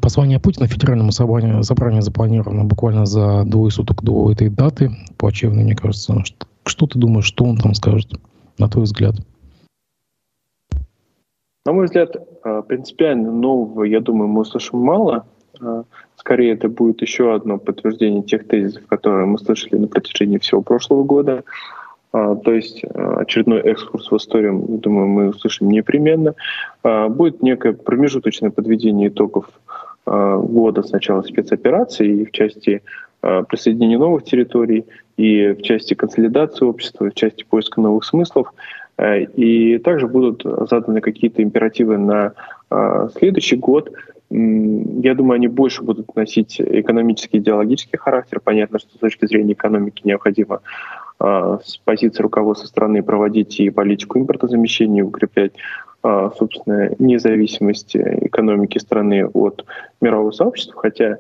послание 0.02 0.40
Путина 0.40 0.66
федеральному 0.66 1.12
собранию, 1.12 1.62
собранию 1.62 2.02
запланировано 2.02 2.64
буквально 2.64 3.06
за 3.06 3.44
двое 3.44 3.70
суток 3.70 4.02
до 4.02 4.32
этой 4.32 4.48
даты. 4.48 4.90
Плачевно, 5.18 5.62
мне 5.62 5.74
кажется. 5.74 6.24
Что, 6.24 6.46
что 6.64 6.86
ты 6.86 6.98
думаешь, 6.98 7.26
что 7.26 7.44
он 7.44 7.58
там 7.58 7.74
скажет, 7.74 8.12
на 8.58 8.68
твой 8.68 8.84
взгляд? 8.84 9.14
На 11.66 11.72
мой 11.72 11.84
взгляд, 11.84 12.16
а, 12.44 12.62
принципиально 12.62 13.30
нового, 13.30 13.84
я 13.84 14.00
думаю, 14.00 14.28
мы 14.28 14.40
услышим 14.40 14.78
мало. 14.78 15.26
А, 16.18 16.20
скорее, 16.20 16.52
это 16.52 16.68
будет 16.68 17.02
еще 17.02 17.34
одно 17.34 17.58
подтверждение 17.58 18.22
тех 18.22 18.46
тезисов, 18.46 18.86
которые 18.86 19.26
мы 19.26 19.38
слышали 19.38 19.76
на 19.76 19.88
протяжении 19.88 20.38
всего 20.38 20.62
прошлого 20.62 21.04
года. 21.04 21.44
А, 22.12 22.34
то 22.36 22.52
есть 22.52 22.84
очередной 22.84 23.60
экскурс 23.60 24.10
в 24.10 24.16
историю, 24.16 24.64
думаю, 24.68 25.08
мы 25.08 25.28
услышим 25.28 25.70
непременно. 25.70 26.34
Будет 26.82 27.42
некое 27.42 27.72
промежуточное 27.72 28.50
подведение 28.50 29.08
итогов 29.08 29.46
года 30.06 30.82
с 30.82 30.90
начала 30.90 31.22
спецоперации 31.22 32.20
и 32.20 32.24
в 32.24 32.30
части 32.30 32.82
присоединения 33.20 33.98
новых 33.98 34.24
территорий, 34.24 34.86
и 35.18 35.48
в 35.48 35.60
части 35.60 35.92
консолидации 35.92 36.64
общества, 36.64 37.06
и 37.06 37.10
в 37.10 37.14
части 37.14 37.44
поиска 37.44 37.80
новых 37.80 38.04
смыслов– 38.04 38.52
и 39.36 39.78
также 39.78 40.08
будут 40.08 40.42
заданы 40.68 41.00
какие-то 41.00 41.40
императивы 41.40 41.98
на 41.98 42.32
следующий 43.16 43.54
год. 43.54 43.92
Я 44.30 45.14
думаю, 45.14 45.36
они 45.36 45.48
больше 45.48 45.82
будут 45.82 46.14
носить 46.14 46.60
экономический, 46.60 47.38
идеологический 47.38 47.96
характер. 47.96 48.40
Понятно, 48.44 48.78
что 48.78 48.94
с 48.94 48.98
точки 48.98 49.26
зрения 49.26 49.54
экономики 49.54 50.02
необходимо 50.04 50.60
э, 51.18 51.58
с 51.64 51.78
позиции 51.78 52.22
руководства 52.22 52.66
страны 52.66 53.02
проводить 53.02 53.58
и 53.58 53.70
политику 53.70 54.18
импортозамещения, 54.18 55.04
укреплять 55.04 55.52
собственно, 56.02 56.90
независимость 56.98 57.96
экономики 57.96 58.78
страны 58.78 59.26
от 59.26 59.64
мирового 60.00 60.30
сообщества, 60.30 60.80
хотя 60.80 61.18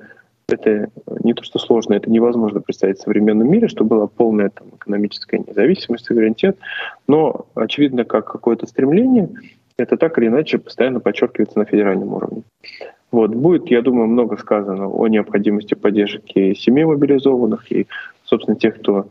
это 0.48 0.88
не 1.22 1.34
то, 1.34 1.42
что 1.44 1.58
сложно, 1.58 1.94
это 1.94 2.10
невозможно 2.10 2.60
представить 2.60 2.98
в 2.98 3.02
современном 3.02 3.50
мире, 3.50 3.68
что 3.68 3.84
была 3.84 4.06
полная 4.06 4.50
там, 4.50 4.68
экономическая 4.76 5.38
независимость, 5.46 6.06
суверенитет, 6.06 6.56
но 7.06 7.46
очевидно, 7.54 8.04
как 8.04 8.30
какое-то 8.30 8.66
стремление, 8.66 9.28
это 9.76 9.96
так 9.96 10.16
или 10.18 10.28
иначе 10.28 10.58
постоянно 10.58 11.00
подчеркивается 11.00 11.58
на 11.58 11.64
федеральном 11.64 12.14
уровне. 12.14 12.42
Вот. 13.10 13.30
Будет, 13.30 13.70
я 13.70 13.82
думаю, 13.82 14.08
много 14.08 14.36
сказано 14.36 14.88
о 14.88 15.06
необходимости 15.08 15.74
поддержки 15.74 16.54
семей 16.54 16.84
мобилизованных 16.84 17.70
и, 17.72 17.86
собственно, 18.24 18.56
тех, 18.56 18.80
кто 18.80 19.06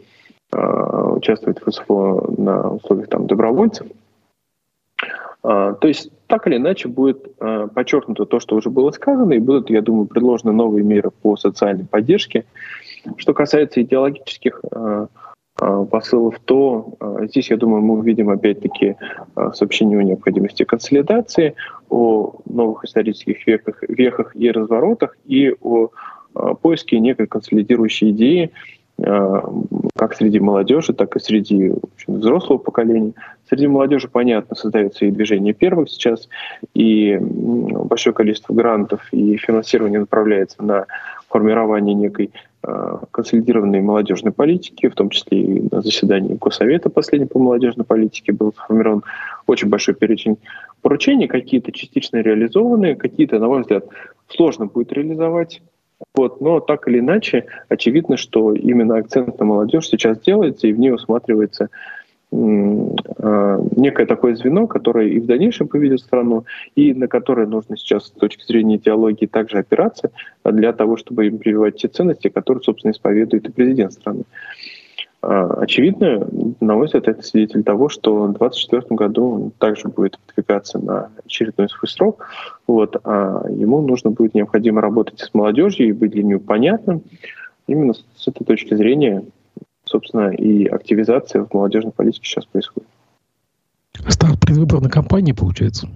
э, 0.52 1.12
участвует 1.16 1.60
в 1.66 1.72
СФО 1.72 2.34
на 2.38 2.72
условиях 2.72 3.10
там, 3.10 3.28
добровольцев. 3.28 3.88
Э, 5.44 5.76
то 5.80 5.88
есть 5.88 6.12
так 6.28 6.46
или 6.48 6.58
иначе 6.58 6.90
будет 6.90 7.26
э, 7.40 7.68
подчеркнуто 7.74 8.26
то, 8.26 8.40
что 8.40 8.56
уже 8.56 8.70
было 8.70 8.92
сказано, 8.92 9.34
и 9.34 9.40
будут, 9.40 9.70
я 9.70 9.82
думаю, 9.82 10.06
предложены 10.06 10.52
новые 10.52 10.84
меры 10.84 11.10
по 11.10 11.36
социальной 11.36 11.86
поддержке. 11.86 12.46
Что 13.18 13.34
касается 13.34 13.82
идеологических 13.82 14.62
э, 14.72 15.08
посылов, 15.58 16.40
то 16.46 16.94
э, 17.00 17.28
здесь, 17.30 17.50
я 17.50 17.58
думаю, 17.58 17.82
мы 17.82 17.96
увидим 17.96 18.30
опять-таки 18.30 18.96
э, 19.36 19.50
сообщение 19.54 20.00
о 20.00 20.04
необходимости 20.04 20.64
консолидации, 20.64 21.56
о 21.90 22.36
новых 22.46 22.86
исторических 22.86 23.46
веках, 23.48 23.84
вехах 23.88 24.36
и 24.36 24.52
разворотах, 24.52 25.18
и 25.26 25.54
о 25.62 25.90
поиске 26.62 27.00
некой 27.00 27.26
консолидирующей 27.26 28.12
идеи, 28.12 28.52
как 28.98 30.14
среди 30.16 30.40
молодежи, 30.40 30.94
так 30.94 31.16
и 31.16 31.20
среди 31.20 31.74
общем, 31.82 32.20
взрослого 32.20 32.60
поколения. 32.60 33.14
Среди 33.50 33.66
молодежи, 33.66 34.08
понятно, 34.08 34.56
создается 34.56 35.06
и 35.06 35.12
движение 35.12 35.54
первых 35.54 35.90
сейчас, 35.90 36.30
и 36.76 37.18
большое 37.20 38.14
количество 38.14 38.54
грантов 38.54 39.02
и 39.12 39.38
финансирования 39.38 40.00
направляется 40.00 40.62
на 40.62 40.86
формирование 41.28 41.94
некой 41.94 42.32
э, 42.64 42.98
консолидированной 43.12 43.82
молодежной 43.82 44.32
политики, 44.32 44.88
в 44.88 44.96
том 44.96 45.10
числе 45.10 45.42
и 45.42 45.68
на 45.72 45.82
заседании 45.82 46.36
Госсовета 46.36 46.90
последнего 46.90 47.30
по 47.30 47.40
молодежной 47.40 47.86
политике 47.86 48.32
был 48.32 48.54
сформирован. 48.54 49.04
Очень 49.46 49.70
большой 49.70 49.96
перечень 49.96 50.38
поручений, 50.82 51.28
какие-то 51.28 51.72
частично 51.72 52.18
реализованные, 52.18 52.96
какие-то, 52.96 53.40
на 53.40 53.48
мой 53.48 53.62
взгляд, 53.62 53.86
сложно 54.28 54.66
будет 54.66 54.94
реализовать. 54.94 55.62
Вот, 56.16 56.42
но 56.42 56.60
так 56.60 56.88
или 56.88 57.00
иначе, 57.00 57.46
очевидно, 57.70 58.18
что 58.18 58.54
именно 58.54 58.98
акцент 58.98 59.40
на 59.40 59.46
молодежь 59.46 59.88
сейчас 59.88 60.20
делается, 60.20 60.68
и 60.68 60.74
в 60.74 60.80
ней 60.80 60.92
усматривается 60.92 61.70
некое 62.32 64.06
такое 64.06 64.36
звено, 64.36 64.68
которое 64.68 65.08
и 65.08 65.20
в 65.20 65.26
дальнейшем 65.26 65.68
поведет 65.68 66.02
страну, 66.02 66.46
и 66.76 66.94
на 66.94 67.08
которое 67.08 67.48
нужно 67.48 67.78
сейчас 67.78 68.08
с 68.08 68.12
точки 68.12 68.44
зрения 68.46 68.76
идеологии 68.76 69.28
также 69.28 69.60
опираться 69.60 70.12
для 70.44 70.74
того, 70.74 70.98
чтобы 70.98 71.28
им 71.28 71.38
прививать 71.38 71.78
те 71.78 71.88
ценности, 71.88 72.28
которые, 72.28 72.62
собственно, 72.64 72.92
исповедует 72.92 73.48
и 73.48 73.52
президент 73.52 73.94
страны. 73.94 74.24
А, 75.22 75.62
очевидно, 75.62 76.28
на 76.60 76.76
мой 76.76 76.86
взгляд, 76.86 77.08
это 77.08 77.24
свидетель 77.24 77.64
того, 77.64 77.90
что 77.90 78.24
в 78.24 78.38
2024 78.38 78.96
году 78.96 79.32
он 79.32 79.52
также 79.52 79.88
будет 79.88 80.20
выдвигаться 80.28 80.80
на 80.80 81.10
очередной 81.26 81.70
свой 81.70 81.90
срок, 81.90 82.28
вот, 82.68 82.98
а 83.04 83.46
ему 83.50 83.82
нужно 83.82 84.12
будет 84.12 84.36
необходимо 84.36 84.80
работать 84.82 85.20
с 85.20 85.34
молодежью 85.34 85.88
и 85.88 85.92
быть 85.92 86.12
для 86.12 86.24
нее 86.24 86.40
понятным. 86.40 87.02
Именно 87.68 87.94
с 87.94 88.28
этой 88.28 88.46
точки 88.46 88.76
зрения, 88.76 89.24
собственно, 89.88 90.30
и 90.30 90.66
активизация 90.66 91.44
в 91.44 91.54
молодежной 91.54 91.92
политике 91.92 92.26
сейчас 92.26 92.46
происходит. 92.46 92.90
Старт 94.08 94.40
предвыборной 94.40 94.90
кампании, 94.90 95.32
получается? 95.32 95.90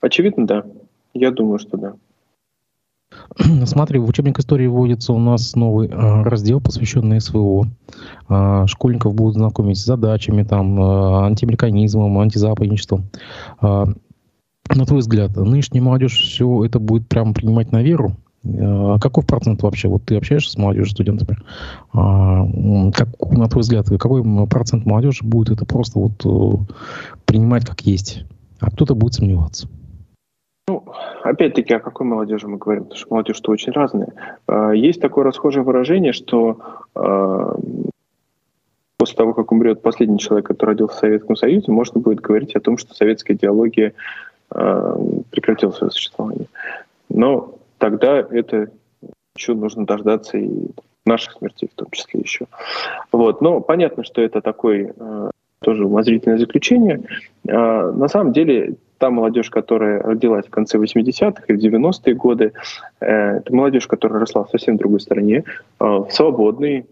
Очевидно, 0.00 0.46
да. 0.46 0.64
Я 1.14 1.30
думаю, 1.30 1.58
что 1.58 1.76
да. 1.76 1.94
Смотри, 3.66 3.98
в 3.98 4.08
учебник 4.08 4.38
истории 4.38 4.66
вводится 4.66 5.12
у 5.12 5.18
нас 5.18 5.54
новый 5.54 5.88
э, 5.88 6.22
раздел, 6.22 6.60
посвященный 6.60 7.20
СВО. 7.20 7.66
Э, 8.28 8.66
школьников 8.66 9.14
будут 9.14 9.34
знакомить 9.34 9.78
с 9.78 9.84
задачами, 9.84 10.42
там, 10.42 10.80
э, 10.80 11.26
антиамериканизмом, 11.26 12.18
антизападничеством. 12.18 13.10
На 13.60 14.86
твой 14.86 15.00
взгляд, 15.00 15.36
нынешняя 15.36 15.82
молодежь 15.82 16.16
все 16.16 16.64
это 16.64 16.78
будет 16.78 17.06
прямо 17.06 17.34
принимать 17.34 17.72
на 17.72 17.82
веру? 17.82 18.16
А 18.44 18.98
какой 18.98 19.24
процент 19.24 19.62
вообще? 19.62 19.88
Вот 19.88 20.04
ты 20.04 20.16
общаешься 20.16 20.52
с 20.52 20.58
молодежью, 20.58 20.90
студентами. 20.90 21.38
А, 21.92 22.44
как, 22.92 23.08
на 23.30 23.48
твой 23.48 23.62
взгляд, 23.62 23.86
какой 23.88 24.22
процент 24.48 24.84
молодежи 24.84 25.24
будет 25.24 25.56
это 25.56 25.64
просто 25.64 25.98
вот 26.00 26.24
э, 26.24 26.74
принимать 27.24 27.64
как 27.64 27.82
есть, 27.82 28.24
а 28.60 28.70
кто-то 28.70 28.94
будет 28.94 29.14
сомневаться? 29.14 29.68
Ну, 30.68 30.84
опять-таки, 31.22 31.74
о 31.74 31.80
какой 31.80 32.06
молодежи 32.06 32.48
мы 32.48 32.58
говорим? 32.58 32.84
Потому 32.84 32.98
что 32.98 33.06
молодежь-то 33.10 33.52
очень 33.52 33.72
разная. 33.72 34.12
А, 34.48 34.72
есть 34.72 35.00
такое 35.00 35.24
расхожее 35.24 35.62
выражение, 35.62 36.12
что 36.12 36.58
после 38.98 39.16
того, 39.16 39.34
как 39.34 39.50
умрет 39.50 39.82
последний 39.82 40.18
человек, 40.18 40.46
который 40.46 40.70
родился 40.70 40.96
в 40.96 41.00
Советском 41.00 41.36
Союзе, 41.36 41.72
можно 41.72 42.00
будет 42.00 42.20
говорить 42.20 42.54
о 42.54 42.60
том, 42.60 42.76
что 42.76 42.94
советская 42.94 43.36
идеология 43.36 43.94
прекратила 44.48 45.72
свое 45.72 45.90
существование. 45.90 46.46
Но 47.08 47.56
тогда 47.82 48.18
это 48.30 48.68
еще 49.36 49.54
нужно 49.54 49.84
дождаться 49.84 50.38
и 50.38 50.68
наших 51.04 51.32
смертей 51.32 51.68
в 51.68 51.74
том 51.74 51.88
числе 51.90 52.20
еще. 52.20 52.46
Вот. 53.10 53.40
Но 53.40 53.60
понятно, 53.60 54.04
что 54.04 54.22
это 54.22 54.40
такое 54.40 54.94
э, 54.96 55.30
тоже 55.58 55.84
умозрительное 55.84 56.38
заключение. 56.38 57.02
А, 57.48 57.90
на 57.90 58.06
самом 58.06 58.32
деле, 58.32 58.76
та 58.98 59.10
молодежь, 59.10 59.50
которая 59.50 60.00
родилась 60.00 60.46
в 60.46 60.50
конце 60.50 60.78
80-х 60.78 61.42
и 61.48 61.52
в 61.54 61.58
90-е 61.58 62.14
годы, 62.14 62.52
э, 63.00 63.38
это 63.38 63.52
молодежь, 63.52 63.88
которая 63.88 64.20
росла 64.20 64.44
в 64.44 64.50
совсем 64.50 64.76
другой 64.76 65.00
стране, 65.00 65.42
э, 65.80 66.00
свободной, 66.08 66.86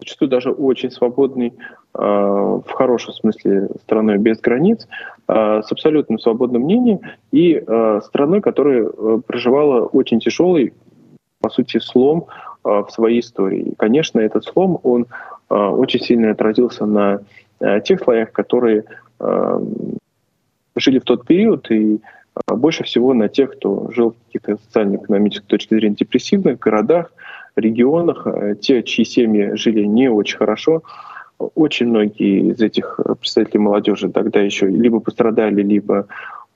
зачастую 0.00 0.28
даже 0.28 0.50
очень 0.50 0.90
свободной, 0.90 1.48
э, 1.48 1.98
в 1.98 2.70
хорошем 2.70 3.14
смысле 3.14 3.68
страной 3.82 4.18
без 4.18 4.40
границ, 4.40 4.86
э, 5.28 5.62
с 5.62 5.70
абсолютным 5.70 6.18
свободным 6.18 6.62
мнением 6.62 7.00
и 7.32 7.54
э, 7.54 8.00
страной, 8.04 8.40
которая 8.40 8.86
проживала 9.26 9.86
очень 9.86 10.20
тяжелый, 10.20 10.74
по 11.40 11.50
сути, 11.50 11.78
слом 11.78 12.26
в 12.62 12.88
своей 12.88 13.20
истории. 13.20 13.60
И, 13.60 13.74
конечно, 13.74 14.18
этот 14.20 14.44
слом, 14.44 14.80
он 14.82 15.06
очень 15.50 16.00
сильно 16.00 16.30
отразился 16.30 16.86
на 16.86 17.20
тех 17.80 18.00
слоях, 18.00 18.32
которые 18.32 18.84
жили 20.74 20.98
в 20.98 21.04
тот 21.04 21.26
период, 21.26 21.70
и 21.70 22.00
больше 22.46 22.84
всего 22.84 23.12
на 23.12 23.28
тех, 23.28 23.58
кто 23.58 23.90
жил 23.90 24.12
в 24.12 24.26
каких-то 24.26 24.56
социально-экономических 24.64 25.46
точки 25.46 25.74
зрения 25.74 25.96
депрессивных 25.96 26.58
городах, 26.58 27.12
регионах, 27.56 28.26
э, 28.26 28.56
те, 28.60 28.82
чьи 28.82 29.04
семьи 29.04 29.54
жили 29.54 29.84
не 29.84 30.08
очень 30.10 30.38
хорошо, 30.38 30.82
очень 31.38 31.88
многие 31.88 32.50
из 32.50 32.60
этих 32.60 33.00
представителей 33.20 33.60
молодежи 33.60 34.08
тогда 34.08 34.40
еще 34.40 34.66
либо 34.66 35.00
пострадали, 35.00 35.62
либо 35.62 36.06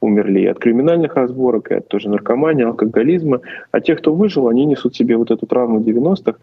умерли 0.01 0.46
от 0.46 0.59
криминальных 0.59 1.16
разборок, 1.16 1.70
и 1.70 1.74
от 1.74 1.88
тоже 1.88 2.09
наркомании, 2.09 2.64
алкоголизма. 2.64 3.40
А 3.72 3.80
те, 3.80 3.96
кто 3.96 4.14
выжил, 4.14 4.49
они 4.49 4.64
несут 4.64 4.94
себе 4.94 5.16
вот 5.16 5.30
эту 5.30 5.46
травму 5.46 5.80
90-х 5.80 6.38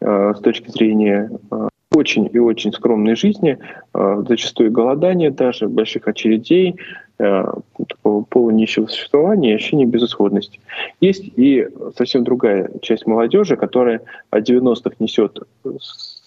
э, 0.00 0.34
с 0.36 0.40
точки 0.40 0.70
зрения 0.70 1.30
э, 1.50 1.68
очень 1.94 2.28
и 2.32 2.38
очень 2.38 2.72
скромной 2.72 3.16
жизни, 3.16 3.58
э, 3.94 4.24
зачастую 4.28 4.70
голодания 4.70 5.30
даже, 5.30 5.68
больших 5.68 6.08
очередей, 6.08 6.76
э, 7.18 7.44
такого 7.88 8.24
полунищего 8.24 8.86
существования 8.86 9.52
и 9.52 9.54
ощущения 9.54 9.86
безысходности. 9.86 10.60
Есть 11.00 11.24
и 11.36 11.68
совсем 11.96 12.24
другая 12.24 12.70
часть 12.80 13.06
молодежи, 13.06 13.56
которая 13.56 14.00
от 14.30 14.48
90-х 14.48 14.96
несет 14.98 15.38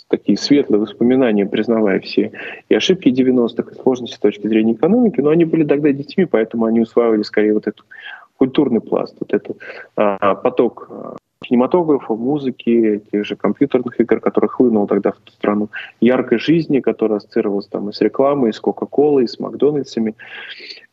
такие 0.07 0.38
светлые 0.38 0.82
воспоминания, 0.82 1.45
признавая 1.45 1.99
все 1.99 2.32
и 2.70 2.76
ошибки 2.76 3.09
90-х, 3.09 3.72
и 3.72 3.82
сложности 3.82 4.16
с 4.16 4.20
точки 4.20 4.47
зрения 4.47 4.74
экономики, 4.74 5.20
но 5.22 5.32
они 5.32 5.45
были 5.45 5.63
тогда 5.63 5.91
детьми, 5.91 6.26
поэтому 6.26 6.66
они 6.66 6.82
усваивали 6.82 7.24
скорее 7.24 7.53
вот 7.53 7.68
этот 7.68 7.86
культурный 8.38 8.82
пласт, 8.82 9.16
вот 9.20 9.34
этот 9.34 9.57
а, 9.95 10.36
поток 10.36 10.88
а, 10.89 11.16
кинематографа, 11.42 12.14
музыки, 12.14 13.02
тех 13.12 13.26
же 13.26 13.36
компьютерных 13.36 14.00
игр, 14.00 14.20
которые 14.20 14.50
хлынул 14.50 14.88
тогда 14.88 15.12
в 15.12 15.18
ту 15.18 15.32
страну, 15.32 15.70
яркой 16.02 16.40
жизни, 16.40 16.80
которая 16.80 17.18
ассоциировалась 17.18 17.68
там 17.68 17.90
и 17.90 17.94
с 17.94 18.02
рекламой, 18.02 18.50
и 18.50 18.54
с 18.54 18.60
Кока-Колой, 18.60 19.26
и 19.26 19.28
с 19.28 19.40
Макдональдсами. 19.40 20.16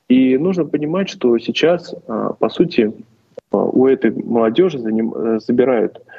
И 0.09 0.37
нужно 0.37 0.65
понимать, 0.65 1.09
что 1.09 1.39
сейчас, 1.39 1.95
а, 2.07 2.35
по 2.35 2.49
сути, 2.49 2.93
а, 3.51 3.57
у 3.57 3.87
этой 3.87 4.11
молодежи 4.11 4.79
забирают 4.79 5.99
Эм, 5.99 6.12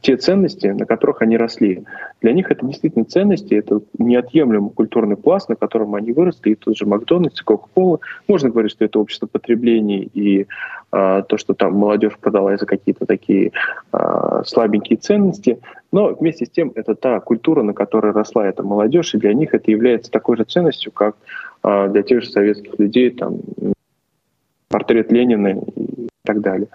те 0.00 0.16
ценности, 0.16 0.68
на 0.68 0.86
которых 0.86 1.22
они 1.22 1.36
росли. 1.36 1.84
Для 2.20 2.32
них 2.32 2.50
это 2.50 2.64
действительно 2.64 3.04
ценности, 3.04 3.54
это 3.54 3.80
неотъемлемый 3.98 4.70
культурный 4.70 5.16
пласт, 5.16 5.48
на 5.48 5.56
котором 5.56 5.94
они 5.94 6.12
выросли, 6.12 6.50
и 6.50 6.54
тот 6.54 6.76
же 6.76 6.86
Макдональдс, 6.86 7.42
Кока-Кола. 7.42 7.98
Можно 8.28 8.50
говорить, 8.50 8.72
что 8.72 8.84
это 8.84 9.00
общество 9.00 9.26
потребления 9.26 10.04
и 10.04 10.46
а, 10.92 11.22
то, 11.22 11.36
что 11.36 11.54
там 11.54 11.74
молодежь 11.74 12.16
продала 12.20 12.56
за 12.56 12.66
какие-то 12.66 13.06
такие 13.06 13.50
а, 13.90 14.44
слабенькие 14.44 14.96
ценности, 14.98 15.58
но 15.90 16.14
вместе 16.14 16.46
с 16.46 16.50
тем 16.50 16.70
это 16.76 16.94
та 16.94 17.18
культура, 17.18 17.62
на 17.62 17.72
которой 17.72 18.12
росла 18.12 18.46
эта 18.46 18.62
молодежь, 18.62 19.14
и 19.14 19.18
для 19.18 19.34
них 19.34 19.54
это 19.54 19.70
является 19.70 20.12
такой 20.12 20.36
же 20.36 20.44
ценностью, 20.44 20.92
как 20.92 21.16
а, 21.62 21.88
для 21.88 22.02
тех 22.02 22.22
же 22.22 22.30
советских 22.30 22.78
людей, 22.78 23.10
там, 23.10 23.38
портрет 24.68 25.10
Ленина 25.10 25.48
и 25.48 26.08
так 26.24 26.40
далее. 26.40 26.68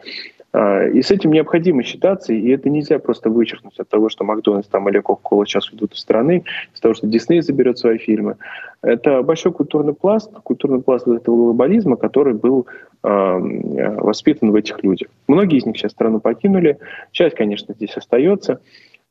А, 0.52 0.84
и 0.86 1.02
с 1.02 1.12
этим 1.12 1.32
необходимо 1.32 1.84
считаться, 1.84 2.34
и 2.34 2.50
это 2.50 2.70
нельзя 2.70 3.00
просто 3.00 3.30
вычеркнуть 3.30 3.80
от 3.80 3.88
того, 3.88 4.10
что 4.10 4.24
Макдональдс 4.24 4.68
там 4.68 4.90
или 4.90 5.00
Кока-Кола 5.00 5.46
сейчас 5.46 5.70
уйдут 5.70 5.94
из 5.94 6.00
страны, 6.00 6.44
из 6.74 6.80
того, 6.80 6.94
что 6.94 7.08
Дисней 7.08 7.42
заберет 7.42 7.78
свои 7.78 7.98
фильмы. 7.98 8.38
Это 8.82 9.22
большой 9.22 9.52
культурный 9.52 9.94
пласт, 9.94 10.32
культурный 10.44 10.82
пласт 10.82 11.08
этого 11.08 11.36
глобализма, 11.36 11.98
который 11.98 12.34
был 12.34 12.66
э, 13.04 13.08
воспитан 13.08 14.52
в 14.52 14.56
этих 14.56 14.84
людях. 14.84 15.10
Многие 15.28 15.58
из 15.58 15.66
них 15.66 15.78
сейчас 15.78 15.92
страну 15.92 16.20
покинули, 16.20 16.80
часть, 17.12 17.36
конечно, 17.36 17.74
здесь 17.76 17.96
остается, 17.96 18.60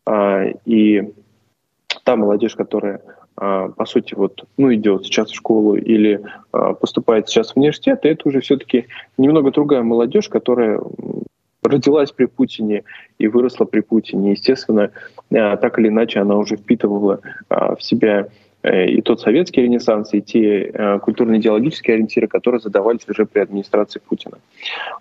э, 0.07 0.55
и 0.65 1.13
та 2.05 2.17
молодежь, 2.17 2.57
которая 2.57 3.01
по 3.41 3.85
сути, 3.85 4.15
вот, 4.15 4.49
ну, 4.57 4.75
идет 4.75 5.05
сейчас 5.05 5.31
в 5.31 5.37
школу 5.37 5.77
или 5.77 6.21
поступает 6.51 7.29
сейчас 7.29 7.53
в 7.53 7.57
университет, 7.57 8.01
это 8.03 8.29
уже 8.29 8.41
все-таки 8.41 8.87
немного 9.17 9.53
другая 9.53 9.85
молодежь, 9.85 10.29
которая 10.29 10.81
родилась 11.69 12.13
при 12.13 12.27
Путине 12.27 12.85
и 13.19 13.29
выросла 13.29 13.65
при 13.65 13.81
Путине. 13.81 14.33
Естественно, 14.33 14.91
э, 15.31 15.57
так 15.57 15.79
или 15.79 15.89
иначе 15.89 16.21
она 16.21 16.37
уже 16.37 16.57
впитывала 16.57 17.21
э, 17.51 17.75
в 17.77 17.83
себя 17.83 18.29
э, 18.63 18.87
и 18.87 19.03
тот 19.03 19.21
советский 19.21 19.63
ренессанс, 19.63 20.15
и 20.15 20.21
те 20.21 20.73
культурно-идеологические 21.03 21.95
ориентиры, 21.95 22.27
которые 22.27 22.61
задавались 22.61 23.09
уже 23.09 23.27
при 23.27 23.41
администрации 23.41 24.01
Путина. 24.01 24.39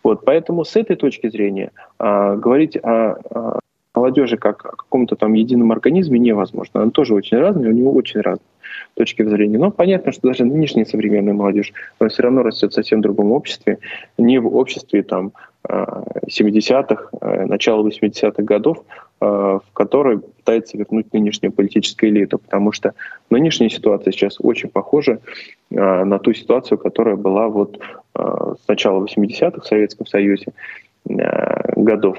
Вот, 0.04 0.26
поэтому 0.26 0.64
с 0.66 0.76
этой 0.76 0.96
точки 0.96 1.30
зрения 1.30 1.72
говорить 2.00 2.78
о 2.78 3.60
молодежи 3.98 4.38
как 4.38 4.66
о 4.66 4.76
каком-то 4.76 5.16
там 5.16 5.34
едином 5.34 5.72
организме 5.72 6.20
невозможно. 6.20 6.82
Она 6.82 6.92
тоже 6.92 7.16
очень 7.16 7.38
разная, 7.38 7.70
у 7.70 7.74
него 7.74 7.92
очень 7.92 8.22
разные 8.22 8.46
точки 8.94 9.24
зрения. 9.24 9.58
Но 9.58 9.72
понятно, 9.72 10.12
что 10.12 10.28
даже 10.28 10.44
нынешняя 10.44 10.86
современная 10.86 11.34
молодежь, 11.34 11.74
она 12.00 12.10
все 12.10 12.24
равно 12.24 12.44
растет 12.44 12.72
в 12.72 12.76
совсем 12.76 13.02
другом 13.02 13.32
обществе, 13.32 13.80
не 14.18 14.40
в 14.40 14.56
обществе 14.56 15.04
там 15.04 15.32
70-х, 16.28 17.10
э, 17.22 17.46
начала 17.46 17.82
80-х 17.88 18.44
годов, 18.44 18.84
э, 19.20 19.26
в 19.26 19.64
которой 19.74 20.20
пытается 20.20 20.78
вернуть 20.78 21.14
нынешнюю 21.14 21.52
политическую 21.52 22.12
элиту, 22.12 22.38
потому 22.40 22.72
что 22.72 22.94
нынешняя 23.30 23.70
ситуация 23.70 24.12
сейчас 24.12 24.38
очень 24.40 24.70
похожа 24.70 25.20
э, 25.72 26.04
на 26.04 26.20
ту 26.20 26.34
ситуацию, 26.34 26.78
которая 26.78 27.16
была 27.16 27.48
вот 27.48 27.80
с 28.14 28.68
начала 28.68 29.06
80-х 29.06 29.62
в 29.62 29.68
Советском 29.68 30.08
Союзе 30.08 30.48
годов, 31.06 32.18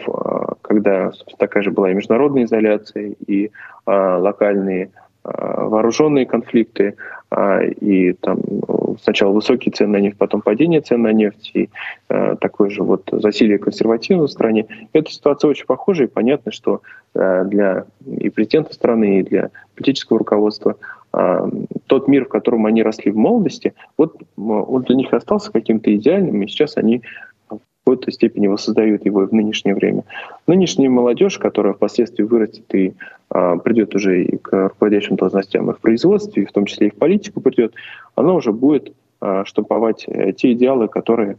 когда 0.63 1.11
такая 1.39 1.65
же 1.65 1.73
была 1.73 1.91
и 1.91 1.95
международная 1.95 2.45
изоляция, 2.45 3.15
и 3.27 3.51
локальные 3.85 4.91
вооруженные 5.37 6.27
конфликты, 6.27 6.95
и 7.81 8.13
там 8.15 8.39
сначала 9.03 9.33
высокие 9.33 9.73
цены 9.73 9.99
на 9.99 10.01
нефть, 10.01 10.19
потом 10.19 10.43
падение 10.43 10.81
цен 10.81 11.03
на 11.03 11.13
нефть 11.13 11.51
и 11.55 11.71
э, 12.09 12.37
такое 12.41 12.71
же 12.71 12.83
вот 12.83 13.09
засилие 13.11 13.59
консерватизма 13.59 14.25
в 14.25 14.31
стране. 14.31 14.67
Эта 14.93 15.11
ситуация 15.11 15.49
очень 15.49 15.67
похожа, 15.67 16.05
и 16.05 16.09
понятно, 16.09 16.53
что 16.53 16.83
э, 17.15 17.45
для 17.47 17.85
и 18.07 18.29
президента 18.31 18.75
страны, 18.75 19.21
и 19.21 19.23
для 19.23 19.51
политического 19.75 20.19
руководства 20.19 20.77
э, 21.13 21.51
тот 21.87 22.09
мир, 22.09 22.25
в 22.25 22.29
котором 22.29 22.67
они 22.67 22.83
росли 22.83 23.11
в 23.11 23.17
молодости, 23.17 23.75
вот 23.97 24.17
он 24.37 24.83
для 24.83 24.97
них 24.97 25.13
остался 25.13 25.53
каким-то 25.53 25.95
идеальным, 25.95 26.43
и 26.43 26.49
сейчас 26.49 26.77
они 26.77 27.03
какой-то 27.89 28.11
степени 28.13 28.49
воссоздают 28.49 29.07
его 29.07 29.27
в 29.27 29.33
нынешнее 29.33 29.75
время. 29.75 30.03
Нынешняя 30.47 30.91
молодежь, 30.91 31.39
которая 31.39 31.73
впоследствии 31.73 32.23
вырастет 32.23 32.75
и 32.75 32.93
а, 33.31 33.57
придет 33.57 33.95
уже 33.95 34.25
и 34.25 34.37
к 34.37 34.69
руководящим 34.69 35.17
должностям 35.17 35.71
и 35.71 35.75
в 35.75 35.79
производстве, 35.79 36.43
и 36.43 36.47
в 36.47 36.53
том 36.53 36.67
числе 36.67 36.89
и 36.89 36.91
в 36.91 36.97
политику 36.97 37.41
придет, 37.41 37.73
она 38.15 38.35
уже 38.35 38.53
будет 38.53 38.93
а, 39.21 39.47
штамповать 39.47 40.05
э, 40.07 40.33
те 40.33 40.53
идеалы, 40.53 40.89
которые 40.89 41.39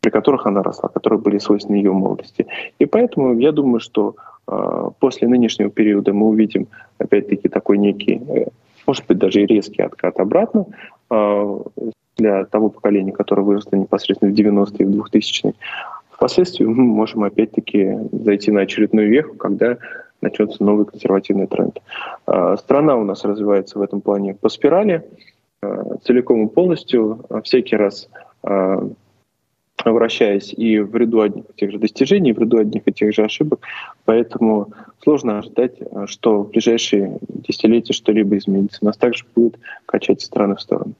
при 0.00 0.08
которых 0.08 0.46
она 0.46 0.62
росла, 0.62 0.88
которые 0.88 1.18
были 1.18 1.36
свойственны 1.36 1.76
ее 1.76 1.92
молодости. 1.92 2.46
И 2.78 2.86
поэтому 2.86 3.38
я 3.38 3.52
думаю, 3.52 3.80
что 3.80 4.14
э, 4.48 4.90
после 4.98 5.28
нынешнего 5.28 5.68
периода 5.68 6.14
мы 6.14 6.28
увидим 6.28 6.68
опять-таки 6.96 7.50
такой 7.50 7.76
некий, 7.76 8.18
э, 8.28 8.46
может 8.86 9.06
быть, 9.06 9.18
даже 9.18 9.42
и 9.42 9.46
резкий 9.46 9.82
откат 9.82 10.18
обратно 10.20 10.64
э, 11.10 11.58
для 12.20 12.44
того 12.44 12.68
поколения, 12.68 13.12
которое 13.12 13.42
выросло 13.42 13.76
непосредственно 13.76 14.32
в 14.32 14.34
90-е 14.34 14.76
и 14.78 14.84
в 14.84 15.06
2000-е. 15.06 15.54
Впоследствии 16.10 16.66
мы 16.66 16.84
можем 16.84 17.24
опять-таки 17.24 17.96
зайти 18.12 18.50
на 18.50 18.60
очередную 18.60 19.08
веху, 19.08 19.36
когда 19.36 19.78
начнется 20.20 20.62
новый 20.62 20.84
консервативный 20.84 21.46
тренд. 21.46 21.78
Э, 22.26 22.56
страна 22.58 22.96
у 22.96 23.04
нас 23.04 23.24
развивается 23.24 23.78
в 23.78 23.82
этом 23.82 24.02
плане 24.02 24.34
по 24.34 24.50
спирали, 24.50 25.02
э, 25.62 25.82
целиком 26.04 26.46
и 26.46 26.50
полностью, 26.50 27.24
всякий 27.42 27.76
раз 27.76 28.08
вращаясь 29.82 30.52
и 30.52 30.78
в 30.78 30.94
ряду 30.94 31.22
одних 31.22 31.44
и 31.48 31.52
тех 31.56 31.70
же 31.70 31.78
достижений, 31.78 32.30
и 32.30 32.32
в 32.34 32.38
ряду 32.38 32.58
одних 32.58 32.82
и 32.84 32.92
тех 32.92 33.14
же 33.14 33.22
ошибок. 33.22 33.60
Поэтому 34.04 34.74
сложно 35.02 35.38
ожидать, 35.38 35.72
что 36.04 36.42
в 36.42 36.50
ближайшие 36.50 37.16
десятилетия 37.28 37.94
что-либо 37.94 38.36
изменится. 38.36 38.84
Нас 38.84 38.98
также 38.98 39.24
будет 39.34 39.58
качать 39.86 40.20
страны 40.20 40.56
в 40.56 40.60
сторону. 40.60 40.92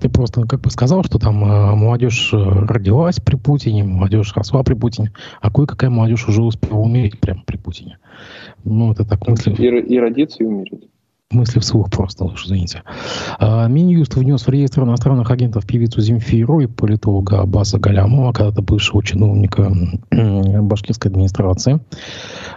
Ты 0.00 0.08
просто 0.08 0.42
как 0.46 0.60
бы 0.60 0.70
сказал, 0.70 1.02
что 1.04 1.18
там 1.18 1.42
э, 1.44 1.74
молодежь 1.74 2.30
э, 2.32 2.36
родилась 2.36 3.20
при 3.20 3.36
Путине, 3.36 3.84
молодежь 3.84 4.32
росла 4.34 4.62
при 4.62 4.74
Путине, 4.74 5.12
а 5.40 5.50
кое-какая 5.50 5.90
молодежь 5.90 6.28
уже 6.28 6.42
успела 6.42 6.78
умереть 6.78 7.18
прямо 7.18 7.42
при 7.44 7.56
Путине. 7.56 7.98
Ну, 8.64 8.92
это 8.92 9.04
так 9.04 9.26
мысли. 9.26 9.54
И, 9.58 9.94
и 9.94 9.98
родиться, 9.98 10.42
и 10.42 10.46
умереть 10.46 10.88
мысли 11.30 11.60
вслух 11.60 11.90
просто, 11.90 12.24
уж 12.24 12.46
извините. 12.46 12.82
А, 13.38 13.68
Минюст 13.68 14.14
внес 14.14 14.46
в 14.46 14.48
реестр 14.48 14.84
иностранных 14.84 15.30
агентов 15.30 15.66
певицу 15.66 16.00
Земфиру 16.00 16.60
и 16.60 16.66
политолога 16.66 17.40
Аббаса 17.40 17.78
Галямова, 17.78 18.32
когда-то 18.32 18.62
бывшего 18.62 19.02
чиновника 19.02 19.70
башкирской 20.10 21.10
администрации. 21.10 21.80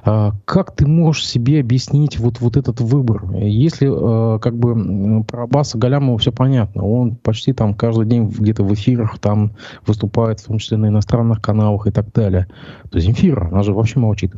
А, 0.06 0.32
как 0.46 0.74
ты 0.74 0.88
можешь 0.88 1.28
себе 1.28 1.60
объяснить 1.60 2.18
вот, 2.18 2.40
вот 2.40 2.56
этот 2.56 2.80
выбор? 2.80 3.26
Если 3.36 3.90
а, 3.92 4.40
как 4.40 4.58
бы 4.58 5.24
про 5.26 5.44
Аббаса 5.44 5.78
Галямова 5.78 6.18
все 6.18 6.32
понятно, 6.32 6.86
он 6.86 7.16
почти 7.16 7.52
там 7.52 7.74
каждый 7.74 8.06
день 8.06 8.30
где-то 8.30 8.64
в 8.64 8.74
эфирах 8.74 9.20
там 9.20 9.52
выступает, 9.86 10.40
в 10.40 10.46
том 10.46 10.60
числе 10.60 10.78
на 10.78 10.88
иностранных 10.88 11.42
каналах 11.42 11.88
и 11.88 11.92
так 11.92 12.14
далее, 12.14 12.48
то 12.90 13.02
Земфира, 13.02 13.50
она 13.50 13.64
же 13.64 13.74
вообще 13.74 14.00
молчит 14.00 14.34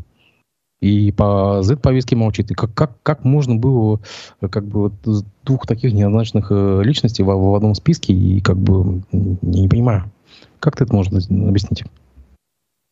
и 0.84 1.12
по 1.14 1.62
Z-повестке 1.62 2.16
молчит. 2.16 2.52
И 2.52 2.54
как, 2.54 2.74
как, 2.74 2.92
как 3.04 3.24
можно 3.24 3.56
было 3.56 4.00
как 4.52 4.66
бы 4.66 4.82
вот 4.82 4.94
двух 5.44 5.66
таких 5.66 5.94
неоднозначных 5.94 6.48
э, 6.52 6.82
личностей 6.84 7.24
в, 7.24 7.28
в 7.28 7.56
одном 7.56 7.74
списке, 7.74 8.14
и 8.14 8.42
как 8.42 8.58
бы 8.58 9.02
я 9.12 9.62
не 9.62 9.70
понимаю, 9.70 10.04
как 10.60 10.76
ты 10.76 10.84
это 10.84 10.94
можно 10.94 11.20
объяснить? 11.48 11.84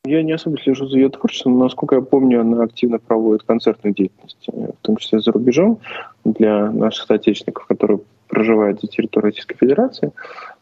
Я 0.06 0.24
не 0.24 0.32
особо 0.32 0.58
слежу 0.58 0.88
за 0.88 0.98
ее 0.98 1.10
творчеством, 1.10 1.60
но, 1.60 1.66
насколько 1.66 1.96
я 1.96 2.02
помню, 2.02 2.42
она 2.42 2.64
активно 2.64 2.98
проводит 2.98 3.44
концертную 3.44 3.94
деятельность, 3.94 4.48
э, 4.52 4.72
в 4.72 4.86
том 4.86 4.96
числе 4.96 5.20
за 5.20 5.32
рубежом, 5.32 5.80
для 6.24 6.72
наших 6.72 7.08
соотечественников, 7.08 7.68
которые 7.68 8.00
проживают 8.28 8.80
за 8.80 8.88
территорией 8.88 9.32
Российской 9.32 9.58
Федерации. 9.58 10.12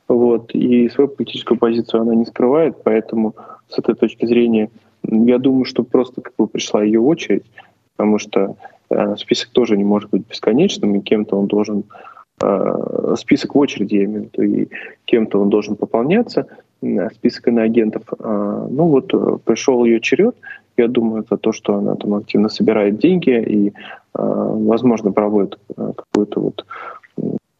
Вот. 0.07 0.49
И 0.55 0.89
свою 0.89 1.07
политическую 1.07 1.59
позицию 1.59 2.01
она 2.01 2.15
не 2.15 2.25
скрывает, 2.25 2.77
поэтому 2.83 3.35
с 3.69 3.77
этой 3.77 3.93
точки 3.93 4.25
зрения 4.25 4.71
я 5.03 5.37
думаю, 5.37 5.65
что 5.65 5.83
просто 5.83 6.21
как 6.21 6.33
бы 6.37 6.47
пришла 6.47 6.83
ее 6.83 6.99
очередь, 6.99 7.45
потому 7.95 8.17
что 8.17 8.55
э, 8.89 9.15
список 9.17 9.49
тоже 9.49 9.77
не 9.77 9.83
может 9.83 10.09
быть 10.09 10.23
бесконечным, 10.27 10.95
и 10.95 11.01
кем-то 11.01 11.37
он 11.37 11.47
должен 11.47 11.83
э, 12.41 13.15
список 13.17 13.55
в 13.55 13.57
очереди, 13.57 13.95
я 13.95 14.05
имею 14.05 14.29
в 14.29 14.37
виду, 14.37 14.43
и 14.43 14.67
кем-то 15.05 15.41
он 15.41 15.49
должен 15.49 15.75
пополняться, 15.75 16.47
э, 16.81 17.09
список 17.11 17.47
иноагентов. 17.47 18.03
Э, 18.19 18.67
ну 18.69 18.87
вот 18.87 19.13
э, 19.13 19.37
пришел 19.43 19.85
ее 19.85 19.99
черед, 19.99 20.35
я 20.77 20.87
думаю, 20.87 21.23
это 21.23 21.37
то, 21.37 21.51
что 21.51 21.75
она 21.75 21.95
там 21.95 22.15
активно 22.15 22.49
собирает 22.49 22.97
деньги 22.97 23.31
и, 23.31 23.67
э, 23.69 23.71
возможно, 24.13 25.11
проводит 25.11 25.59
э, 25.77 25.91
какую-то 25.95 26.39
вот 26.39 26.65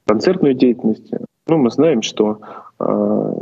концертную 0.05 0.53
деятельность. 0.53 1.11
Ну, 1.47 1.57
мы 1.57 1.69
знаем, 1.69 2.01
что 2.01 2.39
э, 2.79 3.33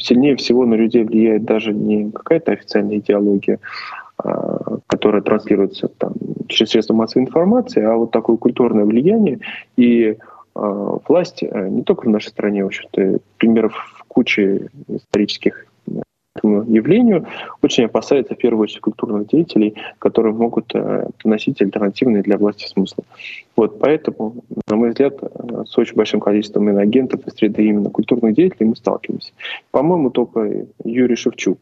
Сильнее 0.00 0.36
всего 0.36 0.64
на 0.66 0.74
людей 0.74 1.04
влияет 1.04 1.44
даже 1.44 1.72
не 1.72 2.10
какая-то 2.10 2.52
официальная 2.52 2.98
идеология, 2.98 3.58
а, 4.18 4.78
которая 4.86 5.22
транслируется 5.22 5.88
там, 5.88 6.12
через 6.48 6.70
средства 6.70 6.94
массовой 6.94 7.24
информации, 7.24 7.82
а 7.82 7.94
вот 7.94 8.10
такое 8.10 8.36
культурное 8.36 8.84
влияние. 8.84 9.40
И 9.76 10.16
а, 10.54 10.98
власть 11.06 11.42
э, 11.42 11.68
не 11.68 11.82
только 11.82 12.06
в 12.06 12.10
нашей 12.10 12.28
стране, 12.28 12.64
в 12.64 12.68
общем-то, 12.68 13.18
примеров 13.36 13.74
в 13.98 14.04
куче 14.08 14.70
исторических 14.88 15.67
этому 16.38 16.64
явлению, 16.64 17.26
очень 17.62 17.84
опасается 17.84 18.34
в 18.34 18.38
первую 18.38 18.64
очередь 18.64 18.80
культурных 18.80 19.28
деятелей, 19.28 19.74
которые 19.98 20.34
могут 20.34 20.74
э, 20.74 21.08
носить 21.24 21.60
альтернативные 21.60 22.22
для 22.22 22.38
власти 22.38 22.66
смыслы. 22.66 23.04
Вот 23.56 23.78
поэтому, 23.78 24.36
на 24.68 24.76
мой 24.76 24.90
взгляд, 24.90 25.18
э, 25.20 25.64
с 25.66 25.76
очень 25.76 25.96
большим 25.96 26.20
количеством 26.20 26.68
иноагентов 26.70 27.26
из 27.26 27.34
среды 27.34 27.64
именно 27.64 27.90
культурных 27.90 28.34
деятелей 28.34 28.66
мы 28.66 28.76
сталкиваемся. 28.76 29.32
По-моему, 29.70 30.10
только 30.10 30.66
Юрий 30.84 31.16
Шевчук 31.16 31.58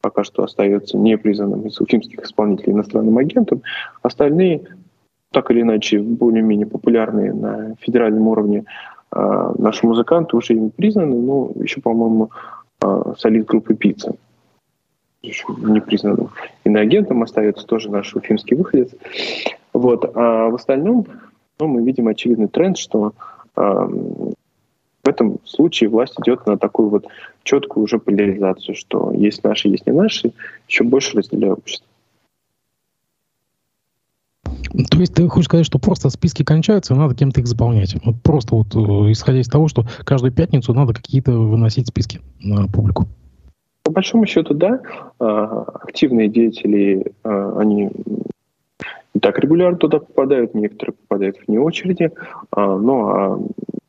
пока 0.00 0.22
что 0.22 0.44
остается 0.44 0.96
непризнанным 0.96 1.66
из 1.66 1.80
уфимских 1.80 2.20
исполнителей 2.20 2.72
иностранным 2.72 3.18
агентом. 3.18 3.62
Остальные, 4.02 4.62
так 5.32 5.50
или 5.50 5.62
иначе, 5.62 5.98
более-менее 5.98 6.66
популярные 6.66 7.32
на 7.32 7.74
федеральном 7.80 8.28
уровне 8.28 8.64
э, 9.12 9.54
наши 9.58 9.84
музыканты 9.84 10.36
уже 10.36 10.52
ими 10.52 10.68
признаны, 10.68 11.16
но 11.16 11.50
еще, 11.56 11.80
по-моему, 11.80 12.30
солист 13.18 13.48
группы 13.48 13.74
«Пицца». 13.74 14.16
Еще 15.22 15.46
непризнанным 15.48 16.30
иноагентом 16.64 17.22
остается 17.22 17.66
тоже 17.66 17.90
наш 17.90 18.14
уфимский 18.14 18.56
выходец. 18.56 18.90
Вот. 19.72 20.10
А 20.14 20.48
в 20.48 20.54
остальном 20.54 21.06
ну, 21.58 21.66
мы 21.66 21.82
видим 21.82 22.08
очевидный 22.08 22.48
тренд, 22.48 22.78
что 22.78 23.12
э, 23.56 23.60
в 23.60 25.08
этом 25.08 25.38
случае 25.44 25.88
власть 25.88 26.14
идет 26.20 26.46
на 26.46 26.58
такую 26.58 26.90
вот 26.90 27.06
четкую 27.42 27.84
уже 27.84 27.98
поляризацию, 27.98 28.74
что 28.74 29.12
есть 29.12 29.42
наши, 29.42 29.68
есть 29.68 29.86
не 29.86 29.92
наши, 29.92 30.32
еще 30.68 30.84
больше 30.84 31.16
разделяя 31.16 31.52
общество. 31.52 31.86
То 34.90 34.98
есть 34.98 35.14
ты 35.14 35.26
хочешь 35.28 35.46
сказать, 35.46 35.66
что 35.66 35.78
просто 35.78 36.10
списки 36.10 36.44
кончаются, 36.44 36.94
надо 36.94 37.14
кем-то 37.14 37.40
их 37.40 37.46
заполнять. 37.46 37.96
Вот 38.04 38.16
просто 38.22 38.54
вот 38.54 38.74
э, 38.74 39.12
исходя 39.12 39.40
из 39.40 39.48
того, 39.48 39.68
что 39.68 39.84
каждую 40.04 40.32
пятницу 40.32 40.74
надо 40.74 40.92
какие-то 40.92 41.32
выносить 41.32 41.88
списки 41.88 42.20
на 42.40 42.66
публику. 42.68 43.06
По 43.82 43.92
большому 43.92 44.26
счету, 44.26 44.52
да. 44.52 44.80
А, 45.20 45.62
активные 45.82 46.28
деятели, 46.28 47.12
а, 47.22 47.58
они 47.58 47.90
и 49.14 49.18
так 49.18 49.38
регулярно 49.38 49.78
туда 49.78 50.00
попадают, 50.00 50.54
некоторые 50.54 50.94
попадают 50.94 51.36
вне 51.46 51.60
очереди. 51.60 52.10
А, 52.50 52.76
ну, 52.76 53.08
а 53.08 53.40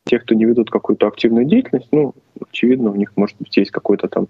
те, 0.06 0.20
кто 0.20 0.36
не 0.36 0.46
ведут 0.46 0.70
какую-то 0.70 1.08
активную 1.08 1.46
деятельность, 1.46 1.90
ну, 1.92 2.14
очевидно, 2.50 2.92
у 2.92 2.96
них, 2.96 3.12
может 3.16 3.36
быть, 3.40 3.58
есть 3.58 3.72
какой-то 3.72 4.08
там 4.08 4.28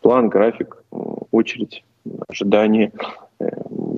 план, 0.00 0.28
график, 0.28 0.82
очередь, 1.30 1.84
ожидание, 2.26 2.92
э, 3.38 3.48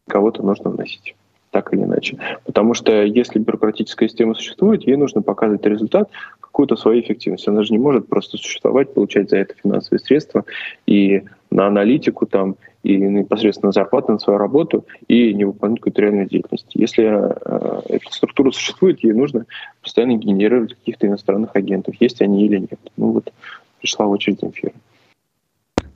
кого-то 0.08 0.42
нужно 0.42 0.70
вносить 0.70 1.14
так 1.52 1.72
или 1.72 1.82
иначе. 1.82 2.18
Потому 2.44 2.74
что 2.74 3.04
если 3.04 3.38
бюрократическая 3.38 4.08
система 4.08 4.34
существует, 4.34 4.86
ей 4.86 4.96
нужно 4.96 5.22
показывать 5.22 5.64
результат, 5.66 6.10
какую-то 6.40 6.76
свою 6.76 7.00
эффективность. 7.00 7.46
Она 7.46 7.62
же 7.62 7.72
не 7.72 7.78
может 7.78 8.08
просто 8.08 8.36
существовать, 8.38 8.92
получать 8.92 9.30
за 9.30 9.36
это 9.36 9.54
финансовые 9.62 10.00
средства 10.00 10.44
и 10.86 11.22
на 11.50 11.66
аналитику 11.66 12.26
там, 12.26 12.56
и 12.82 12.96
непосредственно 12.96 13.72
зарплату 13.72 14.12
на 14.12 14.18
свою 14.18 14.38
работу 14.38 14.84
и 15.08 15.32
не 15.34 15.44
выполнять 15.44 15.80
какую-то 15.80 16.02
реальную 16.02 16.28
деятельность. 16.28 16.66
Если 16.74 17.04
э, 17.04 17.98
структура 18.10 18.50
существует, 18.50 19.04
ей 19.04 19.12
нужно 19.12 19.44
постоянно 19.82 20.16
генерировать 20.16 20.74
каких-то 20.74 21.06
иностранных 21.06 21.54
агентов, 21.54 21.94
есть 22.00 22.20
они 22.22 22.46
или 22.46 22.58
нет. 22.58 22.80
Ну 22.96 23.12
вот 23.12 23.32
пришла 23.80 24.06
очередь 24.06 24.42
эфира. 24.42 24.72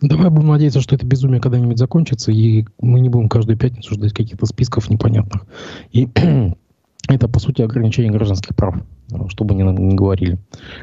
Давай 0.01 0.31
будем 0.31 0.49
надеяться, 0.49 0.81
что 0.81 0.95
это 0.95 1.07
безумие 1.07 1.41
когда-нибудь 1.41 1.79
закончится, 1.79 2.31
и 2.31 2.67
мы 2.81 3.01
не 3.01 3.09
будем 3.09 3.29
каждую 3.29 3.57
пятницу 3.57 3.95
ждать 3.95 4.13
каких-то 4.13 4.47
списков 4.47 4.91
непонятных. 4.91 5.47
И 5.91 6.09
это, 7.09 7.29
по 7.29 7.39
сути, 7.39 7.63
ограничение 7.63 8.13
гражданских 8.13 8.55
прав, 8.55 8.77
чтобы 9.29 9.55
не, 9.55 9.63
не 9.63 9.95
говорили. 9.95 10.39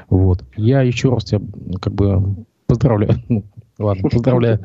Вот. 0.09 0.43
Я 0.55 0.81
еще 0.81 1.13
раз 1.13 1.25
тебя 1.25 1.41
как 1.79 1.93
бы 1.93 2.45
поздравляю. 2.67 3.15
Ну, 3.79 3.85
ладно, 3.87 4.07
поздравляю. 4.07 4.59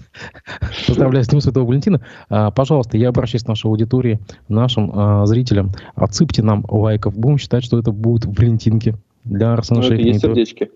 Поздравляю 0.88 1.24
с 1.24 1.28
Днем 1.28 1.40
Святого 1.40 1.68
Валентина. 1.68 2.04
А, 2.28 2.50
пожалуйста, 2.50 2.96
я 2.96 3.10
обращаюсь 3.10 3.44
к 3.44 3.48
нашей 3.48 3.66
аудитории, 3.66 4.18
нашим 4.48 4.90
а, 4.92 5.24
зрителям. 5.26 5.70
Отсыпьте 5.94 6.42
нам 6.42 6.64
лайков. 6.68 7.16
Будем 7.16 7.38
считать, 7.38 7.62
что 7.62 7.78
это 7.78 7.92
будут 7.92 8.26
валентинки 8.26 8.96
для 9.22 9.52
Арсена 9.52 9.80
ну, 9.80 9.86
Шейха. 9.86 10.18
сердечки. 10.18 10.70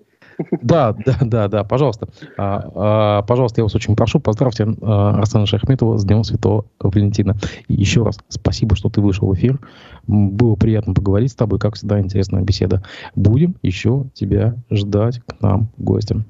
Да, 0.63 0.93
да, 0.93 1.19
да, 1.21 1.49
да, 1.49 1.65
пожалуйста. 1.65 2.09
А, 2.37 2.71
а, 2.75 3.23
пожалуйста, 3.23 3.61
я 3.61 3.65
вас 3.65 3.75
очень 3.75 3.97
прошу, 3.97 4.21
поздравьте 4.21 4.67
а, 4.83 5.19
Арсена 5.19 5.47
Шахметова 5.47 5.99
с 5.99 6.05
Днем 6.05 6.25
Святого 6.25 6.67
Валентина. 6.81 7.37
И 7.69 7.75
еще 7.75 8.05
раз 8.05 8.19
спасибо, 8.29 8.77
что 8.77 8.89
ты 8.89 9.01
вышел 9.01 9.29
в 9.29 9.35
эфир. 9.35 9.59
Было 10.07 10.55
приятно 10.55 10.95
поговорить 10.95 11.33
с 11.33 11.35
тобой, 11.35 11.59
как 11.59 11.75
всегда, 11.75 12.01
интересная 12.01 12.43
беседа. 12.43 12.83
Будем 13.15 13.57
еще 13.63 14.07
тебя 14.15 14.55
ждать 14.71 15.21
к 15.21 15.41
нам 15.41 15.69
гостем. 15.77 16.25